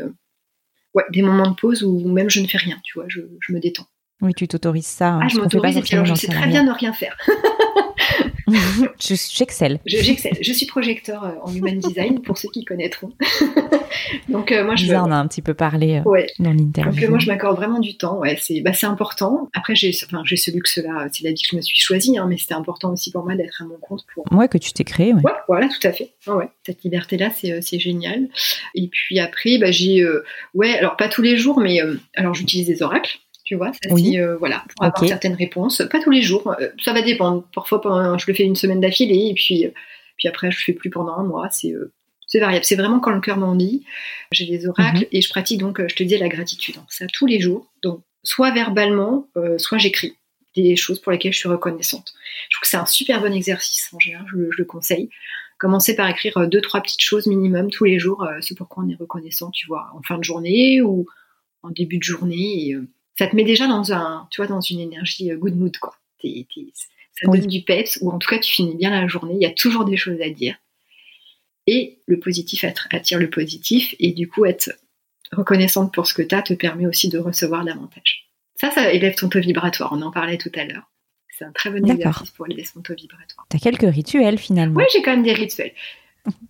ouais, 0.94 1.04
des 1.12 1.22
moments 1.22 1.50
de 1.50 1.56
pause 1.56 1.82
où 1.82 2.08
même 2.08 2.30
je 2.30 2.40
ne 2.40 2.46
fais 2.46 2.58
rien. 2.58 2.78
Tu 2.84 2.94
vois, 2.94 3.06
je, 3.08 3.22
je 3.40 3.52
me 3.52 3.58
détends. 3.58 3.88
Oui, 4.22 4.32
tu 4.34 4.48
t'autorises 4.48 4.86
ça. 4.86 5.08
Hein. 5.08 5.20
Ah, 5.22 5.28
je 5.28 5.38
m'autorise 5.38 5.76
et 5.76 5.82
puis 5.82 5.94
alors 5.94 6.06
je 6.06 6.14
sais 6.14 6.28
très 6.28 6.46
bien 6.46 6.62
ne 6.62 6.72
rien 6.72 6.92
faire. 6.92 7.16
J'excelle. 9.00 9.80
J'excelle. 9.86 10.38
Je 10.40 10.52
suis 10.52 10.66
projecteur 10.66 11.24
euh, 11.24 11.32
en 11.42 11.52
human 11.52 11.78
design 11.78 12.22
pour 12.22 12.38
ceux 12.38 12.48
qui 12.48 12.64
connaîtront. 12.64 13.10
Donc 14.28 14.52
euh, 14.52 14.64
moi 14.64 14.76
je. 14.76 14.92
On 14.92 15.10
a 15.10 15.16
un 15.16 15.26
petit 15.26 15.42
peu 15.42 15.54
parlé 15.54 16.02
euh, 16.06 16.26
dans 16.38 16.52
l'interview. 16.52 17.00
Donc 17.00 17.10
moi 17.10 17.18
je 17.18 17.26
m'accorde 17.26 17.56
vraiment 17.56 17.80
du 17.80 17.96
temps. 17.96 18.18
Ouais, 18.18 18.36
c'est 18.40 18.60
bah, 18.60 18.72
important. 18.82 19.50
Après 19.54 19.74
j'ai 19.74 19.92
enfin, 20.04 20.22
j'ai 20.24 20.36
ce 20.36 20.50
luxe-là. 20.50 21.08
C'est 21.12 21.24
la 21.24 21.30
vie 21.30 21.42
que 21.42 21.48
je 21.50 21.56
me 21.56 21.60
suis 21.60 21.78
choisie, 21.78 22.18
hein, 22.18 22.26
mais 22.28 22.36
c'était 22.36 22.54
important 22.54 22.92
aussi 22.92 23.10
pour 23.10 23.24
moi 23.24 23.34
d'être 23.34 23.62
à 23.62 23.64
mon 23.64 23.78
compte 23.78 24.04
pour. 24.14 24.24
Ouais, 24.30 24.48
que 24.48 24.58
tu 24.58 24.72
t'es 24.72 24.84
créé. 24.84 25.12
Ouais. 25.12 25.22
ouais. 25.24 25.32
voilà, 25.48 25.68
tout 25.68 25.86
à 25.86 25.92
fait. 25.92 26.12
ouais. 26.28 26.48
Cette 26.64 26.82
liberté-là, 26.84 27.30
c'est 27.30 27.78
génial. 27.78 28.28
Et 28.74 28.88
puis 28.88 29.18
après, 29.18 29.58
bah, 29.58 29.70
j'ai 29.70 30.04
ouais, 30.54 30.78
alors 30.78 30.96
pas 30.96 31.08
tous 31.08 31.22
les 31.22 31.36
jours, 31.36 31.60
mais 31.60 31.80
alors 32.14 32.34
j'utilise 32.34 32.68
des 32.68 32.82
oracles 32.82 33.18
tu 33.46 33.54
vois. 33.54 33.72
Ça, 33.72 33.94
euh, 33.94 34.36
voilà, 34.36 34.64
pour 34.74 34.84
avoir 34.84 35.08
certaines 35.08 35.34
réponses. 35.34 35.80
Pas 35.90 36.00
tous 36.00 36.10
les 36.10 36.20
jours, 36.20 36.54
euh, 36.60 36.68
ça 36.84 36.92
va 36.92 37.00
dépendre. 37.00 37.44
Parfois, 37.54 37.80
je 38.18 38.24
le 38.26 38.34
fais 38.34 38.42
une 38.42 38.56
semaine 38.56 38.80
d'affilée, 38.80 39.28
et 39.30 39.34
puis, 39.34 39.64
euh, 39.64 39.70
puis 40.16 40.28
après, 40.28 40.50
je 40.50 40.58
le 40.58 40.62
fais 40.64 40.72
plus 40.72 40.90
pendant 40.90 41.14
un 41.14 41.24
mois. 41.24 41.48
C'est 41.50 41.72
c'est 42.26 42.40
variable. 42.40 42.64
C'est 42.64 42.74
vraiment 42.74 42.98
quand 42.98 43.12
le 43.12 43.20
cœur 43.20 43.38
m'en 43.38 43.54
dit. 43.54 43.84
J'ai 44.32 44.46
des 44.46 44.66
oracles 44.66 44.98
mhm. 44.98 45.08
et 45.12 45.20
je 45.22 45.28
pratique 45.28 45.60
donc, 45.60 45.80
je 45.80 45.94
te 45.94 46.02
disais, 46.02 46.18
la 46.18 46.28
gratitude. 46.28 46.74
Ça 46.88 47.06
tous 47.06 47.26
les 47.26 47.40
jours. 47.40 47.72
Donc, 47.84 48.02
soit 48.24 48.50
verbalement, 48.50 49.28
soit 49.58 49.78
j'écris 49.78 50.16
des 50.56 50.74
choses 50.74 50.98
pour 50.98 51.12
lesquelles 51.12 51.32
je 51.32 51.38
suis 51.38 51.48
reconnaissante. 51.48 52.14
Je 52.48 52.56
trouve 52.56 52.62
que 52.62 52.68
c'est 52.68 52.76
un 52.78 52.86
super 52.86 53.20
bon 53.20 53.32
exercice. 53.32 53.90
En 53.92 54.00
général, 54.00 54.26
je, 54.28 54.38
le 54.58 54.64
conseille. 54.64 55.08
Commencer 55.58 55.94
par 55.94 56.08
écrire 56.08 56.48
deux, 56.48 56.60
trois 56.60 56.80
petites 56.80 57.00
choses 57.00 57.28
minimum 57.28 57.70
tous 57.70 57.84
les 57.84 58.00
jours. 58.00 58.26
c'est 58.40 58.56
pourquoi 58.56 58.82
on 58.82 58.88
est 58.88 58.96
reconnaissant, 58.96 59.52
tu 59.52 59.68
vois, 59.68 59.86
en 59.94 60.02
fin 60.02 60.18
de 60.18 60.24
journée 60.24 60.82
ou 60.82 61.06
en 61.62 61.70
début 61.70 61.98
de 61.98 62.02
journée. 62.02 62.70
Et, 62.70 62.76
ça 63.18 63.26
te 63.26 63.34
met 63.34 63.44
déjà 63.44 63.66
dans 63.66 63.92
un, 63.92 64.28
tu 64.30 64.40
vois, 64.40 64.46
dans 64.46 64.60
une 64.60 64.80
énergie 64.80 65.30
euh, 65.30 65.36
good 65.36 65.56
mood, 65.56 65.76
quoi. 65.78 65.96
ça 66.22 67.26
donne 67.30 67.46
du 67.46 67.62
peps, 67.62 67.98
ou 68.02 68.10
en 68.10 68.18
tout 68.18 68.28
cas, 68.28 68.38
tu 68.38 68.52
finis 68.52 68.76
bien 68.76 68.90
la 68.90 69.06
journée. 69.08 69.34
Il 69.34 69.42
y 69.42 69.46
a 69.46 69.52
toujours 69.52 69.84
des 69.84 69.96
choses 69.96 70.20
à 70.20 70.28
dire. 70.28 70.56
Et 71.66 71.98
le 72.06 72.20
positif 72.20 72.64
attire 72.90 73.18
le 73.18 73.30
positif, 73.30 73.94
et 73.98 74.12
du 74.12 74.28
coup, 74.28 74.44
être 74.44 74.70
reconnaissante 75.32 75.92
pour 75.92 76.06
ce 76.06 76.14
que 76.14 76.22
tu 76.22 76.34
as 76.34 76.42
te 76.42 76.54
permet 76.54 76.86
aussi 76.86 77.08
de 77.08 77.18
recevoir 77.18 77.64
davantage. 77.64 78.28
Ça, 78.54 78.70
ça 78.70 78.92
élève 78.92 79.14
ton 79.14 79.28
taux 79.28 79.40
vibratoire. 79.40 79.92
On 79.92 80.02
en 80.02 80.10
parlait 80.10 80.38
tout 80.38 80.52
à 80.54 80.64
l'heure. 80.64 80.90
C'est 81.28 81.44
un 81.44 81.52
très 81.52 81.70
bon 81.70 81.84
exercice 81.90 82.30
pour 82.30 82.46
élever 82.46 82.64
son 82.64 82.80
taux 82.80 82.94
vibratoire. 82.94 83.46
Tu 83.50 83.56
as 83.56 83.60
quelques 83.60 83.92
rituels 83.92 84.38
finalement. 84.38 84.78
Oui, 84.78 84.84
j'ai 84.92 85.02
quand 85.02 85.10
même 85.10 85.22
des 85.22 85.34
rituels. 85.34 85.72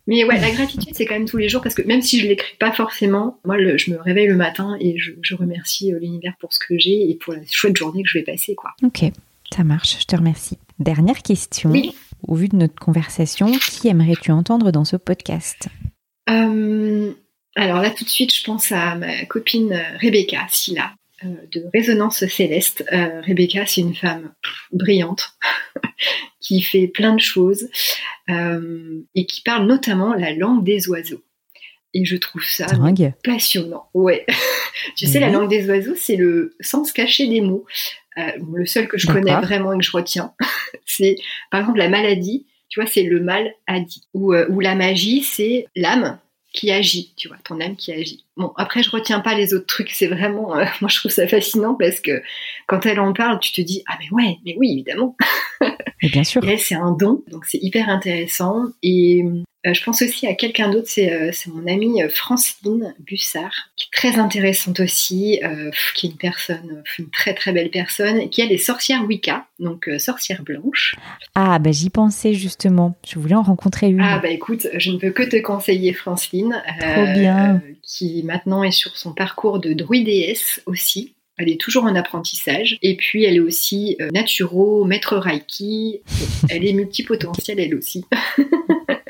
Mais 0.07 0.25
ouais, 0.25 0.41
la 0.41 0.51
gratitude, 0.51 0.95
c'est 0.95 1.05
quand 1.05 1.15
même 1.15 1.29
tous 1.29 1.37
les 1.37 1.49
jours 1.49 1.63
parce 1.63 1.75
que 1.75 1.83
même 1.83 2.03
si 2.03 2.21
je 2.21 2.27
l'écris 2.27 2.57
pas 2.59 2.73
forcément, 2.73 3.41
moi, 3.45 3.57
je 3.77 3.91
me 3.91 3.99
réveille 3.99 4.29
le 4.29 4.37
matin 4.37 4.77
et 4.81 4.97
je, 4.99 5.35
remercie 5.35 5.93
euh, 5.93 5.99
l'univers 5.99 6.35
pour 6.41 6.53
ce 6.53 6.59
que 6.61 6.79
j'ai 6.79 7.11
et 7.11 7.15
pour 7.17 7.33
la 7.33 7.41
chouette 7.51 7.77
journée 7.77 8.03
que 8.03 8.09
je 8.09 8.19
vais 8.19 8.25
passer, 8.25 8.55
quoi. 8.55 8.71
Ok, 8.83 9.05
ça 9.55 9.65
marche, 9.65 9.99
je 10.01 10.07
te 10.07 10.17
remercie. 10.17 10.59
Dernière 10.79 11.23
question. 11.23 11.73
Au 12.27 12.35
vu 12.35 12.49
de 12.49 12.57
notre 12.57 12.77
conversation, 12.77 13.51
qui 13.53 13.89
aimerais-tu 13.89 14.31
entendre 14.31 14.71
dans 14.71 14.85
ce 14.85 14.97
podcast? 14.97 15.69
Euh, 16.31 17.13
Alors 17.55 17.81
là, 17.81 17.91
tout 17.91 18.05
de 18.05 18.11
suite, 18.11 18.35
je 18.35 18.45
pense 18.45 18.73
à 18.73 18.95
ma 18.95 19.25
copine 19.27 19.73
euh, 19.73 19.99
Rebecca 20.01 20.47
Silla, 20.51 20.93
de 21.23 21.65
Résonance 21.73 22.27
Céleste. 22.27 22.85
Euh, 22.93 23.21
Rebecca, 23.23 23.65
c'est 23.67 23.81
une 23.81 23.95
femme 23.95 24.35
brillante 24.73 25.37
qui 26.41 26.61
fait 26.61 26.89
plein 26.89 27.15
de 27.15 27.21
choses 27.21 27.69
euh, 28.29 29.01
et 29.15 29.27
qui 29.27 29.43
parle 29.43 29.67
notamment 29.67 30.15
la 30.15 30.33
langue 30.33 30.65
des 30.65 30.89
oiseaux. 30.89 31.23
Et 31.95 32.05
je 32.05 32.17
trouve 32.17 32.45
ça 32.45 32.67
passionnant. 33.25 33.89
Ouais. 33.95 34.27
tu 34.97 35.07
sais, 35.07 35.19
la 35.19 35.31
langue 35.31 35.49
des 35.49 35.69
oiseaux, 35.69 35.95
c'est 35.97 36.17
le 36.17 36.55
sens 36.61 36.93
caché 36.93 37.27
des 37.27 37.41
mots. 37.41 37.65
le 38.17 38.67
seul 38.67 38.87
que 38.87 38.99
je 38.99 39.07
connais 39.07 39.35
vraiment 39.41 39.73
et 39.73 39.79
que 39.79 39.85
je 39.85 39.93
retiens, 39.93 40.35
c'est 40.85 41.17
par 41.51 41.61
exemple 41.61 41.79
la 41.79 41.89
maladie. 41.89 42.47
Tu 42.69 42.81
vois, 42.81 42.91
c'est 42.91 43.05
le 43.05 43.21
mal 43.21 43.55
a 43.67 43.81
dit. 43.81 44.03
Ou, 44.13 44.35
ou 44.35 44.61
la 44.61 44.75
magie, 44.75 45.23
c'est 45.23 45.67
l'âme 45.75 46.19
qui 46.57 46.73
agit, 46.73 47.13
tu 47.17 47.29
vois, 47.29 47.37
ton 47.45 47.61
âme 47.61 47.77
qui 47.77 47.93
agit. 47.93 48.25
Bon, 48.37 48.53
après, 48.57 48.83
je 48.83 48.91
retiens 48.91 49.21
pas 49.21 49.35
les 49.35 49.55
autres 49.55 49.67
trucs, 49.67 49.91
c'est 49.91 50.09
vraiment, 50.09 50.57
euh, 50.57 50.65
moi 50.81 50.89
je 50.89 50.99
trouve 50.99 51.13
ça 51.13 51.29
fascinant 51.29 51.75
parce 51.75 52.01
que 52.01 52.23
quand 52.67 52.85
elle 52.87 52.99
en 52.99 53.13
parle, 53.13 53.39
tu 53.39 53.53
te 53.53 53.61
dis, 53.61 53.85
ah 53.87 53.97
mais 54.01 54.11
ouais, 54.11 54.39
mais 54.45 54.57
oui, 54.59 54.73
évidemment. 54.73 55.17
Et 56.03 56.09
bien 56.09 56.25
sûr. 56.25 56.43
Et 56.49 56.57
c'est 56.57 56.75
un 56.75 56.93
don, 56.93 57.23
donc 57.31 57.45
c'est 57.45 57.59
hyper 57.63 57.89
intéressant. 57.89 58.65
Et 58.83 59.25
je 59.73 59.83
pense 59.83 60.03
aussi 60.03 60.27
à 60.27 60.35
quelqu'un 60.35 60.71
d'autre, 60.71 60.89
c'est 60.89 61.13
euh, 61.13 61.31
mon 61.49 61.67
amie 61.67 62.03
euh, 62.03 62.09
Francine 62.09 62.95
Bussard, 63.01 63.71
qui 63.77 63.87
est 63.87 63.97
très 63.97 64.19
intéressante 64.19 64.81
aussi, 64.81 65.41
qui 65.95 66.07
est 66.07 66.11
une 66.11 66.17
personne, 66.17 66.83
une 66.99 67.11
très 67.11 67.35
très 67.35 67.53
belle 67.53 67.71
personne, 67.71 68.29
qui 68.31 68.43
a 68.43 68.47
des 68.47 68.59
sorcières 68.59 69.05
Wicca, 69.05 69.47
donc 69.59 69.89
sorcières 69.99 70.43
blanches. 70.43 70.97
Ah, 71.35 71.59
bah 71.59 71.73
j'y 71.73 71.91
pensais 71.91 72.35
justement, 72.35 72.97
je 73.07 73.19
voulais 73.19 73.35
en 73.35 73.43
rencontrer 73.43 73.89
une. 73.89 74.01
Ah, 74.01 74.19
bah 74.19 74.31
écoute, 74.31 74.69
je 74.77 74.91
ne 74.91 74.99
peux 74.99 75.11
que 75.11 75.23
te 75.23 75.37
conseiller 75.37 75.93
Francine. 75.93 76.63
Trop 76.81 77.07
bien. 77.15 77.63
qui 77.83 78.23
maintenant 78.25 78.63
est 78.63 78.71
sur 78.71 78.97
son 78.97 79.13
parcours 79.13 79.59
de 79.59 79.73
druidéesse 79.73 80.63
aussi. 80.67 81.15
Elle 81.39 81.51
est 81.51 81.61
toujours 81.61 81.85
en 81.85 81.95
apprentissage. 81.95 82.79
Et 82.81 82.97
puis, 82.97 83.25
elle 83.25 83.37
est 83.37 83.41
aussi 83.41 83.97
naturo, 84.13 84.85
maître 84.85 85.17
Reiki. 85.17 86.01
elle 86.49 86.65
est 86.67 86.73
multipotentielle, 86.73 87.61
elle 87.61 87.75
aussi. 87.75 88.05